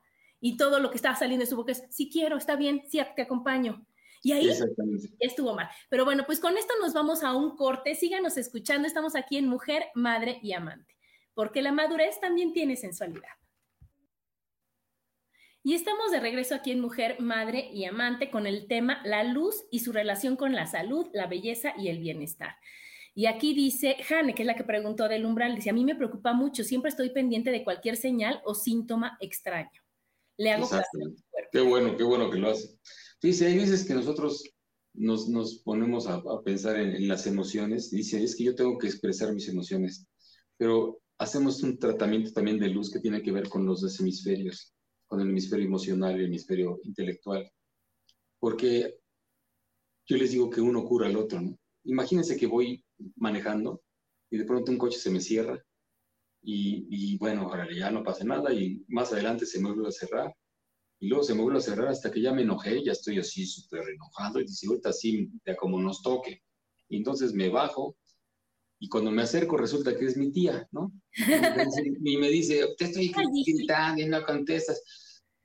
y 0.45 0.59
todo 0.59 0.79
lo 0.79 0.91
que 0.91 0.97
estaba 0.97 1.17
saliendo 1.17 1.43
de 1.43 1.49
su 1.49 1.57
boca 1.57 1.73
es, 1.73 1.85
sí 1.89 2.11
quiero, 2.13 2.37
está 2.37 2.55
bien, 2.55 2.83
sí, 2.91 3.01
te 3.17 3.23
acompaño. 3.23 3.87
Y 4.23 4.33
ahí 4.33 4.51
estuvo 5.19 5.55
mal. 5.55 5.71
Pero 5.89 6.05
bueno, 6.05 6.25
pues 6.27 6.39
con 6.39 6.59
esto 6.59 6.75
nos 6.83 6.93
vamos 6.93 7.23
a 7.23 7.35
un 7.35 7.57
corte. 7.57 7.95
Síganos 7.95 8.37
escuchando. 8.37 8.87
Estamos 8.87 9.17
aquí 9.17 9.39
en 9.39 9.49
Mujer, 9.49 9.87
Madre 9.95 10.41
y 10.43 10.53
Amante. 10.53 10.97
Porque 11.33 11.63
la 11.63 11.73
madurez 11.73 12.21
también 12.21 12.53
tiene 12.53 12.77
sensualidad. 12.77 13.31
Y 15.63 15.73
estamos 15.73 16.11
de 16.11 16.21
regreso 16.21 16.55
aquí 16.55 16.73
en 16.73 16.81
Mujer, 16.81 17.21
Madre 17.21 17.71
y 17.73 17.87
Amante 17.87 18.31
con 18.31 18.47
el 18.47 18.67
tema 18.67 19.01
La 19.03 19.25
luz 19.25 19.65
y 19.71 19.79
su 19.79 19.93
relación 19.93 20.37
con 20.37 20.53
la 20.53 20.67
salud, 20.67 21.09
la 21.15 21.27
belleza 21.27 21.73
y 21.79 21.89
el 21.89 22.01
bienestar. 22.01 22.57
Y 23.15 23.27
aquí 23.27 23.55
dice 23.55 23.97
Jane, 24.07 24.35
que 24.35 24.43
es 24.43 24.47
la 24.47 24.57
que 24.57 24.65
preguntó 24.65 25.09
del 25.09 25.25
umbral, 25.25 25.55
dice, 25.55 25.71
a 25.71 25.73
mí 25.73 25.87
me 25.87 25.95
preocupa 25.95 26.35
mucho, 26.35 26.65
siempre 26.65 26.91
estoy 26.91 27.09
pendiente 27.09 27.51
de 27.51 27.65
cualquier 27.65 27.97
señal 27.97 28.43
o 28.45 28.55
síntoma 28.55 29.17
extraño. 29.23 29.84
Le 30.39 30.53
hago 30.53 30.69
Qué 31.53 31.61
bueno, 31.61 31.97
qué 31.97 32.03
bueno 32.03 32.31
que 32.31 32.39
lo 32.39 32.51
hace. 32.51 32.69
Dice, 33.23 33.47
hay 33.47 33.57
veces 33.57 33.85
que 33.85 33.95
nosotros 33.95 34.43
nos, 34.95 35.29
nos 35.29 35.63
ponemos 35.63 36.07
a, 36.07 36.23
pensar 36.45 36.77
en, 36.77 37.07
las 37.09 37.27
emociones, 37.27 37.91
dice, 37.91 38.23
es 38.23 38.37
que 38.37 38.45
yo 38.45 38.55
tengo 38.55 38.79
que 38.79 38.87
expresar 38.87 39.33
mis 39.33 39.49
emociones, 39.49 40.07
pero 40.57 41.01
hacemos 41.19 41.63
un 41.63 41.79
tratamiento 41.79 42.33
también 42.33 42.59
de 42.59 42.69
luz 42.69 42.91
que 42.91 43.01
tiene 43.01 43.23
que 43.23 43.33
ver 43.33 43.49
con 43.49 43.67
los 43.67 43.81
dos 43.81 43.99
hemisferios, 44.01 44.75
con 45.07 45.21
el 45.21 45.29
hemisferio 45.29 45.67
emocional 45.67 46.13
y 46.13 46.21
el 46.21 46.27
hemisferio 46.27 46.81
intelectual, 46.83 47.51
porque 48.39 48.99
yo 50.07 50.17
les 50.17 50.33
digo 50.33 50.51
que 50.51 50.61
uno 50.61 50.85
cura 50.85 51.07
al 51.07 51.17
otro, 51.17 51.41
¿no? 51.41 51.59
Imagínense 51.85 52.37
que 52.37 52.47
voy 52.47 52.85
manejando 53.17 53.83
y 54.31 54.39
de 54.39 54.45
pronto 54.45 54.73
un 54.73 54.79
coche 54.79 54.99
se 54.99 55.11
me 55.11 55.21
cierra 55.21 55.63
y, 56.45 56.87
y 56.91 57.19
bueno, 57.19 57.43
ahora 57.43 57.67
ya 57.75 57.91
no 57.91 58.03
pasa 58.03 58.25
nada 58.25 58.53
y 58.53 58.85
más 58.89 59.13
adelante 59.13 59.47
se 59.47 59.61
me 59.61 59.71
vuelve 59.73 59.89
a 59.89 59.93
cerrar 59.93 60.35
y 61.01 61.09
luego 61.09 61.25
se 61.25 61.35
me 61.35 61.43
vuelve 61.43 61.59
a 61.59 61.63
cerrar 61.63 61.89
hasta 61.89 62.11
que 62.11 62.21
ya 62.21 62.33
me 62.33 62.43
enojé, 62.43 62.83
ya 62.85 62.93
estoy 62.93 63.19
así 63.19 63.47
súper 63.47 63.89
enojado 63.89 64.41
y 64.41 64.45
dice, 64.45 64.67
ahorita 64.67 64.93
sí, 64.93 65.31
ya 65.45 65.57
como 65.57 65.81
nos 65.81 66.03
toque. 66.03 66.43
Y 66.89 66.99
entonces 66.99 67.33
me 67.35 67.49
bajo 67.49 67.97
y 68.79 68.89
cuando 68.89 69.11
me 69.11 69.23
acerco 69.23 69.57
resulta 69.57 69.97
que 69.97 70.05
es 70.07 70.17
mi 70.17 70.33
tía, 70.33 70.69
¿no? 70.73 70.93
y 72.05 72.17
me 72.17 72.29
dice, 72.29 72.63
te 72.79 72.87
estoy 72.87 73.13
gritando 73.47 74.03
y 74.03 74.07
no 74.07 74.23
contestas. 74.25 74.83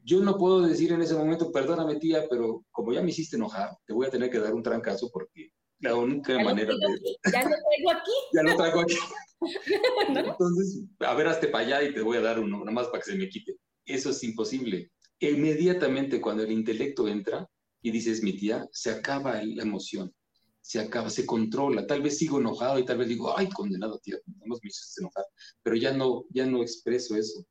Yo 0.02 0.22
no 0.22 0.38
puedo 0.38 0.62
decir 0.62 0.92
en 0.92 1.02
ese 1.02 1.16
momento, 1.16 1.52
perdóname 1.52 1.98
tía, 1.98 2.26
pero 2.30 2.66
como 2.72 2.94
ya 2.94 3.02
me 3.02 3.10
hiciste 3.10 3.36
enojar, 3.36 3.78
te 3.86 3.94
voy 3.94 4.08
a 4.08 4.10
tener 4.10 4.30
que 4.30 4.40
dar 4.40 4.54
un 4.54 4.64
trancazo 4.64 5.10
porque 5.12 5.52
la 5.80 5.96
única 5.96 6.38
manera 6.44 6.74
de... 6.74 7.32
Ya 7.32 7.44
lo 7.44 7.50
traigo 7.50 7.92
aquí. 7.92 8.12
ya 8.34 8.44
lo 8.44 8.56
traigo 8.56 8.80
aquí. 8.82 8.96
Entonces, 10.10 10.84
a 11.00 11.14
ver, 11.14 11.28
hazte 11.28 11.48
para 11.48 11.66
allá 11.66 11.84
y 11.84 11.94
te 11.94 12.02
voy 12.02 12.18
a 12.18 12.22
dar 12.22 12.40
uno, 12.40 12.60
nada 12.60 12.72
más 12.72 12.88
para 12.88 13.04
que 13.04 13.12
se 13.12 13.18
me 13.18 13.30
quite. 13.30 13.58
Eso 13.86 14.10
es 14.10 14.24
imposible. 14.24 14.92
Inmediatamente 15.20 16.22
cuando 16.22 16.44
el 16.44 16.52
intelecto 16.52 17.08
entra 17.08 17.50
y 17.82 17.92
dices 17.92 18.22
mi 18.24 18.34
tía, 18.34 18.68
se 18.72 18.92
acaba 18.92 19.42
la 19.44 19.64
emoción, 19.64 20.14
se 20.62 20.80
acaba, 20.80 21.10
se 21.10 21.26
controla. 21.26 21.88
Tal 21.88 22.02
vez 22.02 22.18
sigo 22.18 22.40
enojado 22.40 22.80
y 22.80 22.86
tal 22.86 22.98
vez 22.98 23.08
digo, 23.08 23.38
ay, 23.38 23.50
condenado 23.50 24.00
tía, 24.00 24.18
no 24.26 24.56
me 24.62 24.70
hiciste 24.70 25.02
enojar, 25.02 25.26
pero 25.64 25.76
ya 25.76 25.94
no, 25.94 26.26
ya 26.30 26.46
no 26.46 26.62
expreso 26.62 27.16
eso. 27.16 27.46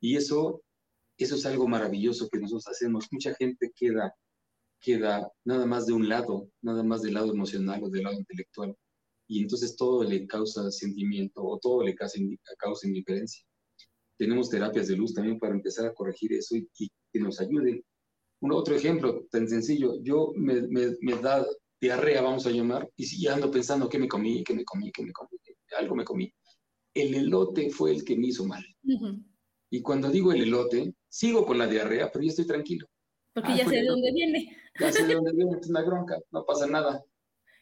Y 0.00 0.16
eso, 0.16 0.62
eso 1.16 1.34
es 1.36 1.46
algo 1.46 1.66
maravilloso 1.66 2.28
que 2.28 2.38
nosotros 2.38 2.68
hacemos. 2.68 3.06
Mucha 3.10 3.34
gente 3.34 3.72
queda 3.74 4.14
queda 4.80 5.30
nada 5.44 5.66
más 5.66 5.86
de 5.86 5.92
un 5.92 6.08
lado, 6.08 6.50
nada 6.62 6.82
más 6.82 7.02
del 7.02 7.14
lado 7.14 7.32
emocional 7.32 7.82
o 7.82 7.90
del 7.90 8.04
lado 8.04 8.16
intelectual. 8.16 8.74
Y 9.28 9.42
entonces 9.42 9.76
todo 9.76 10.04
le 10.04 10.26
causa 10.26 10.70
sentimiento 10.70 11.42
o 11.42 11.58
todo 11.58 11.82
le 11.82 11.94
causa, 11.94 12.18
causa 12.58 12.86
indiferencia. 12.86 13.44
Tenemos 14.18 14.48
terapias 14.50 14.88
de 14.88 14.96
luz 14.96 15.14
también 15.14 15.38
para 15.38 15.54
empezar 15.54 15.86
a 15.86 15.94
corregir 15.94 16.32
eso 16.32 16.56
y, 16.56 16.68
que 17.12 17.20
nos 17.20 17.40
ayuden. 17.40 17.82
Un 18.40 18.52
otro 18.52 18.74
ejemplo 18.74 19.26
tan 19.30 19.48
sencillo, 19.48 20.02
yo 20.02 20.32
me, 20.34 20.62
me, 20.68 21.14
da 21.20 21.46
diarrea, 21.80 22.22
vamos 22.22 22.46
a 22.46 22.50
llamar, 22.50 22.88
y 22.96 23.04
si 23.04 23.26
ando 23.28 23.50
pensando 23.50 23.88
qué 23.88 23.98
me 23.98 24.08
comí, 24.08 24.42
qué 24.42 24.54
me 24.54 24.64
comí, 24.64 24.90
qué 24.92 25.04
me 25.04 25.12
comí, 25.12 25.30
algo 25.76 25.94
me 25.94 26.04
comí. 26.04 26.32
El 26.94 27.14
elote 27.14 27.70
fue 27.70 27.92
el 27.92 28.04
que 28.04 28.16
me 28.16 28.28
hizo 28.28 28.44
mal. 28.44 28.64
Y 29.70 29.82
cuando 29.82 30.10
digo 30.10 30.32
el 30.32 30.42
elote, 30.42 30.94
sigo 31.08 31.44
con 31.44 31.58
la 31.58 31.66
diarrea, 31.66 32.10
pero 32.10 32.24
ya 32.24 32.30
estoy 32.30 32.46
tranquilo. 32.46 32.88
Porque 33.34 33.56
ya 33.56 33.68
sé 33.68 33.76
de 33.76 33.84
dónde 33.84 34.12
viene. 34.12 34.56
Ya 34.78 34.92
sé 34.92 35.06
de 35.06 35.14
dónde 35.14 35.32
viene, 35.32 35.58
es 35.60 35.68
una 35.68 35.84
no 36.30 36.44
pasa 36.44 36.66
nada. 36.66 37.04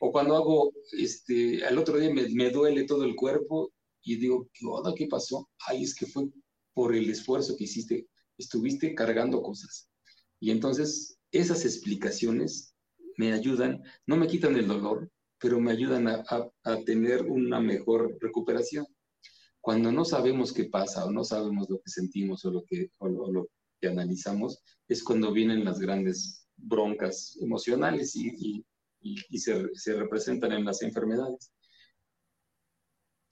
O 0.00 0.12
cuando 0.12 0.36
hago, 0.36 0.72
este, 0.92 1.64
al 1.64 1.78
otro 1.78 1.96
día 1.96 2.12
me, 2.12 2.28
me 2.28 2.50
duele 2.50 2.84
todo 2.84 3.04
el 3.04 3.16
cuerpo 3.16 3.72
y 4.02 4.16
digo, 4.16 4.48
¿qué 4.52 4.66
onda? 4.66 4.94
¿Qué 4.94 5.06
pasó? 5.06 5.48
Ay, 5.66 5.82
es 5.82 5.94
que 5.94 6.06
fue 6.06 6.24
por 6.74 6.94
el 6.94 7.08
esfuerzo 7.08 7.56
que 7.56 7.64
hiciste, 7.64 8.06
estuviste 8.36 8.94
cargando 8.94 9.42
cosas. 9.42 9.88
Y 10.38 10.50
entonces 10.50 11.18
esas 11.32 11.64
explicaciones 11.64 12.74
me 13.16 13.32
ayudan, 13.32 13.82
no 14.06 14.16
me 14.16 14.26
quitan 14.26 14.56
el 14.56 14.68
dolor, 14.68 15.10
pero 15.38 15.58
me 15.60 15.72
ayudan 15.72 16.08
a, 16.08 16.24
a, 16.64 16.84
tener 16.84 17.22
una 17.22 17.60
mejor 17.60 18.16
recuperación. 18.20 18.86
Cuando 19.60 19.90
no 19.90 20.04
sabemos 20.04 20.52
qué 20.52 20.64
pasa 20.64 21.04
o 21.04 21.10
no 21.10 21.24
sabemos 21.24 21.68
lo 21.68 21.78
que 21.78 21.90
sentimos 21.90 22.44
o 22.44 22.50
lo 22.50 22.64
que, 22.64 22.90
o 22.98 23.08
lo 23.08 23.48
que 23.80 23.88
analizamos, 23.88 24.62
es 24.88 25.02
cuando 25.02 25.32
vienen 25.32 25.64
las 25.64 25.78
grandes 25.78 26.45
broncas 26.56 27.36
emocionales 27.40 28.14
y, 28.16 28.64
se, 29.38 29.94
representan 29.94 30.52
en 30.52 30.64
las 30.64 30.82
enfermedades. 30.82 31.52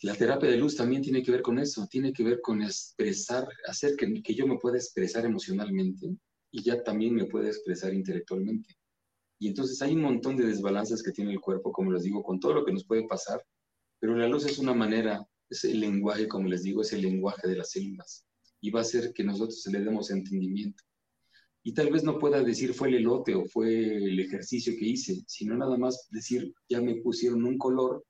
La 0.03 0.15
terapia 0.15 0.51
de 0.51 0.59
luz 0.59 0.77
también 0.77 1.03
tiene 1.03 1.23
que 1.23 1.31
ver 1.31 1.43
con 1.43 1.59
eso, 1.59 1.87
tiene 1.91 2.13
que 2.13 2.25
ver 2.25 2.41
con 2.41 2.63
expresar, 2.63 3.49
hacer 3.67 3.97
que, 3.97 4.23
que 4.23 4.35
yo 4.35 4.47
me 4.47 4.59
pueda 4.59 4.77
expresar 4.77 5.25
emocionalmente 5.25 6.17
y 6.51 6.63
ya 6.63 6.83
también 6.83 7.15
me 7.15 7.27
pueda 7.27 7.49
expresar 7.49 7.95
intelectualmente. 7.95 8.77
Y 9.39 9.49
entonces 9.49 9.81
hay 9.83 9.95
un 9.95 10.03
montón 10.03 10.37
de 10.37 10.47
desbalances 10.47 11.03
que 11.03 11.13
tiene 11.13 11.33
el 11.33 11.41
cuerpo, 11.41 11.73
como 11.73 11.93
les 11.93 12.03
digo, 12.03 12.23
con 12.23 12.39
todo 12.39 12.55
lo 12.55 12.65
que 12.65 12.73
nos 12.73 12.85
puede 12.85 13.07
pasar, 13.07 13.43
pero 13.99 14.17
la 14.17 14.29
luz 14.29 14.45
es 14.45 14.59
una 14.59 14.75
manera, 14.75 15.27
es 15.49 15.65
el 15.65 15.81
lenguaje, 15.81 16.29
como 16.29 16.49
les 16.49 16.63
digo, 16.63 16.83
es 16.83 16.93
el 16.93 17.03
lenguaje 17.03 17.49
de 17.49 17.57
las 17.57 17.71
células 17.71 18.27
y 18.65 18.71
va 18.71 18.81
a 18.81 18.83
hacer 18.83 19.13
que 19.13 19.23
nosotros 19.23 19.63
le 19.67 19.81
demos 19.81 20.11
entendimiento 20.11 20.83
y 21.67 21.73
tal 21.73 21.91
vez 21.91 22.05
no 22.05 22.19
pueda 22.19 22.43
decir 22.43 22.75
fue 22.75 22.89
el 22.89 22.97
elote 22.97 23.35
o 23.35 23.47
fue 23.47 23.97
el 23.97 24.21
ejercicio 24.21 24.75
que 24.79 24.85
hice, 24.85 25.25
sino 25.27 25.57
nada 25.57 25.79
más 25.79 26.09
decir 26.11 26.55
ya 26.69 26.81
me 26.83 26.97
pusieron 26.97 27.45
un 27.45 27.57
color 27.57 28.05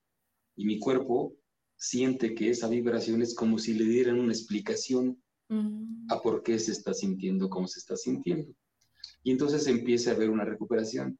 y 0.56 0.66
mi 0.66 0.80
cuerpo 0.80 1.36
siente 1.76 2.34
que 2.34 2.50
esa 2.50 2.68
vibración 2.68 3.22
es 3.22 3.32
como 3.34 3.58
si 3.58 3.74
le 3.74 3.84
dieran 3.84 4.18
una 4.18 4.32
explicación 4.32 5.22
mm. 5.48 6.06
a 6.10 6.20
por 6.20 6.42
qué 6.42 6.58
se 6.58 6.72
está 6.72 6.92
sintiendo 6.92 7.48
como 7.48 7.68
se 7.68 7.78
está 7.78 7.96
sintiendo. 7.96 8.52
Y 9.22 9.30
entonces 9.30 9.66
empieza 9.68 10.10
a 10.10 10.14
haber 10.14 10.30
una 10.30 10.44
recuperación. 10.44 11.18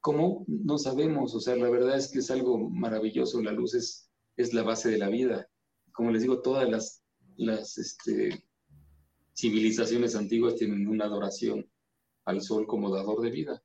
¿Cómo? 0.00 0.44
No 0.46 0.78
sabemos, 0.78 1.34
o 1.34 1.40
sea, 1.40 1.56
la 1.56 1.68
verdad 1.68 1.96
es 1.96 2.08
que 2.08 2.20
es 2.20 2.30
algo 2.30 2.70
maravilloso, 2.70 3.42
la 3.42 3.50
luz 3.50 3.74
es, 3.74 4.10
es 4.36 4.54
la 4.54 4.62
base 4.62 4.90
de 4.90 4.98
la 4.98 5.08
vida. 5.08 5.48
Como 5.92 6.12
les 6.12 6.22
digo, 6.22 6.40
todas 6.40 6.68
las, 6.68 7.02
las 7.36 7.78
este, 7.78 8.45
civilizaciones 9.36 10.16
antiguas 10.16 10.56
tienen 10.56 10.88
una 10.88 11.04
adoración 11.04 11.68
al 12.24 12.40
sol 12.40 12.66
como 12.66 12.90
dador 12.90 13.20
de 13.20 13.30
vida. 13.30 13.62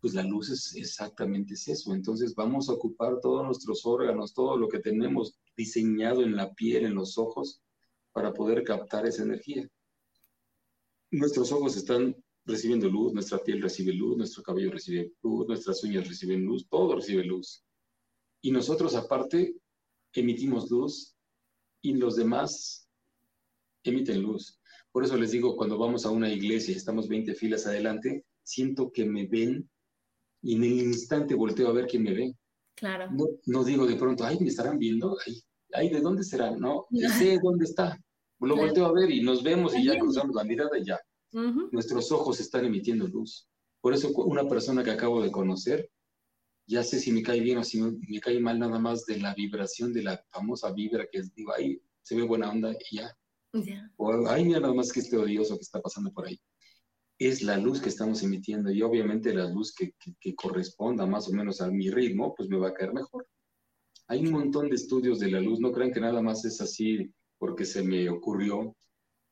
Pues 0.00 0.14
la 0.14 0.22
luz 0.22 0.50
es 0.50 0.74
exactamente 0.76 1.54
eso. 1.54 1.92
Entonces 1.92 2.34
vamos 2.34 2.68
a 2.68 2.72
ocupar 2.72 3.20
todos 3.20 3.44
nuestros 3.44 3.84
órganos, 3.84 4.32
todo 4.32 4.56
lo 4.56 4.68
que 4.68 4.78
tenemos 4.78 5.38
diseñado 5.56 6.22
en 6.22 6.36
la 6.36 6.52
piel, 6.54 6.86
en 6.86 6.94
los 6.94 7.18
ojos, 7.18 7.62
para 8.12 8.32
poder 8.32 8.62
captar 8.64 9.06
esa 9.06 9.22
energía. 9.22 9.68
Nuestros 11.10 11.52
ojos 11.52 11.76
están 11.76 12.16
recibiendo 12.44 12.88
luz, 12.88 13.12
nuestra 13.12 13.38
piel 13.38 13.62
recibe 13.62 13.92
luz, 13.92 14.16
nuestro 14.16 14.42
cabello 14.42 14.72
recibe 14.72 15.12
luz, 15.22 15.46
nuestras 15.46 15.82
uñas 15.84 16.08
reciben 16.08 16.44
luz, 16.44 16.68
todo 16.68 16.96
recibe 16.96 17.24
luz. 17.24 17.64
Y 18.40 18.50
nosotros 18.50 18.94
aparte 18.94 19.56
emitimos 20.12 20.70
luz 20.70 21.14
y 21.80 21.94
los 21.94 22.16
demás 22.16 22.88
emiten 23.84 24.22
luz. 24.22 24.61
Por 24.92 25.04
eso 25.04 25.16
les 25.16 25.32
digo, 25.32 25.56
cuando 25.56 25.78
vamos 25.78 26.04
a 26.04 26.10
una 26.10 26.30
iglesia 26.30 26.72
y 26.72 26.76
estamos 26.76 27.08
20 27.08 27.34
filas 27.34 27.66
adelante, 27.66 28.24
siento 28.42 28.92
que 28.92 29.06
me 29.06 29.26
ven 29.26 29.68
y 30.42 30.56
en 30.56 30.64
el 30.64 30.72
instante 30.72 31.34
volteo 31.34 31.68
a 31.68 31.72
ver 31.72 31.86
quién 31.86 32.02
me 32.02 32.12
ve. 32.12 32.34
Claro. 32.74 33.10
No, 33.46 33.64
digo 33.64 33.86
de 33.86 33.96
pronto, 33.96 34.24
ay, 34.24 34.38
me 34.40 34.48
estarán 34.48 34.78
viendo, 34.78 35.16
ay, 35.26 35.40
ay 35.72 35.88
¿de 35.90 36.00
dónde 36.00 36.24
será? 36.24 36.50
No, 36.50 36.86
sé 36.90 37.38
dónde 37.42 37.64
está. 37.64 37.98
Lo 38.40 38.56
volteo 38.56 38.86
a 38.86 38.92
ver 38.92 39.10
y 39.10 39.22
nos 39.22 39.42
vemos 39.42 39.74
y 39.76 39.84
ya 39.84 39.98
cruzamos 39.98 40.34
la 40.34 40.44
mirada 40.44 40.76
y 40.78 40.84
ya. 40.84 40.98
Nuestros 41.70 42.12
ojos 42.12 42.40
están 42.40 42.64
emitiendo 42.64 43.06
luz. 43.06 43.48
Por 43.80 43.94
eso 43.94 44.10
una 44.10 44.48
persona 44.48 44.84
que 44.84 44.90
acabo 44.90 45.22
de 45.22 45.30
conocer, 45.30 45.90
ya 46.66 46.82
sé 46.82 46.98
si 46.98 47.12
me 47.12 47.22
cae 47.22 47.40
bien 47.40 47.58
o 47.58 47.64
si 47.64 47.80
me, 47.80 48.20
cae 48.20 48.40
mal 48.40 48.58
nada 48.58 48.78
más 48.78 49.06
de 49.06 49.18
la 49.18 49.34
vibración 49.34 49.92
de 49.92 50.02
la 50.02 50.22
famosa 50.28 50.72
vibra 50.72 51.06
que 51.10 51.18
es, 51.18 51.34
digo, 51.34 51.52
ahí 51.52 51.80
se 52.02 52.16
ve 52.16 52.22
buena 52.22 52.50
onda 52.50 52.72
y 52.90 52.96
ya. 52.96 53.16
O 53.96 54.28
ay, 54.28 54.48
nada 54.48 54.72
más 54.72 54.92
que 54.92 55.00
este 55.00 55.16
odioso 55.16 55.56
que 55.56 55.62
está 55.62 55.80
pasando 55.80 56.10
por 56.12 56.26
ahí 56.26 56.40
es 57.18 57.42
la 57.42 57.56
luz 57.56 57.80
que 57.80 57.88
estamos 57.88 58.22
emitiendo 58.22 58.70
y 58.70 58.82
obviamente 58.82 59.34
la 59.34 59.48
luz 59.48 59.74
que, 59.74 59.94
corresponda 60.34 61.06
más 61.06 61.28
o 61.28 61.32
menos 61.32 61.60
a 61.60 61.70
mi 61.70 61.90
ritmo, 61.90 62.34
pues 62.34 62.48
me 62.48 62.58
va 62.58 62.68
a 62.68 62.74
caer 62.74 62.92
mejor. 62.92 63.26
Hay 64.08 64.26
un 64.26 64.32
montón 64.32 64.68
de 64.68 64.76
estudios 64.76 65.20
de 65.20 65.30
la 65.30 65.40
luz, 65.40 65.60
no 65.60 65.72
crean 65.72 65.92
que 65.92 66.00
nada 66.00 66.20
más 66.20 66.44
es 66.44 66.60
así 66.60 67.12
porque 67.38 67.64
se 67.64 67.82
me 67.82 68.08
ocurrió. 68.08 68.76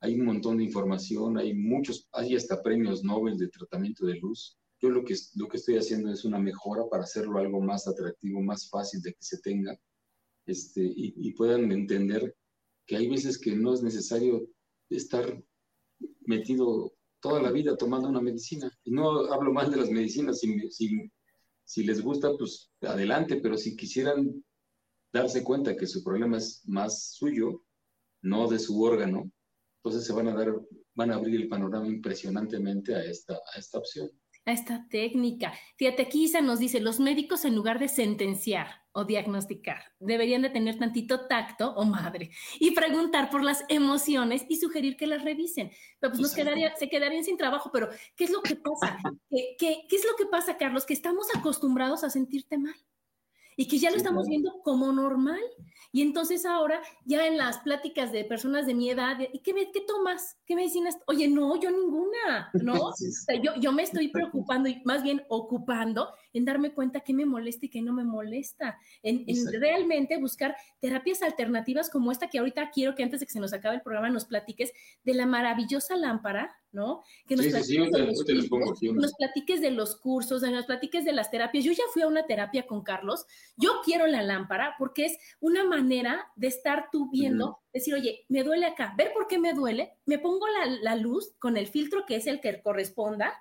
Hay 0.01 0.19
un 0.19 0.27
montón 0.27 0.59
de 0.59 0.65
información, 0.65 1.37
hay 1.37 1.55
muchos, 1.55 2.09
hay 2.13 2.37
hasta 2.37 2.63
premios 2.63 3.03
Nobel 3.03 3.37
de 3.37 3.49
tratamiento 3.49 4.07
de 4.07 4.17
luz. 4.17 4.57
Yo 4.81 4.89
lo 4.89 5.05
que, 5.05 5.15
lo 5.35 5.49
que 5.49 5.59
estoy 5.59 5.77
haciendo 5.77 6.11
es 6.11 6.25
una 6.25 6.39
mejora 6.39 6.89
para 6.89 7.03
hacerlo 7.03 7.39
algo 7.39 7.61
más 7.61 7.87
atractivo, 7.87 8.41
más 8.41 8.71
fácil 8.71 9.03
de 9.03 9.13
que 9.13 9.23
se 9.23 9.39
tenga 9.41 9.79
este, 10.47 10.83
y, 10.83 11.15
y 11.17 11.35
puedan 11.35 11.71
entender 11.73 12.35
que 12.91 12.97
hay 12.97 13.07
veces 13.07 13.39
que 13.39 13.55
no 13.55 13.73
es 13.73 13.85
necesario 13.85 14.51
estar 14.89 15.41
metido 16.23 16.93
toda 17.21 17.41
la 17.41 17.53
vida 17.53 17.77
tomando 17.77 18.09
una 18.09 18.21
medicina. 18.21 18.69
Y 18.83 18.91
no 18.91 19.33
hablo 19.33 19.53
más 19.53 19.71
de 19.71 19.77
las 19.77 19.91
medicinas, 19.91 20.41
si, 20.41 21.09
si, 21.65 21.85
les 21.85 22.03
gusta, 22.03 22.37
pues 22.37 22.73
adelante, 22.81 23.37
pero 23.37 23.57
si 23.57 23.77
quisieran 23.77 24.45
darse 25.13 25.45
cuenta 25.45 25.77
que 25.77 25.87
su 25.87 26.03
problema 26.03 26.39
es 26.39 26.63
más 26.67 27.13
suyo, 27.13 27.63
no 28.23 28.49
de 28.49 28.59
su 28.59 28.83
órgano, 28.83 29.31
entonces 29.77 30.05
se 30.05 30.13
van 30.13 30.27
a 30.27 30.35
dar, 30.35 30.53
van 30.97 31.13
a 31.13 31.15
abrir 31.15 31.43
el 31.43 31.49
panorama 31.49 31.87
impresionantemente 31.87 32.97
a 32.97 33.05
esta, 33.05 33.35
a 33.35 33.59
esta 33.61 33.79
opción 33.79 34.11
a 34.47 34.53
esta 34.53 34.87
técnica. 34.89 35.53
Fíjate, 35.77 36.03
aquí 36.03 36.25
Isa 36.25 36.41
nos 36.41 36.59
dice, 36.59 36.81
los 36.81 37.01
médicos 37.01 37.45
en 37.45 37.55
lugar 37.55 37.79
de 37.79 37.89
sentenciar 37.89 38.83
o 38.93 39.05
diagnosticar, 39.05 39.85
deberían 40.01 40.43
de 40.43 40.51
tener 40.51 40.79
tantito 40.79 41.27
tacto 41.27 41.73
o 41.75 41.85
madre 41.85 42.31
y 42.59 42.73
preguntar 42.73 43.31
por 43.31 43.45
las 43.45 43.65
emociones 43.69 44.45
y 44.49 44.57
sugerir 44.57 44.97
que 44.97 45.07
las 45.07 45.23
revisen. 45.23 45.71
Pero 46.01 46.13
pues 46.13 46.21
nos 46.21 46.35
quedaría, 46.35 46.75
se 46.77 46.89
quedarían 46.89 47.25
sin 47.25 47.37
trabajo, 47.37 47.71
pero 47.73 47.89
¿qué 48.17 48.25
es 48.25 48.31
lo 48.31 48.43
que 48.43 48.57
pasa? 48.57 48.99
¿Qué, 49.29 49.57
qué, 49.59 49.83
qué 49.89 49.97
es 49.97 50.05
lo 50.05 50.17
que 50.17 50.27
pasa, 50.27 50.57
Carlos? 50.57 50.87
Que 50.87 50.95
estamos 50.95 51.27
acostumbrados 51.35 52.03
a 52.03 52.11
sentirte 52.11 52.59
mal 52.59 52.75
y 53.61 53.69
que 53.69 53.79
ya 53.79 53.91
lo 53.91 53.99
estamos 53.99 54.27
viendo 54.27 54.63
como 54.63 54.91
normal. 54.91 55.39
Y 55.93 56.01
entonces 56.01 56.47
ahora 56.47 56.81
ya 57.05 57.27
en 57.27 57.37
las 57.37 57.59
pláticas 57.59 58.11
de 58.11 58.25
personas 58.25 58.65
de 58.65 58.73
mi 58.73 58.89
edad, 58.89 59.19
¿y 59.21 59.41
qué, 59.41 59.53
qué 59.71 59.83
tomas? 59.87 60.39
¿Qué 60.47 60.55
medicinas? 60.55 60.97
Oye, 61.07 61.29
no, 61.29 61.61
yo 61.61 61.71
ninguna, 61.71 62.51
¿no? 62.55 62.73
yo, 63.43 63.53
yo 63.61 63.73
me 63.73 63.83
estoy 63.83 64.09
preocupando 64.09 64.67
y 64.67 64.81
más 64.87 65.03
bien 65.03 65.23
ocupando 65.29 66.09
en 66.33 66.45
darme 66.45 66.73
cuenta 66.73 67.01
qué 67.01 67.13
me 67.13 67.27
molesta 67.27 67.67
y 67.67 67.69
qué 67.69 67.83
no 67.83 67.93
me 67.93 68.05
molesta, 68.05 68.79
en, 69.03 69.27
realmente 69.61 70.17
buscar 70.19 70.57
terapias 70.81 71.23
alternativas 71.23 71.91
como 71.91 72.13
esta 72.13 72.29
que 72.29 72.39
ahorita 72.39 72.71
quiero 72.71 72.95
que 72.95 73.03
antes 73.03 73.21
de 73.21 73.27
que 73.27 73.33
se 73.33 73.41
nos 73.41 73.53
acabe 73.53 73.77
el 73.77 73.83
programa 73.83 74.11
nos 74.11 74.25
platiques 74.25 74.73
de 75.05 75.15
la 75.15 75.27
maravillosa 75.27 75.97
lámpara, 75.97 76.57
¿no? 76.73 77.03
Que 77.27 77.37
nos, 77.37 77.47
platiques, 77.47 77.91
de 77.91 79.71
los 79.73 79.97
cursos, 79.97 80.41
de 80.41 80.51
nos 80.51 80.67
platiques 80.67 81.05
de 81.05 81.13
las 81.13 81.31
terapias. 81.31 81.65
Yo 81.65 81.73
ya 81.73 81.83
fui 81.93 82.03
a 82.03 82.07
una 82.07 82.27
terapia 82.27 82.67
con 82.67 82.83
Carlos, 82.83 83.27
yo 83.57 83.81
quiero 83.85 84.07
la 84.07 84.23
lámpara 84.23 84.75
porque 84.79 85.07
es 85.07 85.19
una 85.41 85.65
manera 85.65 86.27
de 86.37 86.47
estar 86.47 86.89
tú 86.93 87.11
viendo, 87.11 87.59
decir, 87.73 87.95
oye, 87.95 88.25
me 88.29 88.45
duele 88.45 88.67
acá, 88.67 88.95
ver 88.97 89.13
por 89.13 89.27
qué 89.27 89.39
me 89.39 89.53
duele, 89.53 89.95
me 90.07 90.19
pongo 90.19 90.47
la, 90.47 90.67
la 90.67 90.97
luz 90.97 91.35
con 91.39 91.57
el 91.57 91.67
filtro 91.67 92.07
que 92.07 92.17
es 92.17 92.27
el 92.27 92.41
que 92.41 92.63
corresponda, 92.63 93.35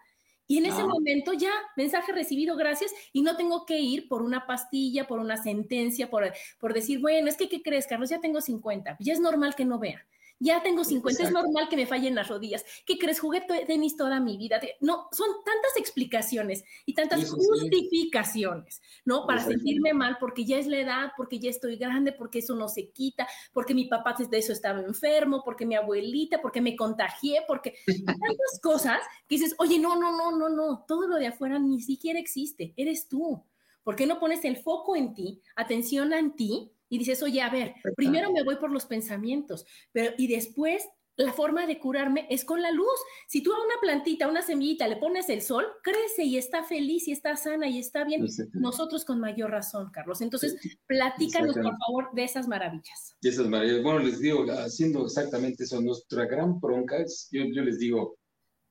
y 0.49 0.57
en 0.57 0.65
ese 0.65 0.83
momento 0.83 1.31
ya, 1.33 1.51
mensaje 1.77 2.11
recibido, 2.11 2.55
gracias, 2.57 2.91
y 3.13 3.21
no 3.21 3.37
tengo 3.37 3.67
que 3.67 3.79
ir 3.79 4.07
por 4.07 4.23
una 4.23 4.47
pastilla, 4.47 5.05
por 5.05 5.19
una 5.19 5.37
sentencia, 5.37 6.09
por, 6.09 6.33
por 6.59 6.73
decir, 6.73 6.99
bueno, 6.99 7.29
es 7.29 7.37
que, 7.37 7.47
¿qué 7.47 7.61
crees, 7.61 7.85
Carlos? 7.85 8.09
Ya 8.09 8.19
tengo 8.19 8.41
50, 8.41 8.97
ya 8.99 9.13
es 9.13 9.19
normal 9.19 9.53
que 9.53 9.65
no 9.65 9.77
vea 9.77 10.03
ya 10.39 10.63
tengo 10.63 10.83
50, 10.83 11.23
es 11.23 11.31
normal 11.31 11.67
que 11.69 11.75
me 11.75 11.85
fallen 11.85 12.15
las 12.15 12.29
rodillas. 12.29 12.65
¿Qué 12.85 12.97
crees? 12.97 13.19
Jugué 13.19 13.41
tenis 13.41 13.97
toda 13.97 14.19
mi 14.19 14.37
vida. 14.37 14.59
No, 14.79 15.07
son 15.11 15.27
tantas 15.43 15.75
explicaciones 15.77 16.63
y 16.85 16.93
tantas 16.93 17.29
justificaciones, 17.29 18.81
¿no? 19.05 19.25
Para 19.27 19.43
sentirme 19.43 19.93
mal 19.93 20.17
porque 20.19 20.45
ya 20.45 20.57
es 20.57 20.67
la 20.67 20.79
edad, 20.79 21.11
porque 21.17 21.39
ya 21.39 21.49
estoy 21.49 21.75
grande, 21.75 22.13
porque 22.13 22.39
eso 22.39 22.55
no 22.55 22.69
se 22.69 22.89
quita, 22.91 23.27
porque 23.53 23.73
mi 23.73 23.85
papá 23.85 24.15
de 24.17 24.37
eso 24.37 24.53
estaba 24.53 24.79
enfermo, 24.79 25.43
porque 25.43 25.65
mi 25.65 25.75
abuelita, 25.75 26.41
porque 26.41 26.61
me 26.61 26.75
contagié, 26.75 27.43
porque 27.47 27.75
tantas 27.85 28.59
cosas 28.61 28.99
que 29.27 29.35
dices, 29.35 29.55
oye, 29.59 29.77
no, 29.77 29.95
no, 29.95 30.15
no, 30.15 30.37
no, 30.37 30.49
no, 30.49 30.85
todo 30.87 31.07
lo 31.07 31.17
de 31.17 31.27
afuera 31.27 31.59
ni 31.59 31.81
siquiera 31.81 32.19
existe, 32.19 32.73
eres 32.75 33.07
tú. 33.07 33.43
¿Por 33.83 33.95
qué 33.95 34.05
no 34.05 34.19
pones 34.19 34.43
el 34.45 34.57
foco 34.57 34.95
en 34.95 35.13
ti, 35.13 35.41
atención 35.55 36.13
en 36.13 36.35
ti 36.35 36.71
y 36.89 36.97
dices, 36.97 37.21
oye, 37.23 37.41
a 37.41 37.49
ver, 37.49 37.75
primero 37.95 38.31
me 38.31 38.43
voy 38.43 38.57
por 38.57 38.71
los 38.71 38.85
pensamientos, 38.85 39.65
pero 39.91 40.13
y 40.17 40.27
después 40.27 40.83
la 41.19 41.33
forma 41.33 41.67
de 41.67 41.79
curarme 41.79 42.27
es 42.29 42.45
con 42.45 42.61
la 42.61 42.71
luz. 42.71 42.87
Si 43.27 43.43
tú 43.43 43.53
a 43.53 43.61
una 43.63 43.75
plantita, 43.81 44.25
a 44.25 44.29
una 44.29 44.41
semillita 44.41 44.87
le 44.87 44.95
pones 44.95 45.27
el 45.27 45.41
sol, 45.41 45.65
crece 45.83 46.23
y 46.23 46.37
está 46.37 46.63
feliz 46.63 47.09
y 47.09 47.11
está 47.11 47.35
sana 47.35 47.67
y 47.67 47.77
está 47.77 48.05
bien. 48.05 48.25
Nosotros 48.53 49.03
con 49.03 49.19
mayor 49.19 49.51
razón, 49.51 49.91
Carlos. 49.91 50.21
Entonces, 50.21 50.55
platícanos, 50.87 51.55
por 51.55 51.77
favor, 51.77 52.15
de 52.15 52.23
esas 52.23 52.47
maravillas. 52.47 53.17
De 53.21 53.29
esas 53.29 53.47
maravillas. 53.47 53.83
Bueno, 53.83 53.99
les 53.99 54.19
digo, 54.19 54.45
haciendo 54.49 55.05
exactamente 55.05 55.65
eso, 55.65 55.81
nuestra 55.81 56.25
gran 56.25 56.57
bronca 56.57 56.97
es, 56.97 57.27
yo, 57.31 57.43
yo 57.53 57.63
les 57.63 57.79
digo, 57.79 58.17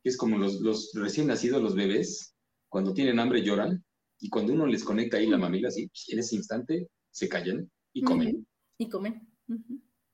que 0.02 0.08
es 0.08 0.16
como 0.16 0.38
los, 0.38 0.54
los 0.62 0.90
recién 0.94 1.26
nacidos, 1.26 1.62
los 1.62 1.74
bebés, 1.74 2.34
cuando 2.70 2.94
tienen 2.94 3.18
hambre 3.18 3.42
lloran, 3.42 3.84
y 4.20 4.30
cuando 4.30 4.54
uno 4.54 4.66
les 4.66 4.84
conecta 4.84 5.18
ahí 5.18 5.26
la 5.26 5.36
mamila, 5.36 5.68
así, 5.68 5.90
en 6.08 6.18
ese 6.18 6.36
instante 6.36 6.88
se 7.10 7.28
callan 7.28 7.70
y 7.92 8.02
comen. 8.02 8.46
Y 8.78 8.88
comen. 8.88 9.28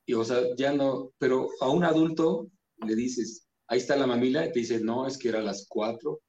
Y 0.07 0.15
o 0.15 0.25
sea, 0.25 0.41
ya 0.57 0.73
no, 0.73 1.13
pero 1.19 1.49
a 1.61 1.71
un 1.71 1.85
adulto 1.85 2.51
le 2.87 2.95
dices, 2.95 3.47
ahí 3.69 3.79
está 3.79 3.97
la 3.97 4.07
mamila, 4.07 4.47
y 4.47 4.53
te 4.53 4.61
dice, 4.61 4.81
no, 4.81 5.07
es 5.07 5.19
que 5.19 5.29
era 5.29 5.41
las 5.41 5.67
cuatro, 5.69 6.21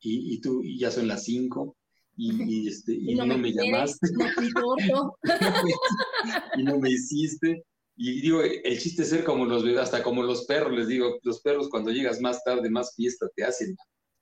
y, 0.00 0.34
y 0.34 0.40
tú, 0.40 0.62
y 0.62 0.78
ya 0.78 0.90
son 0.90 1.08
las 1.08 1.24
cinco, 1.24 1.76
y, 2.16 2.68
este, 2.68 2.92
y, 2.94 3.14
no, 3.14 3.26
me, 3.26 3.52
llamaste. 3.52 4.08
y 6.56 6.62
no 6.62 6.78
me 6.78 6.90
hiciste. 6.90 7.64
Y 7.96 8.22
digo, 8.22 8.42
el 8.42 8.78
chiste 8.78 9.02
es 9.02 9.10
ser 9.10 9.22
como 9.22 9.44
los 9.44 9.64
hasta 9.78 10.02
como 10.02 10.22
los 10.22 10.46
perros, 10.46 10.72
les 10.72 10.88
digo, 10.88 11.18
los 11.22 11.42
perros 11.42 11.68
cuando 11.68 11.90
llegas 11.90 12.20
más 12.20 12.42
tarde, 12.42 12.70
más 12.70 12.94
fiesta 12.96 13.28
te 13.36 13.44
hacen. 13.44 13.76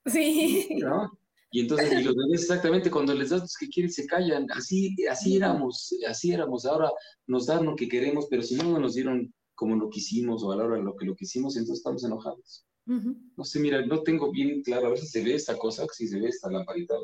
Sí. 0.07 0.69
¿no? 0.81 1.11
Y 1.53 1.61
entonces, 1.61 1.93
y 1.93 2.05
los 2.05 2.15
bebés 2.15 2.43
exactamente 2.43 2.91
cuando 2.91 3.13
les 3.13 3.31
das 3.31 3.41
los 3.41 3.57
que 3.57 3.69
quieren 3.69 3.91
se 3.91 4.07
callan. 4.07 4.47
Así, 4.53 4.95
así 5.07 5.37
éramos, 5.37 5.93
así 6.09 6.33
éramos. 6.33 6.65
Ahora 6.65 6.91
nos 7.27 7.47
dan 7.47 7.65
lo 7.65 7.75
que 7.75 7.89
queremos, 7.89 8.27
pero 8.31 8.43
si 8.43 8.55
no 8.55 8.79
nos 8.79 8.95
dieron 8.95 9.35
como 9.55 9.77
lo 9.77 9.91
quisimos 9.91 10.43
o 10.45 10.53
a 10.53 10.57
la 10.57 10.65
hora 10.65 10.77
de 10.77 10.83
lo 10.83 10.97
que 10.97 11.07
lo 11.07 11.17
quisimos, 11.17 11.57
entonces 11.57 11.79
estamos 11.79 12.05
enojados. 12.05 12.65
No 12.87 13.45
sé, 13.45 13.61
mira, 13.61 13.85
no 13.87 14.03
tengo 14.03 14.33
bien 14.33 14.63
claro, 14.63 14.87
a 14.87 14.91
ver 14.91 14.99
si 14.99 15.07
se 15.07 15.23
ve 15.23 15.35
esta 15.35 15.57
cosa, 15.57 15.87
si 15.93 16.09
se 16.09 16.19
ve 16.19 16.29
esta 16.29 16.51
lamparita. 16.51 16.95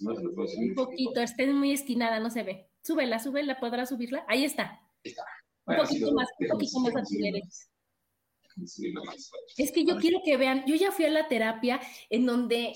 Un 0.00 0.74
poquito, 0.74 1.20
está 1.20 1.46
muy 1.46 1.72
esquinada, 1.72 2.18
no 2.18 2.28
se 2.28 2.42
ve. 2.42 2.68
Súbela, 2.82 3.18
súbela, 3.18 3.60
¿podrás 3.60 3.90
subirla? 3.90 4.24
Ahí 4.28 4.44
está. 4.44 4.80
está. 5.02 5.24
un 5.66 5.76
poquito 5.76 6.12
más, 6.12 6.28
un 6.38 6.48
poquito 6.48 6.80
más 6.80 6.94
a 6.96 7.02
Es 9.56 9.72
que 9.72 9.84
yo 9.84 9.96
quiero 9.96 10.20
que 10.24 10.36
vean, 10.36 10.64
yo 10.66 10.74
ya 10.74 10.92
fui 10.92 11.04
a 11.04 11.10
la 11.10 11.28
terapia 11.28 11.80
en 12.10 12.26
donde 12.26 12.74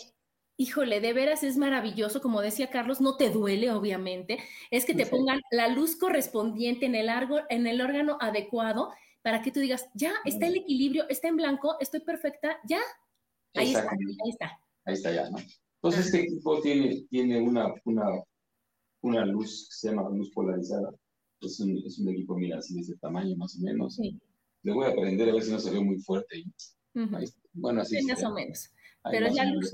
híjole, 0.56 1.00
de 1.00 1.12
veras 1.12 1.42
es 1.42 1.56
maravilloso, 1.56 2.20
como 2.20 2.40
decía 2.40 2.70
Carlos, 2.70 3.00
no 3.00 3.16
te 3.16 3.30
duele, 3.30 3.70
obviamente, 3.70 4.38
es 4.70 4.84
que 4.84 4.94
te 4.94 5.06
pongan 5.06 5.40
la 5.50 5.68
luz 5.68 5.96
correspondiente 5.96 6.86
en 6.86 6.94
el, 6.94 7.10
en 7.50 7.66
el 7.66 7.80
órgano 7.80 8.16
adecuado 8.20 8.90
para 9.22 9.42
que 9.42 9.50
tú 9.50 9.60
digas, 9.60 9.88
ya, 9.94 10.14
está 10.24 10.46
el 10.46 10.56
equilibrio, 10.56 11.08
está 11.08 11.28
en 11.28 11.36
blanco, 11.36 11.76
estoy 11.80 12.00
perfecta, 12.00 12.58
ya. 12.64 12.80
Ahí 13.54 13.74
está, 13.74 13.90
ahí 13.90 14.30
está. 14.30 14.58
Ahí 14.84 14.94
está 14.94 15.12
ya, 15.12 15.30
¿no? 15.30 15.38
Entonces 15.82 16.06
este 16.06 16.20
equipo 16.20 16.60
tiene, 16.60 17.02
tiene 17.10 17.40
una, 17.40 17.74
una, 17.84 18.06
una 19.02 19.26
luz 19.26 19.68
que 19.68 19.76
se 19.76 19.88
llama 19.88 20.08
luz 20.10 20.30
polarizada. 20.30 20.90
Es 21.40 21.60
un, 21.60 21.76
es 21.84 21.98
un 21.98 22.08
equipo, 22.08 22.36
mira, 22.36 22.58
así 22.58 22.74
de 22.74 22.80
ese 22.80 22.96
tamaño 22.96 23.36
más 23.36 23.56
o 23.56 23.62
menos. 23.62 23.98
Le 23.98 24.72
voy 24.72 24.86
a 24.86 24.90
aprender 24.90 25.28
a 25.28 25.32
ver 25.32 25.42
si 25.42 25.52
no 25.52 25.58
se 25.58 25.70
ve 25.70 25.80
muy 25.80 25.98
fuerte. 25.98 26.44
Bueno, 27.52 27.82
así. 27.82 28.02
más 28.02 28.24
o 28.24 28.32
menos. 28.32 28.70
Pero 29.10 29.26
es 29.26 29.34
la 29.34 29.44
luz. 29.44 29.72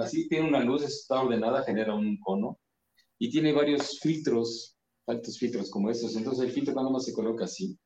así 0.00 0.28
tiene 0.28 0.48
una 0.48 0.62
luz, 0.62 0.82
está 0.82 1.22
ordenada, 1.22 1.64
genera 1.64 1.94
un 1.94 2.18
cono 2.18 2.58
y 3.18 3.30
tiene 3.30 3.52
varios 3.52 4.00
filtros, 4.00 4.76
altos 5.06 5.38
filtros 5.38 5.70
como 5.70 5.90
estos. 5.90 6.16
Entonces 6.16 6.44
el 6.44 6.50
filtro 6.50 6.74
nada 6.74 6.90
más 6.90 7.04
se 7.04 7.12
coloca 7.12 7.44
así 7.44 7.78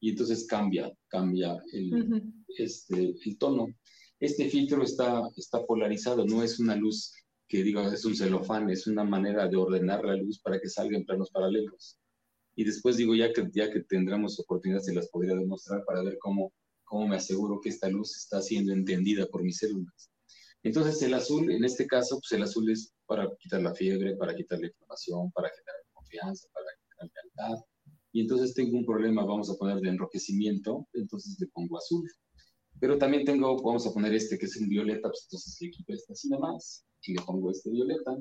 y 0.00 0.10
entonces 0.10 0.46
cambia, 0.46 0.92
cambia 1.08 1.56
el, 1.72 2.22
este, 2.56 3.14
el 3.24 3.38
tono. 3.38 3.68
Este 4.20 4.48
filtro 4.48 4.82
está, 4.82 5.28
está 5.36 5.64
polarizado, 5.64 6.24
no 6.24 6.42
es 6.42 6.58
una 6.58 6.74
luz 6.74 7.12
que 7.48 7.62
digo, 7.62 7.80
es 7.82 8.04
un 8.04 8.14
celofán, 8.14 8.68
es 8.70 8.86
una 8.86 9.04
manera 9.04 9.48
de 9.48 9.56
ordenar 9.56 10.04
la 10.04 10.16
luz 10.16 10.40
para 10.40 10.60
que 10.60 10.68
salga 10.68 10.96
en 10.96 11.04
planos 11.04 11.30
paralelos. 11.30 11.98
Y 12.54 12.64
después 12.64 12.96
digo, 12.96 13.14
ya 13.14 13.32
que, 13.32 13.48
ya 13.52 13.70
que 13.70 13.80
tendremos 13.80 14.38
oportunidades, 14.40 14.86
se 14.86 14.94
las 14.94 15.08
podría 15.08 15.34
demostrar 15.34 15.84
para 15.84 16.02
ver 16.02 16.18
cómo, 16.18 16.52
cómo 16.84 17.06
me 17.06 17.16
aseguro 17.16 17.60
que 17.60 17.68
esta 17.68 17.88
luz 17.88 18.16
está 18.16 18.42
siendo 18.42 18.72
entendida 18.72 19.26
por 19.26 19.42
mis 19.42 19.58
células. 19.58 20.10
Entonces 20.62 21.00
el 21.02 21.14
azul, 21.14 21.50
en 21.50 21.64
este 21.64 21.86
caso, 21.86 22.18
pues 22.20 22.32
el 22.32 22.42
azul 22.42 22.70
es 22.70 22.92
para 23.06 23.28
quitar 23.38 23.62
la 23.62 23.74
fiebre, 23.74 24.16
para 24.16 24.34
quitar 24.34 24.58
la 24.60 24.66
inflamación, 24.66 25.30
para 25.32 25.48
generar 25.48 25.82
confianza, 25.92 26.48
para 26.52 26.66
generar 26.80 27.10
lealtad. 27.14 27.64
Y 28.12 28.22
entonces 28.22 28.54
tengo 28.54 28.76
un 28.76 28.84
problema, 28.84 29.24
vamos 29.24 29.50
a 29.50 29.54
poner 29.54 29.80
de 29.80 29.90
enrojecimiento, 29.90 30.88
entonces 30.94 31.36
le 31.38 31.46
pongo 31.48 31.78
azul. 31.78 32.08
Pero 32.80 32.98
también 32.98 33.24
tengo, 33.24 33.60
vamos 33.62 33.86
a 33.86 33.92
poner 33.92 34.14
este 34.14 34.38
que 34.38 34.46
es 34.46 34.56
un 34.56 34.68
violeta, 34.68 35.08
pues 35.08 35.26
entonces 35.28 35.56
le 35.60 35.70
quito 35.70 35.92
este 35.92 36.12
así 36.12 36.28
nomás 36.28 36.84
y 37.02 37.14
le 37.14 37.22
pongo 37.22 37.50
este 37.50 37.70
violeta, 37.70 38.16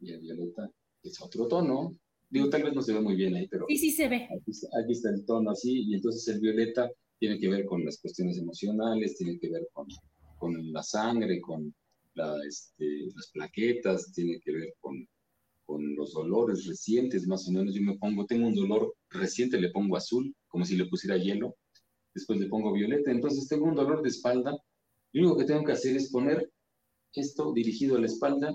y 0.00 0.12
el 0.12 0.20
violeta 0.20 0.70
es 1.02 1.20
otro 1.20 1.46
tono. 1.46 1.96
Digo, 2.30 2.50
tal 2.50 2.62
vez 2.62 2.74
no 2.74 2.82
se 2.82 2.92
ve 2.92 3.00
muy 3.00 3.16
bien 3.16 3.34
ahí, 3.34 3.48
pero... 3.48 3.64
Sí, 3.68 3.78
sí 3.78 3.90
se 3.92 4.08
ve. 4.08 4.24
Aquí, 4.24 4.92
está 4.92 5.10
el 5.10 5.24
tono 5.24 5.50
así, 5.50 5.84
y 5.88 5.94
entonces 5.94 6.26
el 6.28 6.40
violeta 6.40 6.90
tiene 7.18 7.38
que 7.38 7.48
ver 7.48 7.64
con 7.64 7.84
las 7.84 7.98
cuestiones 8.00 8.38
emocionales, 8.38 9.16
tiene 9.16 9.38
que 9.38 9.50
ver 9.50 9.66
con, 9.72 9.86
con 10.38 10.72
la 10.72 10.82
sangre, 10.82 11.40
con 11.40 11.74
este, 12.46 13.06
las 13.14 13.30
plaquetas, 13.32 14.12
tiene 14.12 14.40
que 14.40 14.52
ver 14.52 14.74
con, 14.80 15.06
los 15.70 16.14
dolores 16.14 16.64
recientes, 16.66 17.26
más 17.26 17.46
o 17.46 17.52
menos. 17.52 17.74
Yo 17.74 17.82
me 17.82 17.98
pongo, 17.98 18.24
tengo 18.24 18.46
un 18.46 18.54
dolor 18.54 18.94
reciente, 19.10 19.60
le 19.60 19.70
pongo 19.70 19.96
azul, 19.96 20.34
como 20.48 20.64
si 20.64 20.76
le 20.76 20.86
pusiera 20.86 21.18
hielo, 21.18 21.56
después 22.14 22.40
le 22.40 22.46
pongo 22.46 22.72
violeta, 22.72 23.10
entonces 23.10 23.46
tengo 23.48 23.66
un 23.66 23.74
dolor 23.74 24.02
de 24.02 24.08
espalda, 24.08 24.56
lo 25.12 25.20
único 25.20 25.36
que 25.36 25.44
tengo 25.44 25.64
que 25.64 25.72
hacer 25.72 25.94
es 25.94 26.10
poner 26.10 26.50
esto 27.12 27.52
dirigido 27.52 27.96
a 27.96 28.00
la 28.00 28.06
espalda 28.06 28.54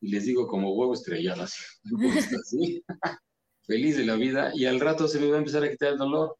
y 0.00 0.10
les 0.10 0.24
digo 0.24 0.46
como 0.46 0.72
huevo 0.72 0.94
estrellado 0.94 1.42
así, 1.42 1.64
feliz 3.62 3.96
de 3.96 4.06
la 4.06 4.16
vida 4.16 4.52
y 4.54 4.66
al 4.66 4.80
rato 4.80 5.08
se 5.08 5.20
me 5.20 5.28
va 5.28 5.36
a 5.36 5.40
empezar 5.40 5.64
a 5.64 5.70
quitar 5.70 5.92
el 5.92 5.98
dolor 5.98 6.36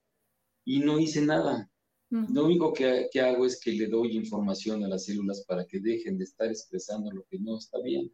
y 0.65 0.81
no 0.81 0.99
hice 0.99 1.23
nada. 1.23 1.69
Lo 2.11 2.45
único 2.45 2.73
que, 2.73 3.09
que, 3.13 3.21
hago 3.21 3.47
es 3.47 3.61
que 3.61 3.71
le 3.71 3.87
doy 3.87 4.17
información 4.17 4.83
a 4.83 4.89
las 4.89 5.05
células 5.05 5.45
para 5.47 5.65
que 5.65 5.79
dejen 5.79 6.19
de 6.19 6.25
estar 6.25 6.49
expresando 6.49 7.11
lo 7.13 7.25
que 7.31 7.39
no 7.39 7.57
está 7.57 7.81
bien. 7.81 8.13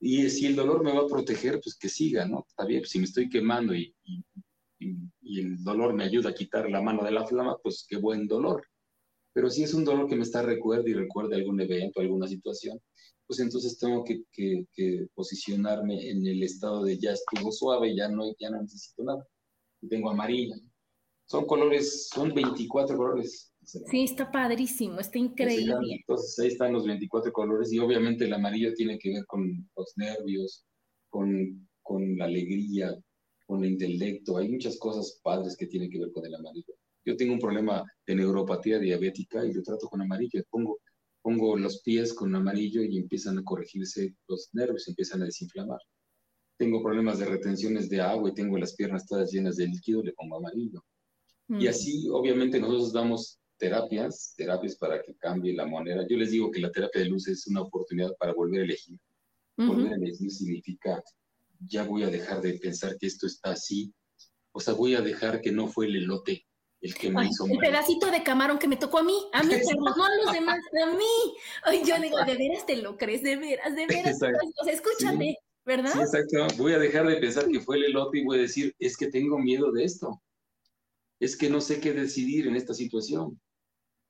Y 0.00 0.28
si 0.30 0.46
el 0.46 0.56
dolor 0.56 0.82
me 0.82 0.92
va 0.92 1.00
a 1.00 1.06
proteger, 1.06 1.60
pues 1.62 1.76
que 1.76 1.88
siga, 1.88 2.26
¿no? 2.26 2.44
Está 2.48 2.64
bien, 2.64 2.84
si 2.84 2.98
me 2.98 3.04
estoy 3.04 3.28
quemando 3.28 3.74
y, 3.74 3.94
y, 4.78 5.40
el 5.40 5.62
dolor 5.62 5.92
me 5.92 6.04
ayuda 6.04 6.30
a 6.30 6.34
quitar 6.34 6.70
la 6.70 6.80
mano 6.80 7.04
de 7.04 7.10
la 7.10 7.26
flama, 7.26 7.58
pues 7.62 7.84
qué 7.88 7.96
buen 7.96 8.26
dolor. 8.26 8.66
Pero 9.34 9.50
si 9.50 9.62
es 9.62 9.74
un 9.74 9.84
dolor 9.84 10.08
que 10.08 10.16
me 10.16 10.22
está 10.22 10.40
recuerda 10.42 10.88
y 10.88 10.94
recuerda 10.94 11.36
algún 11.36 11.60
evento, 11.60 12.00
alguna 12.00 12.26
situación, 12.26 12.80
pues 13.26 13.40
entonces 13.40 13.78
tengo 13.78 14.04
que, 14.04 15.08
posicionarme 15.14 16.10
en 16.10 16.26
el 16.26 16.42
estado 16.42 16.84
de 16.84 16.98
ya 16.98 17.12
estuvo 17.12 17.50
suave, 17.52 17.94
ya 17.94 18.08
no, 18.08 18.24
ya 18.38 18.50
no 18.50 18.62
necesito 18.62 19.02
nada. 19.04 19.26
Tengo 19.88 20.10
amarilla. 20.10 20.56
Son 21.26 21.44
colores, 21.44 22.08
son 22.08 22.32
24 22.32 22.96
colores. 22.96 23.52
Sí, 23.62 24.04
está 24.04 24.30
padrísimo, 24.30 25.00
está 25.00 25.18
increíble. 25.18 25.74
Entonces 25.90 26.38
ahí 26.38 26.48
están 26.48 26.72
los 26.72 26.86
24 26.86 27.32
colores 27.32 27.72
y 27.72 27.80
obviamente 27.80 28.24
el 28.24 28.32
amarillo 28.32 28.72
tiene 28.74 28.96
que 28.98 29.12
ver 29.12 29.26
con 29.26 29.68
los 29.76 29.92
nervios, 29.96 30.64
con, 31.10 31.68
con 31.82 32.16
la 32.16 32.26
alegría, 32.26 32.96
con 33.44 33.64
el 33.64 33.72
intelecto. 33.72 34.38
Hay 34.38 34.48
muchas 34.48 34.78
cosas 34.78 35.20
padres 35.22 35.56
que 35.56 35.66
tienen 35.66 35.90
que 35.90 35.98
ver 35.98 36.12
con 36.12 36.24
el 36.24 36.34
amarillo. 36.36 36.74
Yo 37.04 37.16
tengo 37.16 37.32
un 37.32 37.40
problema 37.40 37.84
de 38.06 38.14
neuropatía 38.14 38.78
diabética 38.78 39.44
y 39.44 39.52
lo 39.52 39.62
trato 39.62 39.88
con 39.88 40.00
amarillo. 40.00 40.42
Pongo, 40.48 40.78
pongo 41.22 41.56
los 41.56 41.82
pies 41.82 42.14
con 42.14 42.34
amarillo 42.36 42.82
y 42.82 42.98
empiezan 42.98 43.38
a 43.38 43.44
corregirse 43.44 44.14
los 44.28 44.48
nervios, 44.52 44.86
empiezan 44.86 45.22
a 45.22 45.24
desinflamar. 45.24 45.80
Tengo 46.56 46.82
problemas 46.82 47.18
de 47.18 47.26
retenciones 47.26 47.88
de 47.88 48.00
agua 48.00 48.30
y 48.30 48.34
tengo 48.34 48.56
las 48.58 48.74
piernas 48.76 49.06
todas 49.06 49.32
llenas 49.32 49.56
de 49.56 49.66
líquido, 49.66 50.02
le 50.02 50.12
pongo 50.12 50.36
amarillo. 50.36 50.84
Y 51.48 51.66
mm. 51.66 51.68
así, 51.68 52.08
obviamente, 52.10 52.58
nosotros 52.58 52.92
damos 52.92 53.38
terapias, 53.58 54.34
terapias 54.36 54.76
para 54.76 55.02
que 55.02 55.16
cambie 55.16 55.54
la 55.54 55.66
manera. 55.66 56.06
Yo 56.08 56.16
les 56.16 56.30
digo 56.30 56.50
que 56.50 56.60
la 56.60 56.70
terapia 56.70 57.02
de 57.02 57.08
luz 57.08 57.28
es 57.28 57.46
una 57.46 57.62
oportunidad 57.62 58.10
para 58.18 58.32
volver 58.32 58.60
a 58.60 58.64
elegir. 58.64 58.98
Volver 59.56 59.92
a 59.92 59.96
elegir 59.96 60.30
significa, 60.30 61.02
ya 61.60 61.84
voy 61.84 62.02
a 62.02 62.10
dejar 62.10 62.42
de 62.42 62.54
pensar 62.58 62.98
que 62.98 63.06
esto 63.06 63.26
está 63.26 63.52
así, 63.52 63.94
o 64.52 64.60
sea, 64.60 64.74
voy 64.74 64.94
a 64.94 65.00
dejar 65.00 65.40
que 65.40 65.52
no 65.52 65.68
fue 65.68 65.86
el 65.86 65.96
elote, 65.96 66.46
el 66.80 66.94
que 66.94 67.10
me 67.10 67.26
hizo 67.26 67.46
El 67.46 67.58
pedacito 67.58 68.10
de 68.10 68.22
camarón 68.22 68.58
que 68.58 68.68
me 68.68 68.76
tocó 68.76 68.98
a 68.98 69.02
mí, 69.02 69.18
a 69.32 69.42
mí, 69.42 69.54
no 69.54 70.04
a 70.04 70.16
los 70.24 70.32
demás, 70.32 70.58
a 70.82 70.94
mí. 70.94 71.34
Ay, 71.62 71.82
yo 71.84 71.98
digo, 71.98 72.16
de 72.24 72.36
veras 72.36 72.66
te 72.66 72.76
lo 72.76 72.96
crees, 72.96 73.22
de 73.22 73.36
veras, 73.36 73.74
de 73.74 73.86
veras. 73.86 74.16
O 74.60 74.64
sea, 74.64 74.72
escúchame, 74.72 75.36
¿verdad? 75.64 75.92
Sí, 75.92 76.00
exacto. 76.00 76.46
Voy 76.56 76.72
a 76.72 76.78
dejar 76.78 77.06
de 77.06 77.16
pensar 77.16 77.48
que 77.48 77.60
fue 77.60 77.76
el 77.76 77.84
elote 77.84 78.18
y 78.18 78.24
voy 78.24 78.38
a 78.38 78.42
decir, 78.42 78.74
es 78.78 78.96
que 78.96 79.08
tengo 79.08 79.38
miedo 79.38 79.72
de 79.72 79.84
esto. 79.84 80.22
Es 81.20 81.36
que 81.36 81.48
no 81.48 81.60
sé 81.60 81.80
qué 81.80 81.92
decidir 81.92 82.46
en 82.46 82.56
esta 82.56 82.74
situación. 82.74 83.40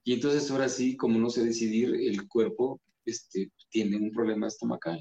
Y 0.05 0.15
entonces 0.15 0.51
ahora 0.51 0.69
sí, 0.69 0.97
como 0.97 1.19
no 1.19 1.31
sé 1.31 1.45
decidir, 1.45 1.95
el 1.95 2.29
cuerpo 2.29 2.81
este, 3.05 3.51
tiene 3.69 3.97
un 3.97 4.11
problema 4.13 4.49
estomacal. 4.49 5.01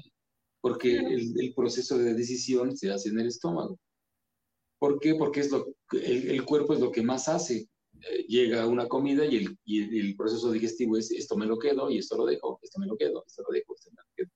Porque 0.60 0.96
el, 0.96 1.34
el 1.40 1.54
proceso 1.54 1.98
de 1.98 2.14
decisión 2.14 2.76
se 2.76 2.90
hace 2.90 3.10
en 3.10 3.20
el 3.20 3.28
estómago. 3.28 3.78
¿Por 4.78 5.00
qué? 5.00 5.14
Porque 5.14 5.40
es 5.40 5.50
lo, 5.50 5.66
el, 5.92 6.44
cuerpo 6.44 6.74
es 6.74 6.80
lo 6.80 6.92
que 6.92 7.02
más 7.02 7.28
hace. 7.28 7.68
Eh, 8.00 8.26
llega 8.28 8.66
una 8.66 8.86
comida 8.88 9.24
y 9.24 9.36
el, 9.36 9.58
y 9.64 9.98
el, 9.98 10.16
proceso 10.16 10.52
digestivo 10.52 10.98
es 10.98 11.10
esto 11.10 11.36
me 11.36 11.46
lo 11.46 11.58
quedo 11.58 11.90
y 11.90 11.98
esto 11.98 12.16
lo 12.16 12.26
dejo, 12.26 12.58
esto 12.62 12.78
me 12.78 12.86
lo 12.86 12.96
quedo, 12.96 13.24
esto 13.26 13.42
lo 13.42 13.54
dejo, 13.54 13.74
esto 13.74 13.90
me 13.90 14.02
lo 14.02 14.08
quedo. 14.14 14.30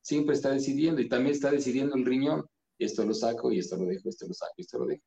Siempre 0.00 0.34
está 0.34 0.50
decidiendo 0.50 1.00
y 1.00 1.08
también 1.08 1.34
está 1.34 1.50
decidiendo 1.50 1.94
el 1.96 2.06
riñón. 2.06 2.46
Esto 2.78 3.04
lo 3.04 3.14
saco 3.14 3.52
y 3.52 3.58
esto 3.58 3.76
lo 3.76 3.84
dejo, 3.84 4.08
esto 4.08 4.26
lo 4.26 4.34
saco 4.34 4.54
y 4.56 4.62
esto 4.62 4.78
lo 4.78 4.86
dejo. 4.86 5.04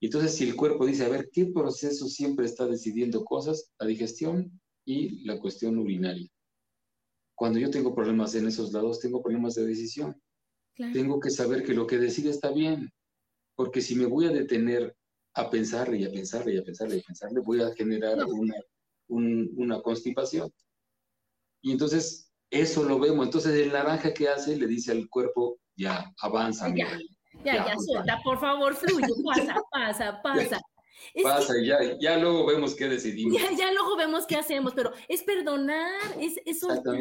Y 0.00 0.06
entonces 0.06 0.34
si 0.34 0.48
el 0.48 0.56
cuerpo 0.56 0.86
dice, 0.86 1.04
a 1.04 1.08
ver, 1.10 1.28
¿qué 1.30 1.46
proceso 1.46 2.08
siempre 2.08 2.46
está 2.46 2.66
decidiendo 2.66 3.22
cosas? 3.22 3.70
La 3.78 3.86
digestión 3.86 4.60
y 4.86 5.24
la 5.26 5.38
cuestión 5.38 5.78
urinaria. 5.78 6.28
Cuando 7.34 7.58
yo 7.58 7.70
tengo 7.70 7.94
problemas 7.94 8.34
en 8.34 8.48
esos 8.48 8.72
lados, 8.72 8.98
tengo 8.98 9.22
problemas 9.22 9.54
de 9.54 9.66
decisión. 9.66 10.20
Tengo 10.74 11.20
que 11.20 11.28
saber 11.28 11.62
que 11.62 11.74
lo 11.74 11.86
que 11.86 11.98
decide 11.98 12.30
está 12.30 12.50
bien, 12.50 12.90
porque 13.54 13.82
si 13.82 13.94
me 13.94 14.06
voy 14.06 14.26
a 14.26 14.30
detener 14.30 14.96
a 15.34 15.50
pensarle 15.50 15.98
y 15.98 16.04
a 16.04 16.10
pensarle 16.10 16.54
y 16.54 16.58
a 16.58 16.64
pensarle 16.64 16.96
y 16.96 17.00
a 17.00 17.02
pensarle, 17.02 17.40
voy 17.40 17.60
a 17.60 17.74
generar 17.74 18.24
una, 18.24 18.54
una 19.08 19.82
constipación. 19.82 20.50
Y 21.62 21.72
entonces 21.72 22.32
eso 22.50 22.84
lo 22.84 22.98
vemos. 22.98 23.26
Entonces 23.26 23.52
el 23.54 23.72
naranja 23.72 24.14
que 24.14 24.28
hace 24.28 24.56
le 24.56 24.66
dice 24.66 24.92
al 24.92 25.08
cuerpo, 25.10 25.60
ya, 25.76 26.10
avanza. 26.22 26.74
Ya, 26.74 26.98
ya, 27.44 27.66
ya, 27.66 27.74
suelta, 27.78 28.20
por 28.22 28.38
favor, 28.38 28.74
fluye, 28.74 29.06
pasa, 29.24 29.54
pasa, 29.70 30.22
pasa. 30.22 30.60
Pasa 31.22 31.58
y 31.58 31.66
ya, 31.66 31.78
ya 31.98 32.18
luego 32.18 32.46
vemos 32.46 32.74
qué 32.74 32.88
decidimos. 32.88 33.40
Ya, 33.40 33.50
ya 33.52 33.72
luego 33.72 33.96
vemos 33.96 34.26
qué 34.26 34.36
hacemos, 34.36 34.74
pero 34.74 34.92
es 35.08 35.22
perdonar, 35.22 36.00
es, 36.18 36.38
es 36.44 36.60
soltar. 36.60 36.94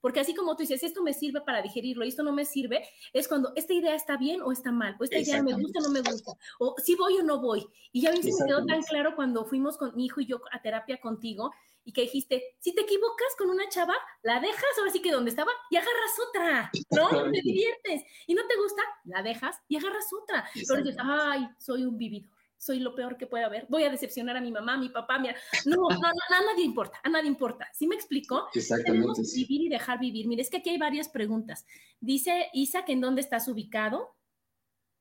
Porque 0.00 0.20
así 0.20 0.34
como 0.34 0.56
tú 0.56 0.62
dices, 0.62 0.82
esto 0.82 1.02
me 1.02 1.12
sirve 1.12 1.40
para 1.42 1.62
digerirlo 1.62 2.04
y 2.04 2.08
esto 2.08 2.22
no 2.22 2.32
me 2.32 2.44
sirve, 2.44 2.82
es 3.12 3.28
cuando 3.28 3.52
esta 3.56 3.74
idea 3.74 3.94
está 3.94 4.16
bien 4.16 4.40
o 4.40 4.52
está 4.52 4.72
mal, 4.72 4.96
o 4.98 5.04
esta 5.04 5.18
idea 5.18 5.42
me 5.42 5.54
gusta 5.54 5.80
o 5.80 5.82
no 5.82 5.90
me 5.90 6.00
gusta, 6.00 6.32
o 6.58 6.74
si 6.82 6.94
voy 6.94 7.18
o 7.18 7.22
no 7.22 7.40
voy. 7.40 7.66
Y 7.92 8.02
ya 8.02 8.12
me 8.12 8.20
quedó 8.20 8.64
tan 8.66 8.82
claro 8.82 9.14
cuando 9.14 9.44
fuimos 9.44 9.76
con 9.76 9.94
mi 9.94 10.06
hijo 10.06 10.20
y 10.20 10.26
yo 10.26 10.40
a 10.52 10.62
terapia 10.62 10.98
contigo 10.98 11.52
y 11.86 11.92
que 11.92 12.02
dijiste, 12.02 12.56
si 12.58 12.74
te 12.74 12.82
equivocas 12.82 13.28
con 13.38 13.48
una 13.48 13.68
chava, 13.68 13.94
la 14.22 14.40
dejas 14.40 14.64
ahora 14.76 14.90
sí 14.90 15.00
que 15.00 15.12
donde 15.12 15.30
estaba 15.30 15.52
y 15.70 15.76
agarras 15.76 16.18
otra, 16.28 16.70
¿no? 16.90 17.30
Te 17.30 17.40
diviertes. 17.42 18.02
Y 18.26 18.34
no 18.34 18.42
te 18.46 18.56
gusta, 18.56 18.82
la 19.04 19.22
dejas 19.22 19.56
y 19.68 19.76
agarras 19.76 20.06
otra. 20.20 20.44
Pero 20.52 20.82
dices, 20.82 20.96
ay, 21.00 21.48
soy 21.58 21.84
un 21.84 21.96
vividor 21.96 22.36
soy 22.58 22.80
lo 22.80 22.94
peor 22.94 23.16
que 23.16 23.26
puede 23.26 23.44
haber, 23.44 23.66
voy 23.68 23.84
a 23.84 23.90
decepcionar 23.90 24.36
a 24.36 24.40
mi 24.40 24.50
mamá, 24.50 24.74
a 24.74 24.78
mi 24.78 24.88
papá, 24.88 25.18
mira, 25.18 25.36
no, 25.66 25.76
no, 25.76 25.88
no, 25.90 26.08
a 26.08 26.40
nadie 26.40 26.64
importa, 26.64 26.98
a 27.04 27.08
nadie 27.10 27.28
importa. 27.28 27.68
¿Sí 27.74 27.86
me 27.86 27.94
explico? 27.94 28.48
Exactamente. 28.54 29.22
vivir 29.34 29.60
y 29.62 29.68
dejar 29.68 30.00
vivir. 30.00 30.26
Mire, 30.26 30.42
es 30.42 30.50
que 30.50 30.56
aquí 30.56 30.70
hay 30.70 30.78
varias 30.78 31.08
preguntas. 31.08 31.66
Dice 32.00 32.48
Isaac, 32.54 32.88
¿en 32.88 33.02
dónde 33.02 33.20
estás 33.20 33.46
ubicado? 33.46 34.16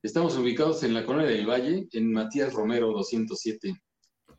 Estamos 0.04 0.38
ubicados 0.38 0.84
en 0.84 0.94
la 0.94 1.06
Colonia 1.06 1.30
del 1.30 1.50
Valle, 1.50 1.88
en 1.92 2.12
Matías 2.12 2.54
Romero 2.54 2.92
207. 2.92 3.74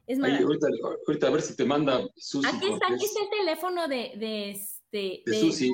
Es 0.07 0.23
Ahí, 0.23 0.43
ahorita, 0.43 0.69
ahorita, 1.07 1.27
a 1.27 1.31
ver 1.31 1.43
si 1.43 1.57
te 1.57 1.65
manda 1.65 2.01
Susi. 2.17 2.47
Aquí 2.47 2.73
está, 2.73 2.87
aquí 2.87 3.05
está 3.05 3.23
el 3.23 3.31
teléfono 3.31 3.89
de, 3.89 4.13
de, 4.17 4.51
este, 4.51 5.23
de, 5.27 5.33
de 5.33 5.41
Susi 5.41 5.73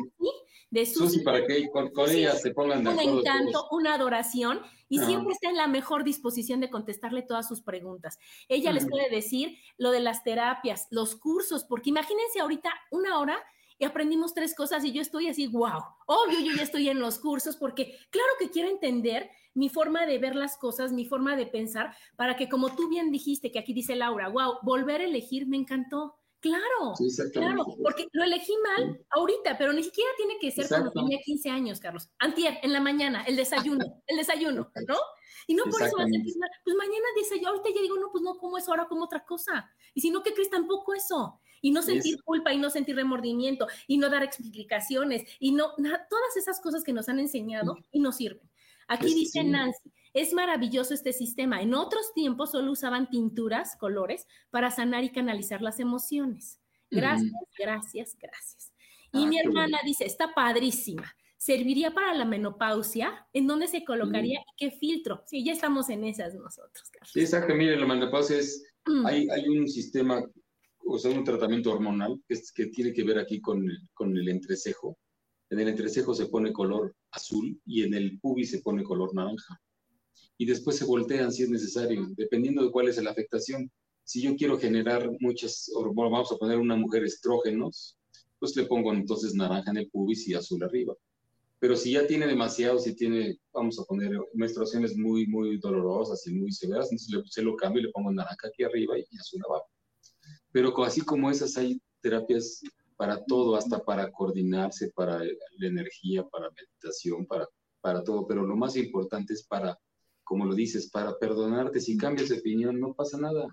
de 0.72 0.86
Susi, 0.86 1.20
para 1.20 1.46
que 1.46 1.68
con, 1.70 1.92
ella 2.08 2.34
se 2.34 2.50
pongan 2.52 2.82
de 2.82 2.90
acuerdo. 2.90 3.12
Un 3.12 3.18
encanto, 3.18 3.68
una 3.72 3.92
adoración 3.92 4.62
y 4.88 5.00
siempre 5.00 5.34
está 5.34 5.50
en 5.50 5.56
la 5.56 5.66
mejor 5.66 6.02
disposición 6.02 6.60
de 6.60 6.70
contestarle 6.70 7.20
todas 7.20 7.46
sus 7.46 7.60
preguntas. 7.60 8.18
Ella 8.48 8.72
les 8.72 8.88
puede 8.88 9.10
decir 9.10 9.58
lo 9.76 9.90
de 9.90 10.00
las 10.00 10.24
terapias, 10.24 10.88
los 10.90 11.14
cursos, 11.14 11.64
porque 11.64 11.90
imagínense 11.90 12.40
ahorita 12.40 12.72
una 12.90 13.18
hora 13.18 13.38
y 13.78 13.84
aprendimos 13.84 14.34
tres 14.34 14.54
cosas 14.54 14.84
y 14.84 14.92
yo 14.92 15.02
estoy 15.02 15.28
así, 15.28 15.46
wow, 15.46 15.82
obvio, 16.06 16.40
yo 16.40 16.56
ya 16.56 16.62
estoy 16.62 16.88
en 16.88 17.00
los 17.00 17.18
cursos 17.18 17.56
porque 17.56 17.98
claro 18.10 18.30
que 18.38 18.50
quiero 18.50 18.68
entender 18.68 19.30
mi 19.54 19.68
forma 19.68 20.06
de 20.06 20.18
ver 20.18 20.34
las 20.34 20.56
cosas, 20.56 20.92
mi 20.92 21.04
forma 21.04 21.36
de 21.36 21.46
pensar, 21.46 21.94
para 22.16 22.36
que 22.36 22.48
como 22.48 22.74
tú 22.74 22.88
bien 22.88 23.10
dijiste, 23.10 23.50
que 23.50 23.58
aquí 23.58 23.72
dice 23.72 23.96
Laura, 23.96 24.28
wow, 24.28 24.58
volver 24.62 25.00
a 25.00 25.04
elegir 25.04 25.46
me 25.46 25.56
encantó. 25.56 26.16
Claro, 26.40 26.94
claro, 27.32 27.64
porque 27.80 28.08
lo 28.10 28.24
elegí 28.24 28.52
mal 28.64 29.00
ahorita, 29.10 29.56
pero 29.56 29.72
ni 29.72 29.84
siquiera 29.84 30.10
tiene 30.16 30.38
que 30.40 30.50
ser 30.50 30.66
cuando 30.66 30.90
tenía 30.90 31.20
15 31.24 31.50
años, 31.50 31.78
Carlos. 31.78 32.10
Antier, 32.18 32.58
en 32.64 32.72
la 32.72 32.80
mañana, 32.80 33.22
el 33.22 33.36
desayuno, 33.36 33.84
el 34.08 34.16
desayuno, 34.16 34.72
¿no? 34.88 34.96
Y 35.46 35.54
no 35.54 35.62
por 35.64 35.80
eso 35.80 35.96
me 35.98 36.08
sentir 36.08 36.36
mal. 36.38 36.50
Pues 36.64 36.74
mañana 36.74 37.04
desayuno, 37.16 37.50
ahorita 37.50 37.68
ya 37.72 37.82
digo, 37.82 37.96
no, 37.96 38.10
pues 38.10 38.24
no 38.24 38.36
como 38.38 38.58
eso, 38.58 38.72
ahora 38.72 38.88
como 38.88 39.04
otra 39.04 39.24
cosa. 39.24 39.70
Y 39.94 40.00
si 40.00 40.10
no, 40.10 40.24
¿qué 40.24 40.34
crees? 40.34 40.50
Tampoco 40.50 40.94
eso. 40.94 41.40
Y 41.62 41.70
no 41.70 41.80
sentir 41.80 42.22
culpa 42.22 42.52
y 42.52 42.58
no 42.58 42.68
sentir 42.68 42.96
remordimiento 42.96 43.66
y 43.86 43.96
no 43.96 44.10
dar 44.10 44.22
explicaciones 44.22 45.22
y 45.38 45.52
no, 45.52 45.72
todas 45.76 46.36
esas 46.36 46.60
cosas 46.60 46.84
que 46.84 46.92
nos 46.92 47.08
han 47.08 47.18
enseñado 47.18 47.78
y 47.90 48.00
no 48.00 48.12
sirven. 48.12 48.50
Aquí 48.88 49.14
dice 49.14 49.42
Nancy, 49.42 49.90
es 50.12 50.34
maravilloso 50.34 50.92
este 50.92 51.12
sistema. 51.12 51.62
En 51.62 51.72
otros 51.74 52.12
tiempos 52.14 52.50
solo 52.50 52.72
usaban 52.72 53.08
tinturas, 53.08 53.76
colores, 53.76 54.26
para 54.50 54.70
sanar 54.70 55.04
y 55.04 55.10
canalizar 55.10 55.62
las 55.62 55.80
emociones. 55.80 56.60
Gracias, 56.90 57.32
gracias, 57.58 58.16
gracias. 58.20 58.72
Y 59.12 59.24
ah, 59.24 59.26
mi 59.26 59.38
hermana 59.38 59.78
dice, 59.84 60.04
está 60.04 60.34
padrísima. 60.34 61.14
¿Serviría 61.36 61.92
para 61.92 62.14
la 62.14 62.24
menopausia? 62.24 63.26
¿En 63.32 63.46
dónde 63.46 63.66
se 63.66 63.84
colocaría? 63.84 64.40
y 64.40 64.56
¿Qué 64.56 64.70
filtro? 64.70 65.24
Sí, 65.26 65.44
ya 65.44 65.52
estamos 65.52 65.90
en 65.90 66.04
esas 66.04 66.34
nosotros, 66.34 66.88
Carlos. 66.90 67.10
Sí, 67.12 67.20
exacto. 67.20 67.54
Mire, 67.54 67.76
la 67.76 67.86
menopausia 67.86 68.36
es, 68.38 68.64
mm. 68.86 69.06
hay, 69.06 69.28
hay, 69.28 69.48
un 69.48 69.68
sistema, 69.68 70.22
o 70.86 70.98
sea, 70.98 71.10
un 71.10 71.24
tratamiento 71.24 71.72
hormonal 71.72 72.20
que, 72.26 72.34
es, 72.34 72.52
que 72.52 72.66
tiene 72.66 72.92
que 72.92 73.04
ver 73.04 73.18
aquí 73.18 73.40
con 73.40 73.64
con 73.94 74.16
el 74.16 74.28
entrecejo. 74.28 74.98
En 75.50 75.60
el 75.60 75.68
entrecejo 75.68 76.14
se 76.14 76.26
pone 76.26 76.52
color 76.52 76.94
azul 77.10 77.60
y 77.66 77.82
en 77.82 77.94
el 77.94 78.18
pubis 78.20 78.50
se 78.50 78.60
pone 78.60 78.82
color 78.82 79.14
naranja 79.14 79.60
y 80.42 80.46
después 80.46 80.76
se 80.76 80.84
voltean 80.84 81.30
si 81.30 81.44
es 81.44 81.50
necesario, 81.50 82.08
dependiendo 82.16 82.64
de 82.64 82.70
cuál 82.70 82.88
es 82.88 83.02
la 83.02 83.10
afectación. 83.10 83.70
Si 84.04 84.20
yo 84.20 84.34
quiero 84.34 84.58
generar 84.58 85.08
muchas, 85.20 85.70
vamos 85.94 86.32
a 86.32 86.36
poner 86.36 86.58
una 86.58 86.74
mujer 86.74 87.04
estrógenos, 87.04 87.96
pues 88.40 88.56
le 88.56 88.64
pongo 88.64 88.92
entonces 88.92 89.34
naranja 89.34 89.70
en 89.70 89.76
el 89.76 89.90
pubis 89.90 90.26
y 90.26 90.34
azul 90.34 90.64
arriba. 90.64 90.96
Pero 91.60 91.76
si 91.76 91.92
ya 91.92 92.08
tiene 92.08 92.26
demasiado, 92.26 92.80
si 92.80 92.96
tiene, 92.96 93.38
vamos 93.52 93.78
a 93.78 93.84
poner 93.84 94.10
menstruaciones 94.34 94.96
muy, 94.96 95.28
muy 95.28 95.58
dolorosas 95.58 96.26
y 96.26 96.34
muy 96.34 96.50
severas, 96.50 96.90
entonces 96.90 97.22
se 97.30 97.42
lo 97.42 97.54
cambio 97.54 97.82
y 97.82 97.84
le 97.84 97.92
pongo 97.92 98.10
naranja 98.10 98.48
aquí 98.48 98.64
arriba 98.64 98.98
y 98.98 99.16
azul 99.16 99.42
abajo. 99.48 99.71
Pero 100.52 100.84
así 100.84 101.00
como 101.00 101.30
esas 101.30 101.56
hay 101.56 101.80
terapias 102.00 102.62
para 102.96 103.24
todo, 103.24 103.56
hasta 103.56 103.82
para 103.82 104.12
coordinarse, 104.12 104.90
para 104.94 105.18
la 105.18 105.66
energía, 105.66 106.24
para 106.28 106.50
meditación, 106.50 107.26
para, 107.26 107.48
para 107.80 108.04
todo. 108.04 108.26
Pero 108.26 108.46
lo 108.46 108.56
más 108.56 108.76
importante 108.76 109.32
es 109.32 109.44
para 109.46 109.76
como 110.32 110.46
lo 110.46 110.54
dices, 110.54 110.88
para 110.90 111.18
perdonarte. 111.18 111.80
Si 111.80 111.96
cambias 111.96 112.30
de 112.30 112.38
opinión, 112.38 112.80
no 112.80 112.94
pasa 112.94 113.18
nada. 113.18 113.46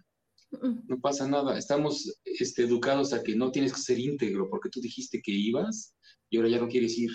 No 0.88 1.00
pasa 1.02 1.28
nada. 1.28 1.58
Estamos 1.58 2.22
este, 2.24 2.64
educados 2.64 3.14
a 3.14 3.22
que 3.22 3.36
no 3.36 3.52
tienes 3.52 3.74
que 3.74 3.82
ser 3.82 4.00
íntegro 4.00 4.50
porque 4.50 4.70
tú 4.70 4.80
dijiste 4.80 5.22
que 5.22 5.32
ibas 5.32 5.93
y 6.30 6.38
ahora 6.38 6.50
ya 6.50 6.60
no 6.60 6.68
quieres 6.68 6.97
ir. 6.97 7.12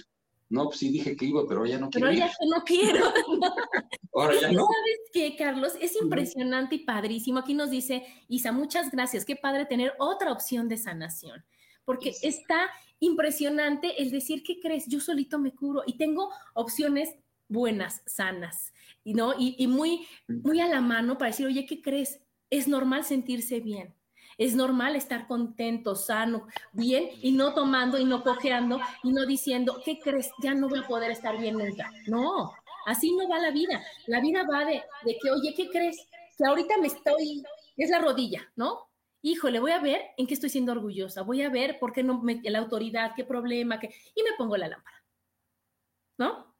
No, 0.50 0.66
pues 0.66 0.78
sí 0.78 0.90
dije 0.90 1.16
que 1.16 1.26
iba, 1.26 1.46
pero 1.48 1.64
ya 1.66 1.78
no 1.78 1.90
quiero. 1.90 2.08
Pero 2.08 2.18
ya 2.18 2.32
no 2.48 2.64
quiero. 2.64 3.06
ahora 4.14 4.34
ya 4.40 4.52
no. 4.52 4.66
¿Sabes 4.66 5.00
qué, 5.12 5.36
Carlos? 5.36 5.72
Es 5.80 5.96
impresionante 6.00 6.76
y 6.76 6.84
padrísimo. 6.84 7.38
Aquí 7.38 7.54
nos 7.54 7.70
dice 7.70 8.04
Isa, 8.28 8.52
muchas 8.52 8.90
gracias. 8.90 9.24
Qué 9.24 9.36
padre 9.36 9.66
tener 9.66 9.94
otra 9.98 10.32
opción 10.32 10.68
de 10.68 10.76
sanación. 10.76 11.44
Porque 11.84 12.14
está 12.22 12.70
impresionante 13.00 14.02
el 14.02 14.10
decir, 14.10 14.42
¿qué 14.42 14.60
crees? 14.60 14.86
Yo 14.86 15.00
solito 15.00 15.38
me 15.38 15.54
curo 15.54 15.82
y 15.86 15.96
tengo 15.96 16.30
opciones 16.54 17.14
buenas, 17.48 18.02
sanas. 18.06 18.72
Y, 19.02 19.14
¿no? 19.14 19.34
y, 19.38 19.66
muy, 19.66 20.06
muy 20.28 20.60
a 20.60 20.68
la 20.68 20.80
mano 20.80 21.18
para 21.18 21.30
decir, 21.30 21.46
oye, 21.46 21.66
¿qué 21.66 21.82
crees? 21.82 22.20
Es 22.48 22.68
normal 22.68 23.04
sentirse 23.04 23.60
bien. 23.60 23.94
Es 24.38 24.54
normal 24.54 24.96
estar 24.96 25.26
contento, 25.26 25.94
sano, 25.94 26.46
bien 26.72 27.08
y 27.22 27.32
no 27.32 27.54
tomando 27.54 27.98
y 27.98 28.04
no 28.04 28.22
cojeando 28.22 28.80
y 29.02 29.12
no 29.12 29.26
diciendo, 29.26 29.80
¿qué 29.84 29.98
crees? 29.98 30.30
Ya 30.42 30.54
no 30.54 30.68
voy 30.68 30.80
a 30.80 30.88
poder 30.88 31.10
estar 31.10 31.38
bien 31.38 31.56
nunca. 31.58 31.90
No, 32.06 32.52
así 32.86 33.14
no 33.16 33.28
va 33.28 33.38
la 33.38 33.50
vida. 33.50 33.82
La 34.06 34.20
vida 34.20 34.44
va 34.50 34.64
de, 34.64 34.82
de 35.04 35.18
que, 35.20 35.30
oye, 35.30 35.54
¿qué 35.56 35.68
crees? 35.68 36.08
Que 36.36 36.46
ahorita 36.46 36.78
me 36.78 36.88
estoy, 36.88 37.42
es 37.76 37.90
la 37.90 37.98
rodilla, 37.98 38.50
¿no? 38.56 38.88
Híjole, 39.22 39.58
voy 39.58 39.70
a 39.70 39.80
ver 39.80 40.02
en 40.18 40.26
qué 40.26 40.34
estoy 40.34 40.50
siendo 40.50 40.72
orgullosa, 40.72 41.22
voy 41.22 41.40
a 41.42 41.48
ver 41.48 41.78
por 41.78 41.92
qué 41.92 42.02
no 42.02 42.20
me, 42.20 42.42
la 42.44 42.58
autoridad, 42.58 43.12
qué 43.16 43.24
problema, 43.24 43.80
qué, 43.80 43.94
y 44.14 44.22
me 44.22 44.36
pongo 44.36 44.56
la 44.58 44.68
lámpara, 44.68 45.02
¿no? 46.18 46.53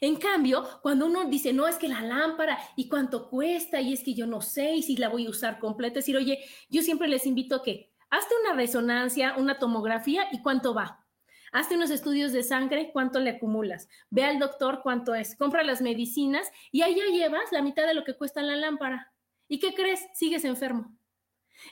En 0.00 0.16
cambio, 0.16 0.64
cuando 0.82 1.06
uno 1.06 1.24
dice, 1.26 1.52
no, 1.52 1.68
es 1.68 1.76
que 1.76 1.88
la 1.88 2.02
lámpara 2.02 2.58
y 2.76 2.88
cuánto 2.88 3.28
cuesta 3.28 3.80
y 3.80 3.92
es 3.92 4.02
que 4.02 4.14
yo 4.14 4.26
no 4.26 4.40
sé 4.40 4.74
y 4.74 4.82
si 4.82 4.96
la 4.96 5.08
voy 5.08 5.26
a 5.26 5.30
usar 5.30 5.58
completa, 5.58 5.98
es 5.98 6.06
decir, 6.06 6.16
oye, 6.16 6.44
yo 6.68 6.82
siempre 6.82 7.08
les 7.08 7.26
invito 7.26 7.56
a 7.56 7.62
que 7.62 7.92
hazte 8.10 8.34
una 8.44 8.54
resonancia, 8.54 9.34
una 9.36 9.58
tomografía 9.58 10.26
y 10.32 10.42
cuánto 10.42 10.74
va. 10.74 11.06
Hazte 11.52 11.76
unos 11.76 11.90
estudios 11.90 12.32
de 12.32 12.42
sangre, 12.42 12.90
cuánto 12.92 13.20
le 13.20 13.30
acumulas. 13.30 13.88
Ve 14.08 14.24
al 14.24 14.38
doctor 14.38 14.80
cuánto 14.82 15.14
es. 15.14 15.36
Compra 15.36 15.62
las 15.62 15.82
medicinas 15.82 16.50
y 16.70 16.80
ahí 16.80 16.96
ya 16.96 17.04
llevas 17.12 17.52
la 17.52 17.60
mitad 17.60 17.86
de 17.86 17.92
lo 17.92 18.04
que 18.04 18.14
cuesta 18.14 18.40
la 18.42 18.56
lámpara. 18.56 19.12
¿Y 19.48 19.58
qué 19.58 19.74
crees? 19.74 20.00
Sigues 20.14 20.46
enfermo. 20.46 20.96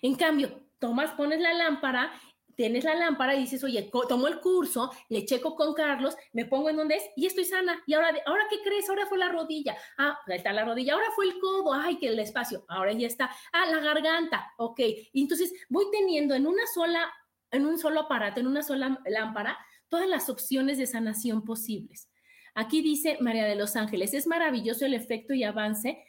En 0.03 0.17
cambio, 0.17 0.63
tomas, 0.79 1.13
pones 1.13 1.41
la 1.41 1.55
lámpara 1.55 2.13
tienes 2.61 2.85
la 2.85 2.95
lámpara 2.95 3.35
y 3.35 3.41
dices, 3.41 3.65
oye, 3.65 3.91
tomo 4.07 4.29
el 4.29 4.39
curso, 4.39 4.91
le 5.09 5.25
checo 5.25 5.57
con 5.57 5.73
Carlos, 5.73 6.15
me 6.35 6.45
pongo 6.45 6.69
en 6.69 6.77
donde 6.77 6.97
es 6.97 7.05
y 7.17 7.25
estoy 7.25 7.47
sana. 7.47 7.83
Y 7.87 7.95
ahora, 7.95 8.15
¿ahora 8.27 8.45
qué 8.51 8.61
crees? 8.63 8.87
Ahora 8.91 9.07
fue 9.07 9.17
la 9.17 9.31
rodilla. 9.31 9.79
Ah, 9.97 10.19
ahí 10.27 10.37
está 10.37 10.53
la 10.53 10.67
rodilla. 10.67 10.93
Ahora 10.93 11.07
fue 11.17 11.25
el 11.25 11.41
codo. 11.41 11.73
Ay, 11.73 11.97
que 11.97 12.09
el 12.09 12.19
espacio. 12.19 12.67
Ahora 12.69 12.93
ya 12.93 13.07
está. 13.07 13.31
Ah, 13.55 13.65
la 13.65 13.81
garganta. 13.81 14.53
Ok. 14.59 14.79
Entonces 15.15 15.55
voy 15.71 15.87
teniendo 15.91 16.35
en 16.35 16.47
una 16.47 16.67
sola, 16.67 17.11
en 17.51 17.65
un 17.65 17.79
solo 17.79 18.01
aparato, 18.01 18.41
en 18.41 18.47
una 18.47 18.63
sola 18.63 19.01
lámpara, 19.07 19.57
todas 19.89 20.07
las 20.07 20.29
opciones 20.29 20.77
de 20.77 20.87
sanación 20.87 21.47
posibles. 21.47 22.11
Aquí 22.55 22.83
dice 22.83 23.17
María 23.23 23.47
de 23.47 23.55
los 23.55 23.75
Ángeles, 23.75 24.13
es 24.13 24.27
maravilloso 24.27 24.85
el 24.85 24.93
efecto 24.93 25.33
y 25.33 25.45
avance 25.45 26.05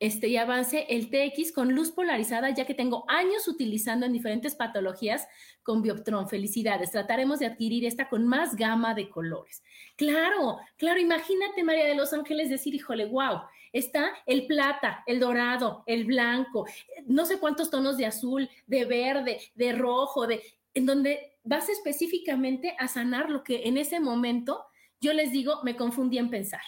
este, 0.00 0.28
y 0.28 0.36
avance 0.36 0.86
el 0.88 1.10
TX 1.10 1.52
con 1.52 1.74
luz 1.74 1.90
polarizada, 1.90 2.50
ya 2.50 2.66
que 2.66 2.74
tengo 2.74 3.04
años 3.08 3.48
utilizando 3.48 4.06
en 4.06 4.12
diferentes 4.12 4.54
patologías 4.54 5.26
con 5.62 5.82
Bioptron. 5.82 6.28
Felicidades. 6.28 6.92
Trataremos 6.92 7.40
de 7.40 7.46
adquirir 7.46 7.84
esta 7.84 8.08
con 8.08 8.26
más 8.26 8.54
gama 8.54 8.94
de 8.94 9.08
colores. 9.08 9.62
Claro, 9.96 10.58
claro. 10.76 11.00
Imagínate, 11.00 11.64
María 11.64 11.86
de 11.86 11.96
los 11.96 12.12
Ángeles, 12.12 12.48
decir, 12.48 12.74
híjole, 12.74 13.06
wow, 13.06 13.40
está 13.72 14.12
el 14.26 14.46
plata, 14.46 15.02
el 15.06 15.20
dorado, 15.20 15.82
el 15.86 16.04
blanco, 16.04 16.66
no 17.06 17.26
sé 17.26 17.38
cuántos 17.38 17.70
tonos 17.70 17.96
de 17.96 18.06
azul, 18.06 18.48
de 18.66 18.84
verde, 18.84 19.40
de 19.54 19.72
rojo, 19.72 20.26
de, 20.26 20.42
en 20.74 20.86
donde 20.86 21.36
vas 21.42 21.68
específicamente 21.68 22.76
a 22.78 22.88
sanar 22.88 23.30
lo 23.30 23.42
que 23.42 23.66
en 23.66 23.78
ese 23.78 24.00
momento 24.00 24.64
yo 25.00 25.12
les 25.12 25.32
digo, 25.32 25.60
me 25.64 25.76
confundí 25.76 26.18
en 26.18 26.30
pensar, 26.30 26.62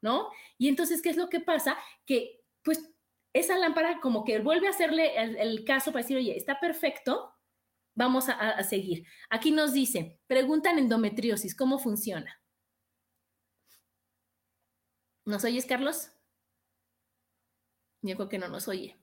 ¿no? 0.00 0.28
Y 0.58 0.68
entonces, 0.68 1.02
¿qué 1.02 1.10
es 1.10 1.16
lo 1.16 1.28
que 1.28 1.40
pasa? 1.40 1.76
Que 2.06 2.41
pues 2.62 2.90
esa 3.32 3.58
lámpara 3.58 4.00
como 4.00 4.24
que 4.24 4.40
vuelve 4.40 4.66
a 4.66 4.70
hacerle 4.70 5.14
el, 5.16 5.64
caso 5.64 5.92
para 5.92 6.02
decir, 6.02 6.16
oye, 6.16 6.36
está 6.36 6.60
perfecto, 6.60 7.34
vamos 7.94 8.28
a, 8.28 8.62
seguir. 8.62 9.06
Aquí 9.30 9.50
nos 9.52 9.72
dice, 9.72 10.20
preguntan 10.26 10.78
endometriosis, 10.78 11.54
¿cómo 11.56 11.78
funciona? 11.78 12.40
¿Nos 15.24 15.44
oyes, 15.44 15.66
Carlos? 15.66 16.10
Yo 18.02 18.16
creo 18.16 18.28
que 18.28 18.38
no 18.38 18.48
nos 18.48 18.68
oye. 18.68 18.98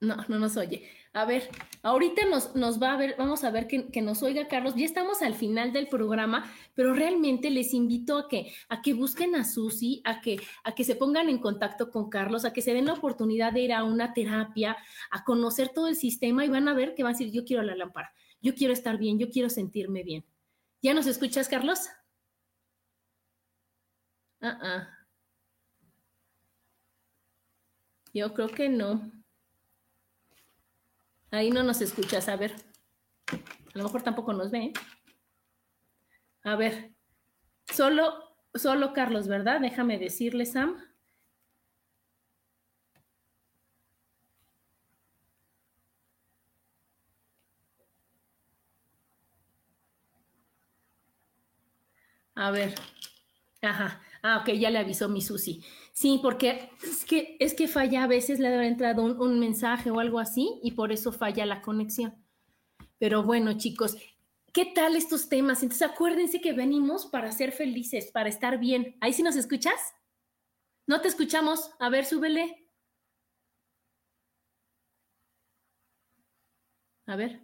No, 0.00 0.16
no 0.28 0.38
nos 0.38 0.56
oye. 0.56 0.90
A 1.16 1.24
ver, 1.26 1.48
ahorita 1.84 2.26
nos, 2.26 2.56
nos 2.56 2.82
va 2.82 2.92
a 2.92 2.96
ver, 2.96 3.14
vamos 3.16 3.44
a 3.44 3.50
ver 3.52 3.68
que, 3.68 4.02
nos 4.02 4.24
oiga 4.24 4.48
Carlos. 4.48 4.74
Ya 4.74 4.84
estamos 4.84 5.22
al 5.22 5.36
final 5.36 5.72
del 5.72 5.86
programa, 5.86 6.52
pero 6.74 6.92
realmente 6.92 7.50
les 7.50 7.72
invito 7.72 8.18
a 8.18 8.28
que, 8.28 8.52
a 8.68 8.82
que 8.82 8.94
busquen 8.94 9.36
a 9.36 9.44
Susi, 9.44 10.02
a 10.04 10.20
que, 10.20 10.40
a 10.64 10.74
que 10.74 10.82
se 10.82 10.96
pongan 10.96 11.28
en 11.28 11.38
contacto 11.38 11.92
con 11.92 12.10
Carlos, 12.10 12.44
a 12.44 12.52
que 12.52 12.62
se 12.62 12.74
den 12.74 12.86
la 12.86 12.94
oportunidad 12.94 13.52
de 13.52 13.60
ir 13.60 13.72
a 13.72 13.84
una 13.84 14.12
terapia, 14.12 14.76
a 15.12 15.22
conocer 15.22 15.68
todo 15.68 15.86
el 15.86 15.94
sistema 15.94 16.44
y 16.44 16.48
van 16.48 16.66
a 16.66 16.74
ver 16.74 16.96
que 16.96 17.04
van 17.04 17.14
a 17.14 17.16
decir, 17.16 17.32
yo 17.32 17.44
quiero 17.44 17.62
la 17.62 17.76
lámpara, 17.76 18.12
yo 18.42 18.56
quiero 18.56 18.72
estar 18.72 18.98
bien, 18.98 19.16
yo 19.20 19.30
quiero 19.30 19.48
sentirme 19.50 20.02
bien. 20.02 20.24
¿Ya 20.82 20.94
nos 20.94 21.06
escuchas, 21.06 21.48
Carlos? 21.48 21.90
Ah, 24.40 24.58
ah. 24.62 24.88
Yo 28.12 28.34
creo 28.34 28.48
que 28.48 28.68
no. 28.68 29.23
Ahí 31.34 31.50
no 31.50 31.64
nos 31.64 31.80
escuchas, 31.80 32.28
a 32.28 32.36
ver. 32.36 32.54
A 33.74 33.78
lo 33.78 33.82
mejor 33.82 34.02
tampoco 34.02 34.32
nos 34.32 34.52
ve. 34.52 34.72
A 36.44 36.54
ver, 36.54 36.94
solo, 37.72 38.36
solo 38.54 38.92
Carlos, 38.92 39.26
¿verdad? 39.26 39.60
Déjame 39.60 39.98
decirle, 39.98 40.46
Sam. 40.46 40.76
A 52.36 52.50
ver, 52.52 52.74
ajá. 53.62 54.00
Ah, 54.26 54.38
ok, 54.40 54.54
ya 54.54 54.70
le 54.70 54.78
avisó 54.78 55.08
mi 55.08 55.20
Susi. 55.20 55.62
Sí, 55.92 56.18
porque 56.22 56.70
es 56.82 57.04
que, 57.04 57.36
es 57.40 57.52
que 57.54 57.68
falla, 57.68 58.04
a 58.04 58.06
veces 58.06 58.38
le 58.40 58.48
ha 58.48 58.66
entrado 58.66 59.02
un, 59.02 59.20
un 59.20 59.38
mensaje 59.38 59.90
o 59.90 60.00
algo 60.00 60.18
así 60.18 60.60
y 60.62 60.72
por 60.72 60.92
eso 60.92 61.12
falla 61.12 61.44
la 61.44 61.60
conexión. 61.60 62.14
Pero 62.98 63.24
bueno, 63.24 63.54
chicos, 63.58 63.96
¿qué 64.52 64.66
tal 64.66 64.96
estos 64.96 65.28
temas? 65.28 65.62
Entonces 65.62 65.88
acuérdense 65.90 66.40
que 66.40 66.52
venimos 66.54 67.06
para 67.06 67.32
ser 67.32 67.52
felices, 67.52 68.10
para 68.12 68.28
estar 68.30 68.58
bien. 68.58 68.96
¿Ahí 69.00 69.12
sí 69.14 69.22
nos 69.22 69.36
escuchas? 69.36 69.74
No 70.86 71.02
te 71.02 71.08
escuchamos. 71.08 71.72
A 71.78 71.90
ver, 71.90 72.06
súbele. 72.06 72.68
A 77.06 77.16
ver. 77.16 77.40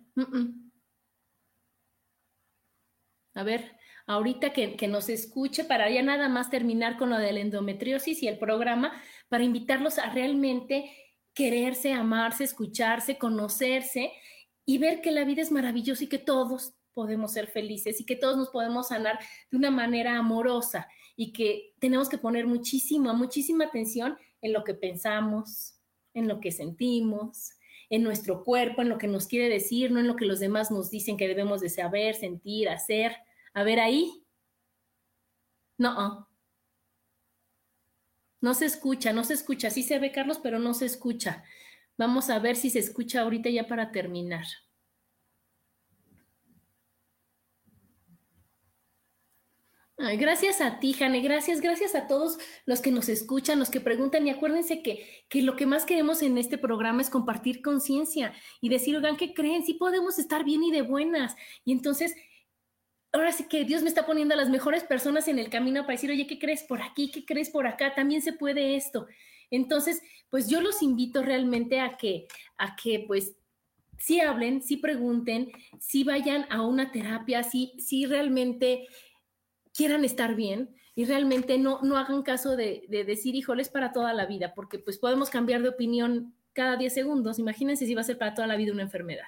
A 3.35 3.43
ver, 3.43 3.63
ahorita 4.11 4.53
que, 4.53 4.77
que, 4.77 4.89
nos 4.89 5.09
escuche 5.09 5.65
para 5.65 5.89
ya 5.89 6.03
nada 6.03 6.29
más 6.29 6.51
terminar 6.51 6.99
con 6.99 7.11
lo 7.11 7.19
de 7.19 7.33
la 7.33 7.41
endometriosis 7.41 8.23
y 8.23 8.29
el 8.29 8.39
programa, 8.39 8.93
para 9.29 9.45
invitarlos 9.45 9.99
a 9.99 10.11
realmente 10.11 10.91
quererse, 11.33 11.93
amarse, 11.93 12.45
escucharse, 12.45 13.19
conocerse 13.19 14.13
y 14.67 14.79
ver 14.79 15.01
que 15.01 15.13
la 15.13 15.25
vida 15.25 15.43
es 15.43 15.53
maravillosa 15.53 16.05
y 16.05 16.09
que 16.09 16.19
todos 16.19 16.75
podemos 16.93 17.33
ser 17.33 17.47
felices 17.47 18.01
y 18.01 18.05
que 18.05 18.17
todos 18.17 18.37
nos 18.37 18.51
podemos 18.51 18.89
sanar 18.89 19.19
de 19.51 19.57
una 19.57 19.71
manera 19.71 20.19
amorosa 20.19 20.89
y 21.17 21.33
que 21.33 21.75
tenemos 21.79 22.09
que 22.09 22.19
poner 22.19 22.47
muchísima, 22.47 23.13
muchísima 23.13 23.67
atención 23.67 24.19
en 24.43 24.53
lo 24.53 24.65
que 24.65 24.75
pensamos, 24.75 25.75
en 26.15 26.27
lo 26.27 26.41
que 26.41 26.51
sentimos, 26.51 27.53
en 27.91 28.03
nuestro 28.03 28.45
cuerpo, 28.45 28.83
en 28.83 28.89
lo 28.89 28.99
que 28.99 29.07
nos 29.07 29.27
quiere 29.27 29.49
decir, 29.49 29.93
no 29.93 30.01
en 30.01 30.09
lo 30.09 30.17
que 30.17 30.25
los 30.25 30.41
demás 30.41 30.71
nos 30.71 30.91
dicen 30.91 31.17
que 31.17 31.29
debemos 31.29 31.61
de 31.61 31.69
saber, 31.69 32.15
sentir, 32.17 32.69
hacer. 32.69 33.17
A 33.55 33.63
ver 33.65 33.81
ahí. 33.81 34.25
No. 35.79 36.29
No 38.41 38.55
se 38.55 38.67
escucha, 38.67 39.13
no 39.13 39.25
se 39.25 39.35
escucha. 39.35 39.71
Sí 39.71 39.83
se 39.83 39.99
ve, 39.99 40.13
Carlos, 40.13 40.39
pero 40.43 40.59
no 40.59 40.75
se 40.75 40.87
escucha. 40.87 41.45
Vamos 41.97 42.31
a 42.31 42.39
ver 42.39 42.57
si 42.57 42.71
se 42.71 42.79
escucha 42.79 43.21
ahorita 43.23 43.51
ya 43.51 43.67
para 43.69 43.93
terminar. 43.93 44.45
Gracias 50.19 50.63
a 50.63 50.81
ti, 50.81 50.95
Jane, 50.95 51.21
gracias, 51.21 51.61
gracias 51.61 51.95
a 51.95 52.07
todos 52.07 52.39
los 52.65 52.81
que 52.81 52.91
nos 52.91 53.11
escuchan, 53.11 53.59
los 53.59 53.69
que 53.69 53.83
preguntan 53.83 54.27
y 54.27 54.31
acuérdense 54.31 54.83
que, 54.83 55.07
que 55.29 55.43
lo 55.43 55.57
que 55.57 55.67
más 55.67 55.85
queremos 55.85 56.23
en 56.23 56.39
este 56.39 56.57
programa 56.57 57.03
es 57.03 57.11
compartir 57.11 57.61
conciencia 57.61 58.33
y 58.63 58.71
decir, 58.71 58.97
oigan, 58.97 59.19
¿qué 59.19 59.35
creen? 59.35 59.63
Sí 59.63 59.75
podemos 59.75 60.19
estar 60.19 60.43
bien 60.43 60.63
y 60.63 60.71
de 60.71 60.81
buenas. 60.81 61.37
Y 61.67 61.73
entonces, 61.73 62.15
ahora 63.13 63.33
sí 63.33 63.45
que 63.49 63.65
Dios 63.65 63.83
me 63.83 63.89
está 63.89 64.07
poniendo 64.07 64.35
a 64.35 64.37
las 64.37 64.49
mejores 64.49 64.85
personas 64.85 65.29
en 65.29 65.39
el 65.39 65.51
camino 65.51 65.83
para 65.83 65.93
decir, 65.93 66.11
oye, 66.11 66.27
¿qué 66.27 66.39
crees 66.39 66.63
por 66.63 66.83
aquí? 66.83 67.11
¿Qué 67.11 67.25
crees 67.25 67.51
por 67.51 67.67
acá? 67.67 67.95
También 67.95 68.23
se 68.23 68.33
puede 68.33 68.77
esto. 68.77 69.07
Entonces, 69.51 70.03
pues 70.29 70.49
yo 70.49 70.61
los 70.61 70.83
invito 70.83 71.23
realmente 71.23 71.81
a 71.81 71.97
que, 71.97 72.29
a 72.57 72.77
que 72.77 73.05
pues 73.07 73.35
sí 73.99 74.21
hablen, 74.21 74.63
sí 74.63 74.77
pregunten, 74.77 75.51
sí 75.81 76.05
vayan 76.05 76.47
a 76.51 76.63
una 76.63 76.93
terapia, 76.93 77.43
sí, 77.43 77.73
sí 77.79 78.07
realmente 78.07 78.87
quieran 79.75 80.05
estar 80.05 80.37
bien 80.37 80.75
y 80.95 81.05
realmente 81.05 81.59
no, 81.59 81.81
no 81.83 81.97
hagan 81.97 82.23
caso 82.23 82.57
de, 82.57 82.85
de 82.89 83.05
decir, 83.05 83.35
híjole, 83.35 83.63
es 83.63 83.69
para 83.69 83.93
toda 83.93 84.13
la 84.13 84.27
vida, 84.27 84.55
porque 84.55 84.79
pues 84.79 84.99
podemos 84.99 85.31
cambiar 85.31 85.63
de 85.63 85.69
opinión 85.69 86.35
cada 86.53 86.77
10 86.77 86.93
segundos. 86.95 87.39
Imagínense 87.39 87.87
si 87.87 87.95
va 87.95 88.03
a 88.03 88.05
ser 88.05 88.19
para 88.19 88.35
toda 88.35 88.47
la 88.47 88.57
vida 88.57 88.73
una 88.73 88.83
enfermedad. 88.83 89.27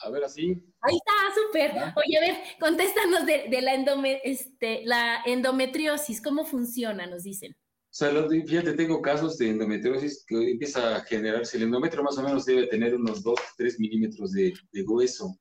A 0.00 0.10
ver, 0.10 0.24
así. 0.24 0.62
Ahí 0.80 0.96
está, 0.96 1.12
súper. 1.34 1.70
Oye, 1.96 2.18
a 2.18 2.20
ver, 2.20 2.36
contéstanos 2.60 3.26
de, 3.26 3.48
de 3.48 3.62
la, 3.62 3.74
endome, 3.74 4.20
este, 4.24 4.82
la 4.84 5.22
endometriosis, 5.24 6.20
¿cómo 6.22 6.44
funciona? 6.44 7.06
Nos 7.06 7.22
dicen. 7.22 7.52
O 7.52 7.98
sea, 7.98 8.10
fíjate, 8.28 8.74
tengo 8.74 9.00
casos 9.00 9.38
de 9.38 9.50
endometriosis 9.50 10.24
que 10.26 10.50
empieza 10.50 10.96
a 10.96 11.00
generarse. 11.00 11.56
El 11.56 11.64
endometrio 11.64 12.02
más 12.02 12.18
o 12.18 12.22
menos 12.22 12.44
debe 12.44 12.66
tener 12.66 12.94
unos 12.94 13.22
2, 13.22 13.38
3 13.56 13.80
milímetros 13.80 14.32
de, 14.32 14.52
de 14.72 14.82
hueso 14.82 15.38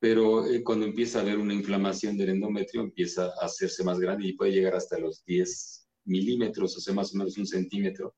pero 0.00 0.46
eh, 0.46 0.62
cuando 0.62 0.86
empieza 0.86 1.18
a 1.18 1.22
haber 1.22 1.38
una 1.38 1.54
inflamación 1.54 2.16
del 2.16 2.30
endometrio, 2.30 2.82
empieza 2.82 3.26
a 3.40 3.46
hacerse 3.46 3.82
más 3.82 3.98
grande 3.98 4.28
y 4.28 4.32
puede 4.34 4.52
llegar 4.52 4.74
hasta 4.74 4.98
los 4.98 5.24
10 5.24 5.88
milímetros, 6.04 6.76
o 6.76 6.80
sea, 6.80 6.94
más 6.94 7.14
o 7.14 7.18
menos 7.18 7.36
un 7.36 7.46
centímetro, 7.46 8.14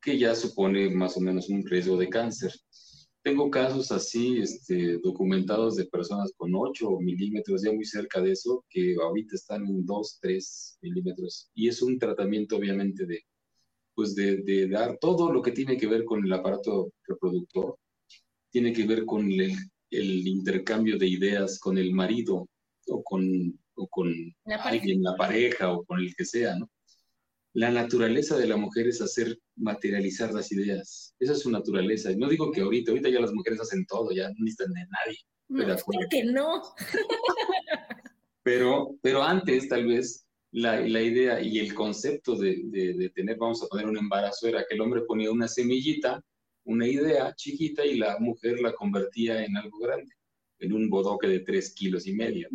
que 0.00 0.18
ya 0.18 0.34
supone 0.34 0.90
más 0.90 1.16
o 1.16 1.20
menos 1.20 1.48
un 1.48 1.64
riesgo 1.64 1.96
de 1.96 2.08
cáncer. 2.08 2.52
Tengo 3.22 3.50
casos 3.50 3.92
así 3.92 4.38
este, 4.38 4.98
documentados 4.98 5.76
de 5.76 5.84
personas 5.84 6.32
con 6.36 6.54
8 6.54 6.98
milímetros, 7.00 7.62
ya 7.62 7.72
muy 7.72 7.84
cerca 7.84 8.20
de 8.20 8.32
eso, 8.32 8.64
que 8.68 8.96
ahorita 9.00 9.36
están 9.36 9.66
en 9.66 9.84
2, 9.84 10.18
3 10.20 10.78
milímetros. 10.80 11.50
Y 11.54 11.68
es 11.68 11.82
un 11.82 11.98
tratamiento, 11.98 12.56
obviamente, 12.56 13.04
de, 13.06 13.22
pues 13.94 14.14
de, 14.14 14.38
de 14.38 14.68
dar 14.68 14.96
todo 14.98 15.32
lo 15.32 15.42
que 15.42 15.52
tiene 15.52 15.76
que 15.76 15.86
ver 15.86 16.04
con 16.04 16.24
el 16.24 16.32
aparato 16.32 16.92
reproductor, 17.06 17.76
tiene 18.50 18.72
que 18.72 18.86
ver 18.86 19.04
con 19.04 19.30
el 19.30 19.54
el 19.90 20.26
intercambio 20.26 20.96
de 20.98 21.08
ideas 21.08 21.58
con 21.58 21.76
el 21.76 21.92
marido 21.92 22.48
o 22.88 23.02
con, 23.02 23.58
o 23.74 23.88
con 23.88 24.12
la 24.44 24.56
alguien, 24.56 25.02
la 25.02 25.16
pareja 25.16 25.72
o 25.72 25.84
con 25.84 26.00
el 26.00 26.14
que 26.14 26.24
sea, 26.24 26.56
¿no? 26.56 26.70
La 27.52 27.70
naturaleza 27.70 28.36
de 28.36 28.46
la 28.46 28.56
mujer 28.56 28.86
es 28.86 29.00
hacer 29.00 29.38
materializar 29.56 30.32
las 30.32 30.52
ideas. 30.52 31.14
Esa 31.18 31.32
es 31.32 31.40
su 31.40 31.50
naturaleza. 31.50 32.10
No 32.16 32.28
digo 32.28 32.52
que 32.52 32.60
ahorita, 32.60 32.92
ahorita 32.92 33.08
ya 33.08 33.20
las 33.20 33.32
mujeres 33.32 33.60
hacen 33.60 33.84
todo, 33.86 34.10
ya 34.12 34.28
no 34.28 34.34
necesitan 34.38 34.72
de 34.72 34.80
nadie. 34.80 35.18
No, 35.48 36.08
que 36.08 36.24
no. 36.24 36.62
pero, 38.44 38.96
pero 39.02 39.22
antes, 39.22 39.68
tal 39.68 39.86
vez, 39.86 40.26
la, 40.52 40.80
la 40.80 41.02
idea 41.02 41.40
y 41.40 41.58
el 41.58 41.74
concepto 41.74 42.36
de, 42.36 42.60
de, 42.66 42.94
de, 42.94 43.10
tener, 43.10 43.36
vamos 43.36 43.62
a 43.62 43.66
poner 43.66 43.86
un 43.86 43.98
embarazo, 43.98 44.46
era 44.46 44.64
que 44.68 44.76
el 44.76 44.80
hombre 44.80 45.02
ponía 45.02 45.30
una 45.32 45.48
semillita 45.48 46.22
una 46.64 46.86
idea 46.86 47.34
chiquita 47.34 47.84
y 47.84 47.96
la 47.96 48.18
mujer 48.18 48.60
la 48.60 48.72
convertía 48.72 49.44
en 49.44 49.56
algo 49.56 49.78
grande, 49.78 50.12
en 50.58 50.72
un 50.72 50.88
bodoque 50.88 51.26
de 51.26 51.40
tres 51.40 51.74
kilos 51.74 52.06
y 52.06 52.14
medio. 52.14 52.48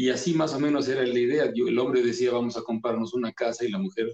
Y 0.00 0.08
así 0.08 0.32
más 0.32 0.54
o 0.54 0.58
menos 0.58 0.88
era 0.88 1.04
la 1.06 1.18
idea. 1.18 1.44
el 1.44 1.78
hombre 1.78 2.02
decía, 2.02 2.32
vamos 2.32 2.56
a 2.56 2.62
comprarnos 2.62 3.12
una 3.12 3.34
casa 3.34 3.66
y 3.66 3.70
la 3.70 3.78
mujer 3.78 4.06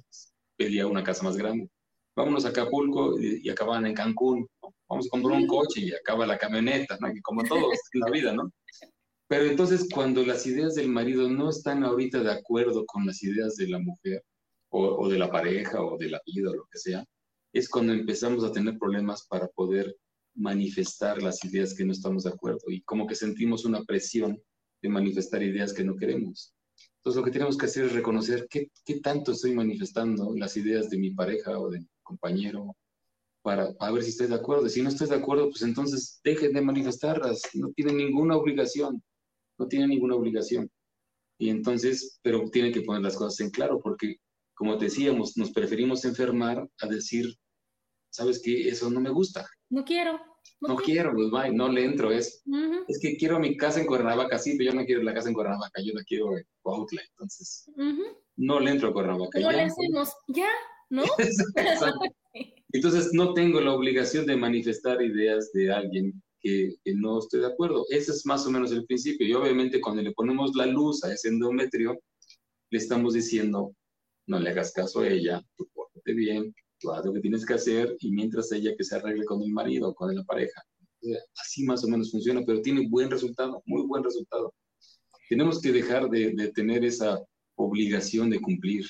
pedía 0.57 0.85
una 0.89 1.05
casa 1.05 1.23
más 1.23 1.37
grande. 1.37 1.71
Vámonos 2.17 2.45
a 2.45 2.49
Acapulco 2.49 3.21
y, 3.21 3.49
acababan 3.49 3.87
en 3.87 3.95
Cancún. 3.95 4.49
Vamos 4.89 5.07
a 5.07 5.11
comprar 5.11 5.39
un 5.39 5.47
coche 5.47 5.83
y 5.83 5.93
acaba 5.95 6.27
la 6.27 6.39
camioneta, 6.39 6.99
¿no? 7.01 7.07
como 7.23 7.45
todos 7.45 7.79
en 7.93 8.01
la 8.01 8.11
vida, 8.11 8.33
¿no? 8.35 8.51
Pero 9.29 9.45
entonces 9.45 9.87
cuando 9.95 10.27
las 10.27 10.45
ideas 10.49 10.75
del 10.75 10.89
marido 10.89 11.31
no 11.31 11.51
están 11.51 11.85
ahorita 11.85 12.21
de 12.21 12.33
acuerdo 12.33 12.85
con 12.85 13.07
las 13.07 13.23
ideas 13.23 13.55
de 13.55 13.69
la 13.69 13.79
mujer 13.79 14.25
o, 14.71 14.83
o 14.83 15.09
de 15.09 15.21
la 15.21 15.31
pareja 15.31 15.81
o 15.85 15.97
de 15.97 16.11
la 16.11 16.21
vida 16.27 16.51
o 16.51 16.55
lo 16.55 16.67
que 16.69 16.81
sea, 16.81 17.05
es 17.53 17.69
cuando 17.69 17.93
empezamos 17.93 18.43
a 18.43 18.51
tener 18.51 18.77
problemas 18.77 19.25
para 19.29 19.47
poder 19.47 19.95
manifestar 20.35 21.23
las 21.23 21.45
ideas 21.45 21.75
que 21.75 21.85
no 21.85 21.93
estamos 21.93 22.25
de 22.25 22.31
acuerdo 22.31 22.65
y 22.71 22.83
como 22.83 23.07
que 23.07 23.15
sentimos 23.15 23.65
una 23.65 23.85
presión 23.85 24.43
de 24.83 24.89
manifestar 24.89 25.43
ideas 25.43 25.73
que 25.73 25.85
no 25.85 25.97
queremos. 25.97 26.55
Entonces 26.99 27.19
lo 27.19 27.25
que 27.25 27.31
tenemos 27.31 27.57
que 27.57 27.67
hacer 27.67 27.85
es 27.85 27.93
reconocer 27.93 28.47
qué, 28.51 28.71
qué 28.85 29.01
tanto 29.01 29.33
estoy 29.33 29.55
manifestando 29.55 30.35
las 30.37 30.57
ideas 30.57 30.91
de 30.91 30.99
mi 30.99 31.11
pareja 31.13 31.59
o 31.59 31.71
de 31.71 31.81
mi 31.81 31.89
compañero 32.03 32.77
para, 33.43 33.73
ver 33.93 34.03
si 34.03 34.11
estoy 34.11 34.27
de 34.27 34.35
acuerdo. 34.35 34.69
Si 34.69 34.83
no 34.83 34.89
estoy 34.89 35.09
de 35.09 35.15
acuerdo, 35.15 35.49
pues 35.51 35.63
entonces 35.63 36.21
dejen 36.25 36.53
de 36.53 36.61
manifestarlas. 36.61 37.43
No 37.55 37.71
tienen 37.71 37.97
ninguna 37.97 38.37
obligación. 38.37 39.03
No 39.59 39.69
tienen 39.69 39.91
ninguna 39.91 40.17
obligación. 40.17 40.69
Y 41.39 41.51
entonces, 41.51 42.19
pero 42.23 42.51
tienen 42.51 42.73
que 42.73 42.83
poner 42.83 43.03
las 43.03 43.17
cosas 43.17 43.39
en 43.41 43.51
claro 43.51 43.81
porque, 43.81 44.17
como 44.55 44.77
decíamos, 44.77 45.37
nos 45.37 45.53
preferimos 45.53 46.05
enfermar 46.05 46.69
a 46.81 46.87
decir 46.89 47.37
¿sabes 48.17 48.41
qué? 48.43 48.69
Eso 48.69 48.91
no 48.91 49.01
me 49.01 49.11
gusta. 49.11 49.47
No 49.69 49.85
quiero. 49.85 50.19
No, 50.61 50.77
quiero, 50.77 51.13
pues 51.13 51.31
bye, 51.31 51.53
no 51.53 51.69
le 51.69 51.85
entro. 51.85 52.11
Es, 52.11 52.43
es 52.89 52.99
que 53.01 53.17
quiero 53.17 53.39
mi 53.39 53.57
casa 53.57 53.81
en 53.81 53.87
Cuernavaca, 53.87 54.39
sí, 54.39 54.57
pero 54.57 54.71
yo 54.71 54.79
no 54.79 54.85
quiero 54.85 55.03
la 55.03 55.15
casa 55.15 55.29
en 55.29 55.35
Cuernavaca, 55.35 55.83
yo 55.83 55.93
la 55.95 56.03
quiero 56.05 56.37
en 56.37 56.45
Cuautla, 56.63 57.03
entonces 57.11 57.71
no 58.37 58.61
le 58.61 58.71
entro 58.71 58.89
a 58.89 58.93
Cuernavaca. 58.93 59.39
No 59.41 59.51
le 59.51 59.63
hacemos, 59.63 60.13
ya, 60.29 60.49
¿no? 60.91 61.05
entonces 62.73 63.11
no 63.13 63.35
tengo 63.35 63.61
la 63.61 63.75
obligación 63.75 64.27
de 64.27 64.37
manifestar 64.37 65.03
ideas 65.03 65.53
de 65.53 65.73
alguien 65.73 66.23
que, 66.41 66.75
que, 66.85 66.95
no 66.95 67.19
estoy 67.19 67.41
de 67.41 67.47
acuerdo. 67.47 67.85
Ese 67.91 68.13
es 68.13 68.25
más 68.27 68.47
o 68.47 68.51
menos 68.51 68.73
el 68.73 68.87
principio. 68.87 69.27
Y 69.27 69.33
obviamente 69.33 69.81
cuando 69.81 70.03
le 70.03 70.13
ponemos 70.13 70.55
la 70.55 70.67
luz 70.67 71.03
a 71.05 71.13
ese 71.13 71.29
endometrio, 71.29 71.99
le 72.71 72.79
estamos 72.79 73.15
diciendo, 73.15 73.75
no 74.27 74.39
le 74.39 74.51
hagas 74.51 74.73
caso 74.73 75.01
a 75.01 75.09
ella, 75.09 75.41
tú 75.57 75.69
pórtate 75.73 76.13
bien, 76.13 76.55
tú 76.79 76.93
haz 76.93 77.05
lo 77.05 77.13
que 77.13 77.21
tienes 77.21 77.45
que 77.45 77.55
hacer 77.55 77.97
y 78.01 78.11
mientras 78.11 78.51
ella 78.53 78.75
que 78.77 78.85
se 78.85 78.97
arregle 78.97 79.25
con 79.25 79.43
el 79.43 79.51
marido 79.51 79.89
o 79.89 79.95
con 79.95 80.15
la 80.15 80.25
pareja. 80.25 80.63
Así 81.37 81.65
más 81.65 81.85
o 81.85 81.89
menos 81.89 82.11
funciona, 82.11 82.43
pero 82.45 82.61
tiene 82.63 82.89
buen 82.89 83.11
resultado, 83.11 83.63
muy 83.67 83.83
buen 83.87 84.03
resultado. 84.03 84.53
Tenemos 85.29 85.61
que 85.61 85.73
dejar 85.73 86.09
de, 86.09 86.33
de 86.35 86.53
tener 86.53 86.85
esa 86.85 87.21
obligación 87.57 88.31
de 88.31 88.41
cumplir, 88.41 88.87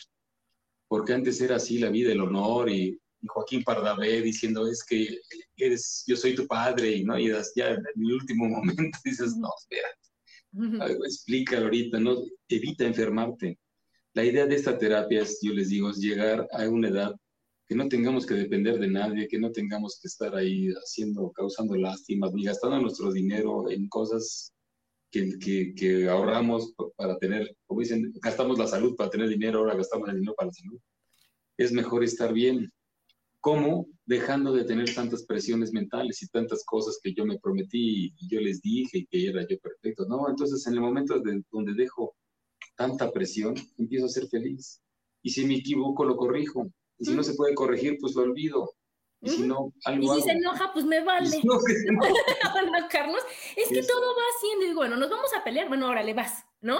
porque 0.88 1.12
antes 1.12 1.40
era 1.40 1.56
así 1.56 1.78
la 1.78 1.90
vida, 1.90 2.12
el 2.12 2.20
honor 2.20 2.70
y, 2.70 2.98
Joaquín 3.28 3.64
Pardavé 3.64 4.22
diciendo 4.22 4.68
es 4.68 4.84
que 4.84 5.18
eres, 5.56 6.04
yo 6.06 6.16
soy 6.16 6.34
tu 6.34 6.46
padre 6.46 6.96
y 6.96 7.04
no 7.04 7.18
y 7.18 7.28
ya 7.56 7.70
en 7.70 7.82
el 7.96 8.12
último 8.12 8.48
momento 8.48 8.98
dices 9.04 9.36
no, 9.36 9.48
espera, 9.58 10.98
explícalo 11.04 11.64
ahorita, 11.64 11.98
no, 11.98 12.22
evita 12.48 12.84
enfermarte 12.84 13.58
La 14.14 14.24
idea 14.24 14.46
de 14.46 14.54
esta 14.54 14.78
terapia 14.78 15.22
es, 15.22 15.38
yo 15.42 15.52
les 15.52 15.70
digo, 15.70 15.90
es 15.90 15.98
llegar 15.98 16.46
a 16.52 16.68
una 16.68 16.88
edad 16.88 17.16
que 17.66 17.74
no 17.74 17.88
tengamos 17.88 18.26
que 18.26 18.34
depender 18.34 18.78
de 18.78 18.88
nadie, 18.88 19.28
que 19.28 19.38
no 19.38 19.50
tengamos 19.50 19.98
que 20.00 20.08
estar 20.08 20.34
ahí 20.36 20.68
haciendo, 20.68 21.32
causando 21.32 21.74
lástimas, 21.74 22.32
ni 22.32 22.44
gastando 22.44 22.80
nuestro 22.80 23.12
dinero 23.12 23.68
en 23.70 23.88
cosas 23.88 24.52
que, 25.10 25.38
que, 25.38 25.74
que, 25.74 26.08
ahorramos 26.08 26.74
para 26.96 27.18
tener, 27.18 27.56
como 27.66 27.80
dicen, 27.80 28.12
gastamos 28.22 28.58
la 28.58 28.66
salud 28.66 28.94
para 28.96 29.10
tener 29.10 29.28
dinero, 29.28 29.60
ahora 29.60 29.76
gastamos 29.76 30.08
el 30.08 30.16
dinero 30.16 30.34
para 30.36 30.48
la 30.48 30.54
salud. 30.54 30.78
Es 31.56 31.72
mejor 31.72 32.04
estar 32.04 32.32
bien. 32.32 32.70
¿Cómo? 33.40 33.86
Dejando 34.04 34.52
de 34.52 34.64
tener 34.64 34.92
tantas 34.94 35.24
presiones 35.24 35.72
mentales 35.72 36.22
y 36.22 36.28
tantas 36.28 36.64
cosas 36.64 36.98
que 37.02 37.14
yo 37.14 37.24
me 37.24 37.38
prometí 37.38 38.12
y 38.16 38.28
yo 38.28 38.40
les 38.40 38.60
dije 38.60 38.98
y 38.98 39.06
que 39.06 39.28
era 39.28 39.46
yo 39.46 39.58
perfecto. 39.58 40.04
No, 40.06 40.28
entonces 40.28 40.66
en 40.66 40.74
el 40.74 40.80
momento 40.80 41.18
de, 41.20 41.42
donde 41.50 41.74
dejo 41.74 42.14
tanta 42.76 43.10
presión, 43.10 43.54
empiezo 43.78 44.06
a 44.06 44.10
ser 44.10 44.28
feliz. 44.28 44.80
Y 45.22 45.30
si 45.30 45.46
me 45.46 45.56
equivoco, 45.56 46.04
lo 46.04 46.16
corrijo. 46.16 46.70
Y 46.98 47.06
si 47.06 47.14
no 47.14 47.22
se 47.22 47.34
puede 47.34 47.54
corregir, 47.54 47.98
pues 48.00 48.14
lo 48.14 48.22
olvido. 48.22 48.74
Y 49.22 49.30
si 49.30 49.42
no, 49.42 49.72
algo 49.84 50.14
Y 50.14 50.20
si 50.20 50.28
se 50.28 50.32
enoja, 50.32 50.72
pues 50.72 50.84
me 50.84 51.02
vale. 51.02 51.40
No, 51.42 51.58
Carlos, 52.90 53.22
es 53.56 53.68
que 53.68 53.82
todo 53.82 54.14
va 54.14 54.22
haciendo, 54.36 54.66
y 54.66 54.74
bueno, 54.74 54.96
nos 54.96 55.10
vamos 55.10 55.30
a 55.34 55.42
pelear, 55.42 55.68
bueno, 55.68 55.88
órale, 55.88 56.12
vas, 56.14 56.44
¿no? 56.60 56.78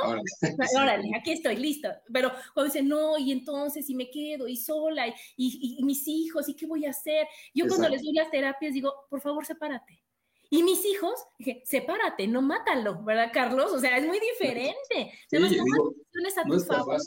Órale, 0.77 1.11
aquí 1.19 1.33
estoy, 1.33 1.57
listo. 1.57 1.89
Pero 2.13 2.31
cuando 2.55 2.73
dice, 2.73 2.85
no, 2.85 3.19
y 3.19 3.33
entonces, 3.33 3.89
y 3.89 3.95
me 3.95 4.11
quedo, 4.11 4.47
y 4.47 4.57
sola, 4.57 5.09
y, 5.09 5.77
y 5.79 5.83
mis 5.85 6.07
hijos, 6.07 6.49
¿y 6.49 6.55
qué 6.55 6.67
voy 6.67 6.85
a 6.85 6.91
hacer? 6.91 7.27
Yo 7.55 7.67
cuando 7.67 7.89
les 7.89 8.03
doy 8.03 8.13
las 8.13 8.31
terapias 8.31 8.75
digo, 8.75 8.93
por 9.09 9.21
favor, 9.21 9.45
sepárate. 9.45 10.06
Y 10.51 10.63
mis 10.63 10.85
hijos, 10.85 11.15
dije, 11.39 11.63
sepárate, 11.65 12.27
no 12.27 12.43
mátalo, 12.43 13.03
¿verdad, 13.03 13.31
Carlos? 13.33 13.73
O 13.73 13.79
sea, 13.79 13.97
es 13.97 14.07
muy 14.07 14.19
diferente. 14.21 15.13
toma 15.31 15.49
decisiones 15.49 16.39
a 16.39 16.43
tu 16.45 16.61
favor, 16.61 17.01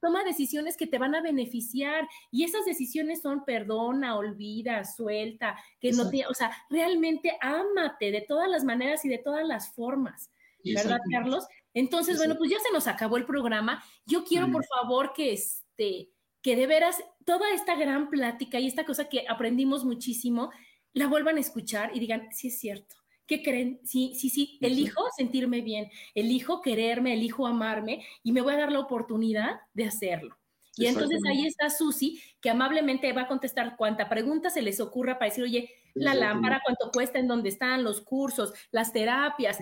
toma 0.00 0.24
decisiones 0.24 0.76
que 0.76 0.86
te 0.86 0.98
van 0.98 1.14
a 1.14 1.22
beneficiar 1.22 2.06
y 2.30 2.44
esas 2.44 2.64
decisiones 2.64 3.22
son 3.22 3.44
perdona, 3.44 4.16
olvida, 4.16 4.84
suelta, 4.84 5.56
que 5.80 5.92
no 5.92 6.10
te, 6.10 6.26
o 6.26 6.34
sea, 6.34 6.50
realmente 6.68 7.36
ámate 7.40 8.10
de 8.10 8.20
todas 8.20 8.48
las 8.48 8.64
maneras 8.64 9.04
y 9.04 9.08
de 9.08 9.18
todas 9.18 9.46
las 9.46 9.74
formas, 9.74 10.30
¿verdad, 10.62 10.98
Carlos? 11.10 11.46
Entonces, 11.72 12.18
bueno, 12.18 12.36
pues 12.36 12.50
ya 12.50 12.58
se 12.60 12.72
nos 12.72 12.86
acabó 12.86 13.16
el 13.16 13.26
programa. 13.26 13.82
Yo 14.06 14.24
quiero, 14.24 14.50
por 14.50 14.64
favor, 14.64 15.12
que 15.12 15.32
este, 15.32 16.10
que 16.44 16.56
de 16.56 16.66
veras 16.66 17.02
toda 17.24 17.50
esta 17.52 17.74
gran 17.74 18.10
plática 18.10 18.60
y 18.60 18.66
esta 18.66 18.84
cosa 18.84 19.08
que 19.08 19.24
aprendimos 19.28 19.84
muchísimo, 19.84 20.50
la 20.94 21.08
vuelvan 21.08 21.36
a 21.36 21.40
escuchar 21.40 21.90
y 21.94 22.00
digan, 22.00 22.28
sí 22.32 22.48
es 22.48 22.58
cierto. 22.58 22.96
¿Qué 23.26 23.42
creen? 23.42 23.80
Sí, 23.84 24.14
sí, 24.14 24.28
sí, 24.28 24.58
elijo 24.60 25.02
sentirme 25.16 25.60
bien, 25.62 25.90
elijo 26.14 26.60
quererme, 26.60 27.14
elijo 27.14 27.46
amarme 27.46 28.04
y 28.22 28.32
me 28.32 28.42
voy 28.42 28.54
a 28.54 28.58
dar 28.58 28.72
la 28.72 28.80
oportunidad 28.80 29.60
de 29.72 29.86
hacerlo. 29.86 30.38
Y 30.76 30.86
entonces 30.86 31.20
ahí 31.28 31.46
está 31.46 31.70
Susi, 31.70 32.20
que 32.40 32.50
amablemente 32.50 33.12
va 33.12 33.22
a 33.22 33.28
contestar 33.28 33.76
cuanta 33.76 34.08
pregunta 34.08 34.50
se 34.50 34.60
les 34.60 34.80
ocurra 34.80 35.18
para 35.18 35.30
decir, 35.30 35.44
oye, 35.44 35.70
la 35.94 36.14
lámpara, 36.14 36.60
cuánto 36.64 36.90
cuesta, 36.90 37.20
en 37.20 37.28
dónde 37.28 37.48
están 37.48 37.84
los 37.84 38.00
cursos, 38.00 38.52
las 38.72 38.92
terapias. 38.92 39.58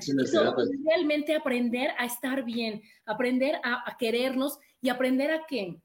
Realmente 0.84 1.36
aprender 1.36 1.90
a 1.98 2.06
estar 2.06 2.42
bien, 2.44 2.82
aprender 3.04 3.56
a, 3.62 3.88
a, 3.88 3.96
querernos 3.98 4.58
y 4.80 4.88
aprender 4.88 5.30
a 5.30 5.44
que, 5.46 5.82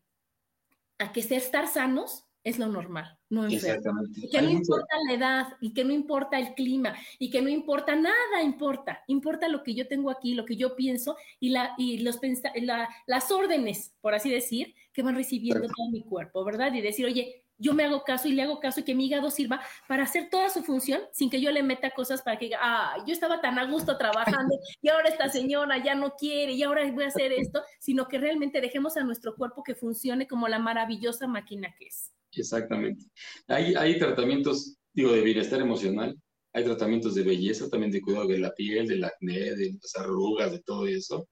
a 1.00 1.12
que 1.12 1.20
estar 1.20 1.68
sanos 1.68 2.27
es 2.48 2.58
lo 2.58 2.68
normal, 2.68 3.18
no 3.30 3.46
enfermo. 3.46 4.04
Y 4.16 4.30
que 4.30 4.42
no 4.42 4.50
importa 4.50 4.96
la 5.08 5.14
edad, 5.14 5.48
y 5.60 5.74
que 5.74 5.84
no 5.84 5.92
importa 5.92 6.40
el 6.40 6.54
clima, 6.54 6.96
y 7.20 7.30
que 7.30 7.42
no 7.42 7.50
importa 7.50 7.94
nada, 7.96 8.42
importa. 8.42 9.04
Importa 9.08 9.50
lo 9.50 9.64
que 9.64 9.76
yo 9.76 9.88
tengo 9.88 10.10
aquí, 10.10 10.34
lo 10.34 10.46
que 10.46 10.56
yo 10.56 10.76
pienso 10.76 11.18
y, 11.42 11.50
la, 11.50 11.74
y 11.78 12.00
los 12.00 12.20
la, 12.62 12.88
las 13.06 13.32
órdenes, 13.32 13.94
por 14.00 14.16
así 14.16 14.30
decir, 14.30 14.74
que 14.94 15.04
van 15.04 15.16
recibiendo 15.16 15.68
todo 15.68 15.90
mi 15.92 16.04
cuerpo, 16.04 16.46
¿verdad? 16.46 16.74
Y 16.74 16.80
decir, 16.80 17.06
oye, 17.06 17.44
yo 17.58 17.74
me 17.74 17.84
hago 17.84 18.04
caso 18.04 18.28
y 18.28 18.32
le 18.32 18.44
hago 18.44 18.60
caso 18.60 18.80
y 18.80 18.84
que 18.84 18.96
mi 18.96 19.08
hígado 19.08 19.30
sirva 19.30 19.62
para 19.88 20.04
hacer 20.04 20.30
toda 20.30 20.50
su 20.50 20.64
función 20.64 21.02
sin 21.12 21.30
que 21.30 21.42
yo 21.42 21.52
le 21.52 21.64
meta 21.64 21.90
cosas 21.92 22.22
para 22.22 22.38
que 22.38 22.46
diga, 22.46 22.60
ah, 22.62 22.96
yo 23.06 23.14
estaba 23.14 23.42
tan 23.42 23.60
a 23.60 23.66
gusto 23.66 23.98
trabajando 23.98 24.58
y 24.82 24.90
ahora 24.90 25.10
esta 25.10 25.28
señora 25.28 25.84
ya 25.84 25.96
no 25.96 26.16
quiere 26.16 26.54
y 26.54 26.64
ahora 26.64 26.90
voy 26.92 27.04
a 27.04 27.08
hacer 27.08 27.34
esto, 27.34 27.62
sino 27.80 28.08
que 28.08 28.20
realmente 28.20 28.62
dejemos 28.62 28.96
a 28.96 29.04
nuestro 29.04 29.36
cuerpo 29.36 29.64
que 29.64 29.76
funcione 29.76 30.28
como 30.28 30.48
la 30.48 30.60
maravillosa 30.60 31.28
máquina 31.28 31.74
que 31.78 31.88
es. 31.88 32.14
Exactamente. 32.32 33.06
Hay, 33.48 33.74
hay 33.76 33.98
tratamientos, 33.98 34.78
digo, 34.94 35.12
de 35.12 35.22
bienestar 35.22 35.62
emocional, 35.62 36.20
hay 36.54 36.64
tratamientos 36.64 37.16
de 37.16 37.24
belleza, 37.24 37.70
también 37.70 37.92
de 37.92 38.02
cuidado 38.02 38.28
de 38.28 38.40
la 38.40 38.54
piel, 38.54 38.88
del 38.88 39.04
acné, 39.04 39.56
de 39.56 39.78
las 39.82 39.96
arrugas, 39.96 40.52
de 40.52 40.60
todo 40.60 40.88
eso. 40.88 41.28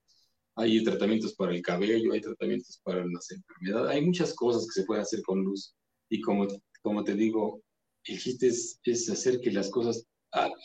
Hay 0.56 0.84
tratamientos 0.84 1.36
para 1.36 1.54
el 1.54 1.62
cabello, 1.62 2.14
hay 2.14 2.22
tratamientos 2.22 2.80
para 2.84 3.06
las 3.06 3.30
enfermedades, 3.32 3.92
hay 3.92 4.06
muchas 4.06 4.34
cosas 4.34 4.66
que 4.66 4.82
se 4.82 4.86
pueden 4.86 5.04
hacer 5.04 5.22
con 5.24 5.44
luz. 5.44 5.76
Y 6.10 6.22
como, 6.22 6.48
como 6.82 7.04
te 7.04 7.16
digo, 7.16 7.62
el 8.06 8.20
chiste 8.20 8.48
es, 8.48 8.80
es 8.84 9.10
hacer 9.10 9.40
que 9.42 9.52
las 9.52 9.70
cosas 9.70 10.06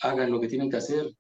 hagan 0.03 0.31
lo 0.31 0.41
que 0.41 0.49
tienen 0.49 0.71
que 0.71 0.77
hacer. 0.77 1.11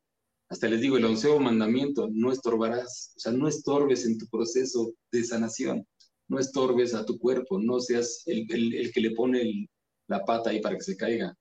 Hasta 0.48 0.68
les 0.68 0.80
digo, 0.80 0.96
el 0.96 1.04
onceavo 1.04 1.38
mandamiento, 1.40 2.08
no 2.12 2.32
estorbarás, 2.32 3.14
o 3.16 3.20
sea, 3.20 3.32
no 3.32 3.48
estorbes 3.48 4.04
en 4.04 4.18
tu 4.18 4.26
proceso 4.28 4.92
de 5.12 5.24
sanación 5.24 5.86
no 6.30 6.38
estorbes 6.38 6.94
a 6.94 7.04
tu 7.04 7.18
cuerpo, 7.18 7.58
no 7.58 7.80
seas 7.80 8.22
el, 8.26 8.46
que 8.46 9.00
le 9.00 9.10
pone 9.10 9.68
la 10.06 10.24
pata 10.24 10.50
ahí 10.50 10.60
para 10.60 10.76
que 10.76 10.82
se 10.82 10.96
caiga. 10.96 11.36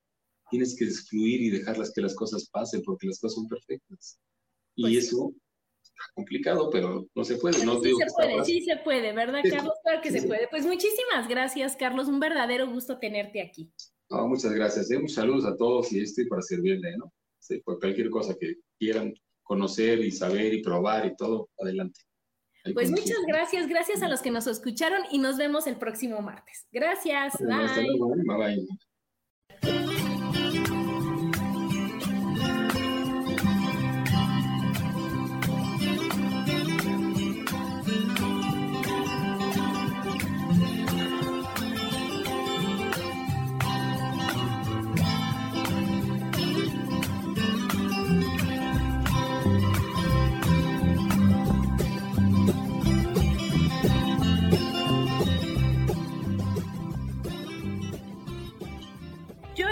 Tienes 0.50 0.76
que 0.76 0.88
fluir 0.88 1.42
y 1.42 1.50
dejarlas 1.52 1.92
que 1.94 2.02
las 2.02 2.16
cosas 2.16 2.50
pasen 2.50 2.82
porque 2.84 3.06
las 3.06 3.20
cosas 3.20 3.36
son 3.36 3.48
perfectas. 3.48 4.20
Y 4.76 4.82
pues 4.82 5.06
eso 5.06 5.32
está 5.84 6.04
complicado, 6.16 6.72
pero 6.72 7.08
no 7.14 7.24
se 7.24 7.38
puede. 7.38 7.64
No 7.64 7.80
sí 7.84 7.92
se 7.92 8.06
puede, 8.16 8.46
sí 8.46 8.62
se 8.62 8.78
puede, 8.78 9.14
¿verdad, 9.14 9.42
Carlos? 9.48 9.76
Claro 9.84 10.02
que 10.02 10.12
se 10.12 10.24
puede. 10.24 10.48
Pues 10.50 10.66
muchísimas 10.66 11.28
gracias, 11.30 11.76
Carlos. 11.76 12.08
Un 12.08 12.20
verdadero 12.20 12.68
gusto 12.68 12.98
tenerte 12.98 13.42
aquí. 13.42 13.72
muchas 14.10 14.52
gracias. 14.54 14.90
¿eh? 14.90 14.98
Muchos 14.98 15.14
saludos 15.14 15.46
a 15.46 15.56
todos 15.56 15.94
y 15.94 16.02
estoy 16.02 16.28
para 16.28 16.42
servirle, 16.42 16.98
¿no? 16.98 17.14
por 17.64 17.80
cualquier 17.80 18.10
cosa 18.10 18.36
que 18.40 18.56
quieran 18.78 19.14
conocer 19.44 20.00
y 20.00 20.12
saber 20.12 20.54
y 20.54 20.62
probar 20.64 21.06
y 21.06 21.16
todo, 21.16 21.50
adelante. 21.60 22.00
Pues 22.74 22.92
muchas 22.92 23.18
gracias, 23.28 23.68
gracias 23.68 24.02
a 24.02 24.08
los 24.08 24.22
que 24.22 24.32
nos 24.32 24.48
escucharon 24.48 25.02
y 25.12 25.18
nos 25.18 25.38
vemos 25.38 25.68
el 25.68 25.78
próximo 25.78 26.22
martes. 26.22 26.68
Gracias. 26.72 27.34
Bye. 27.40 28.68
Bye 29.62 29.89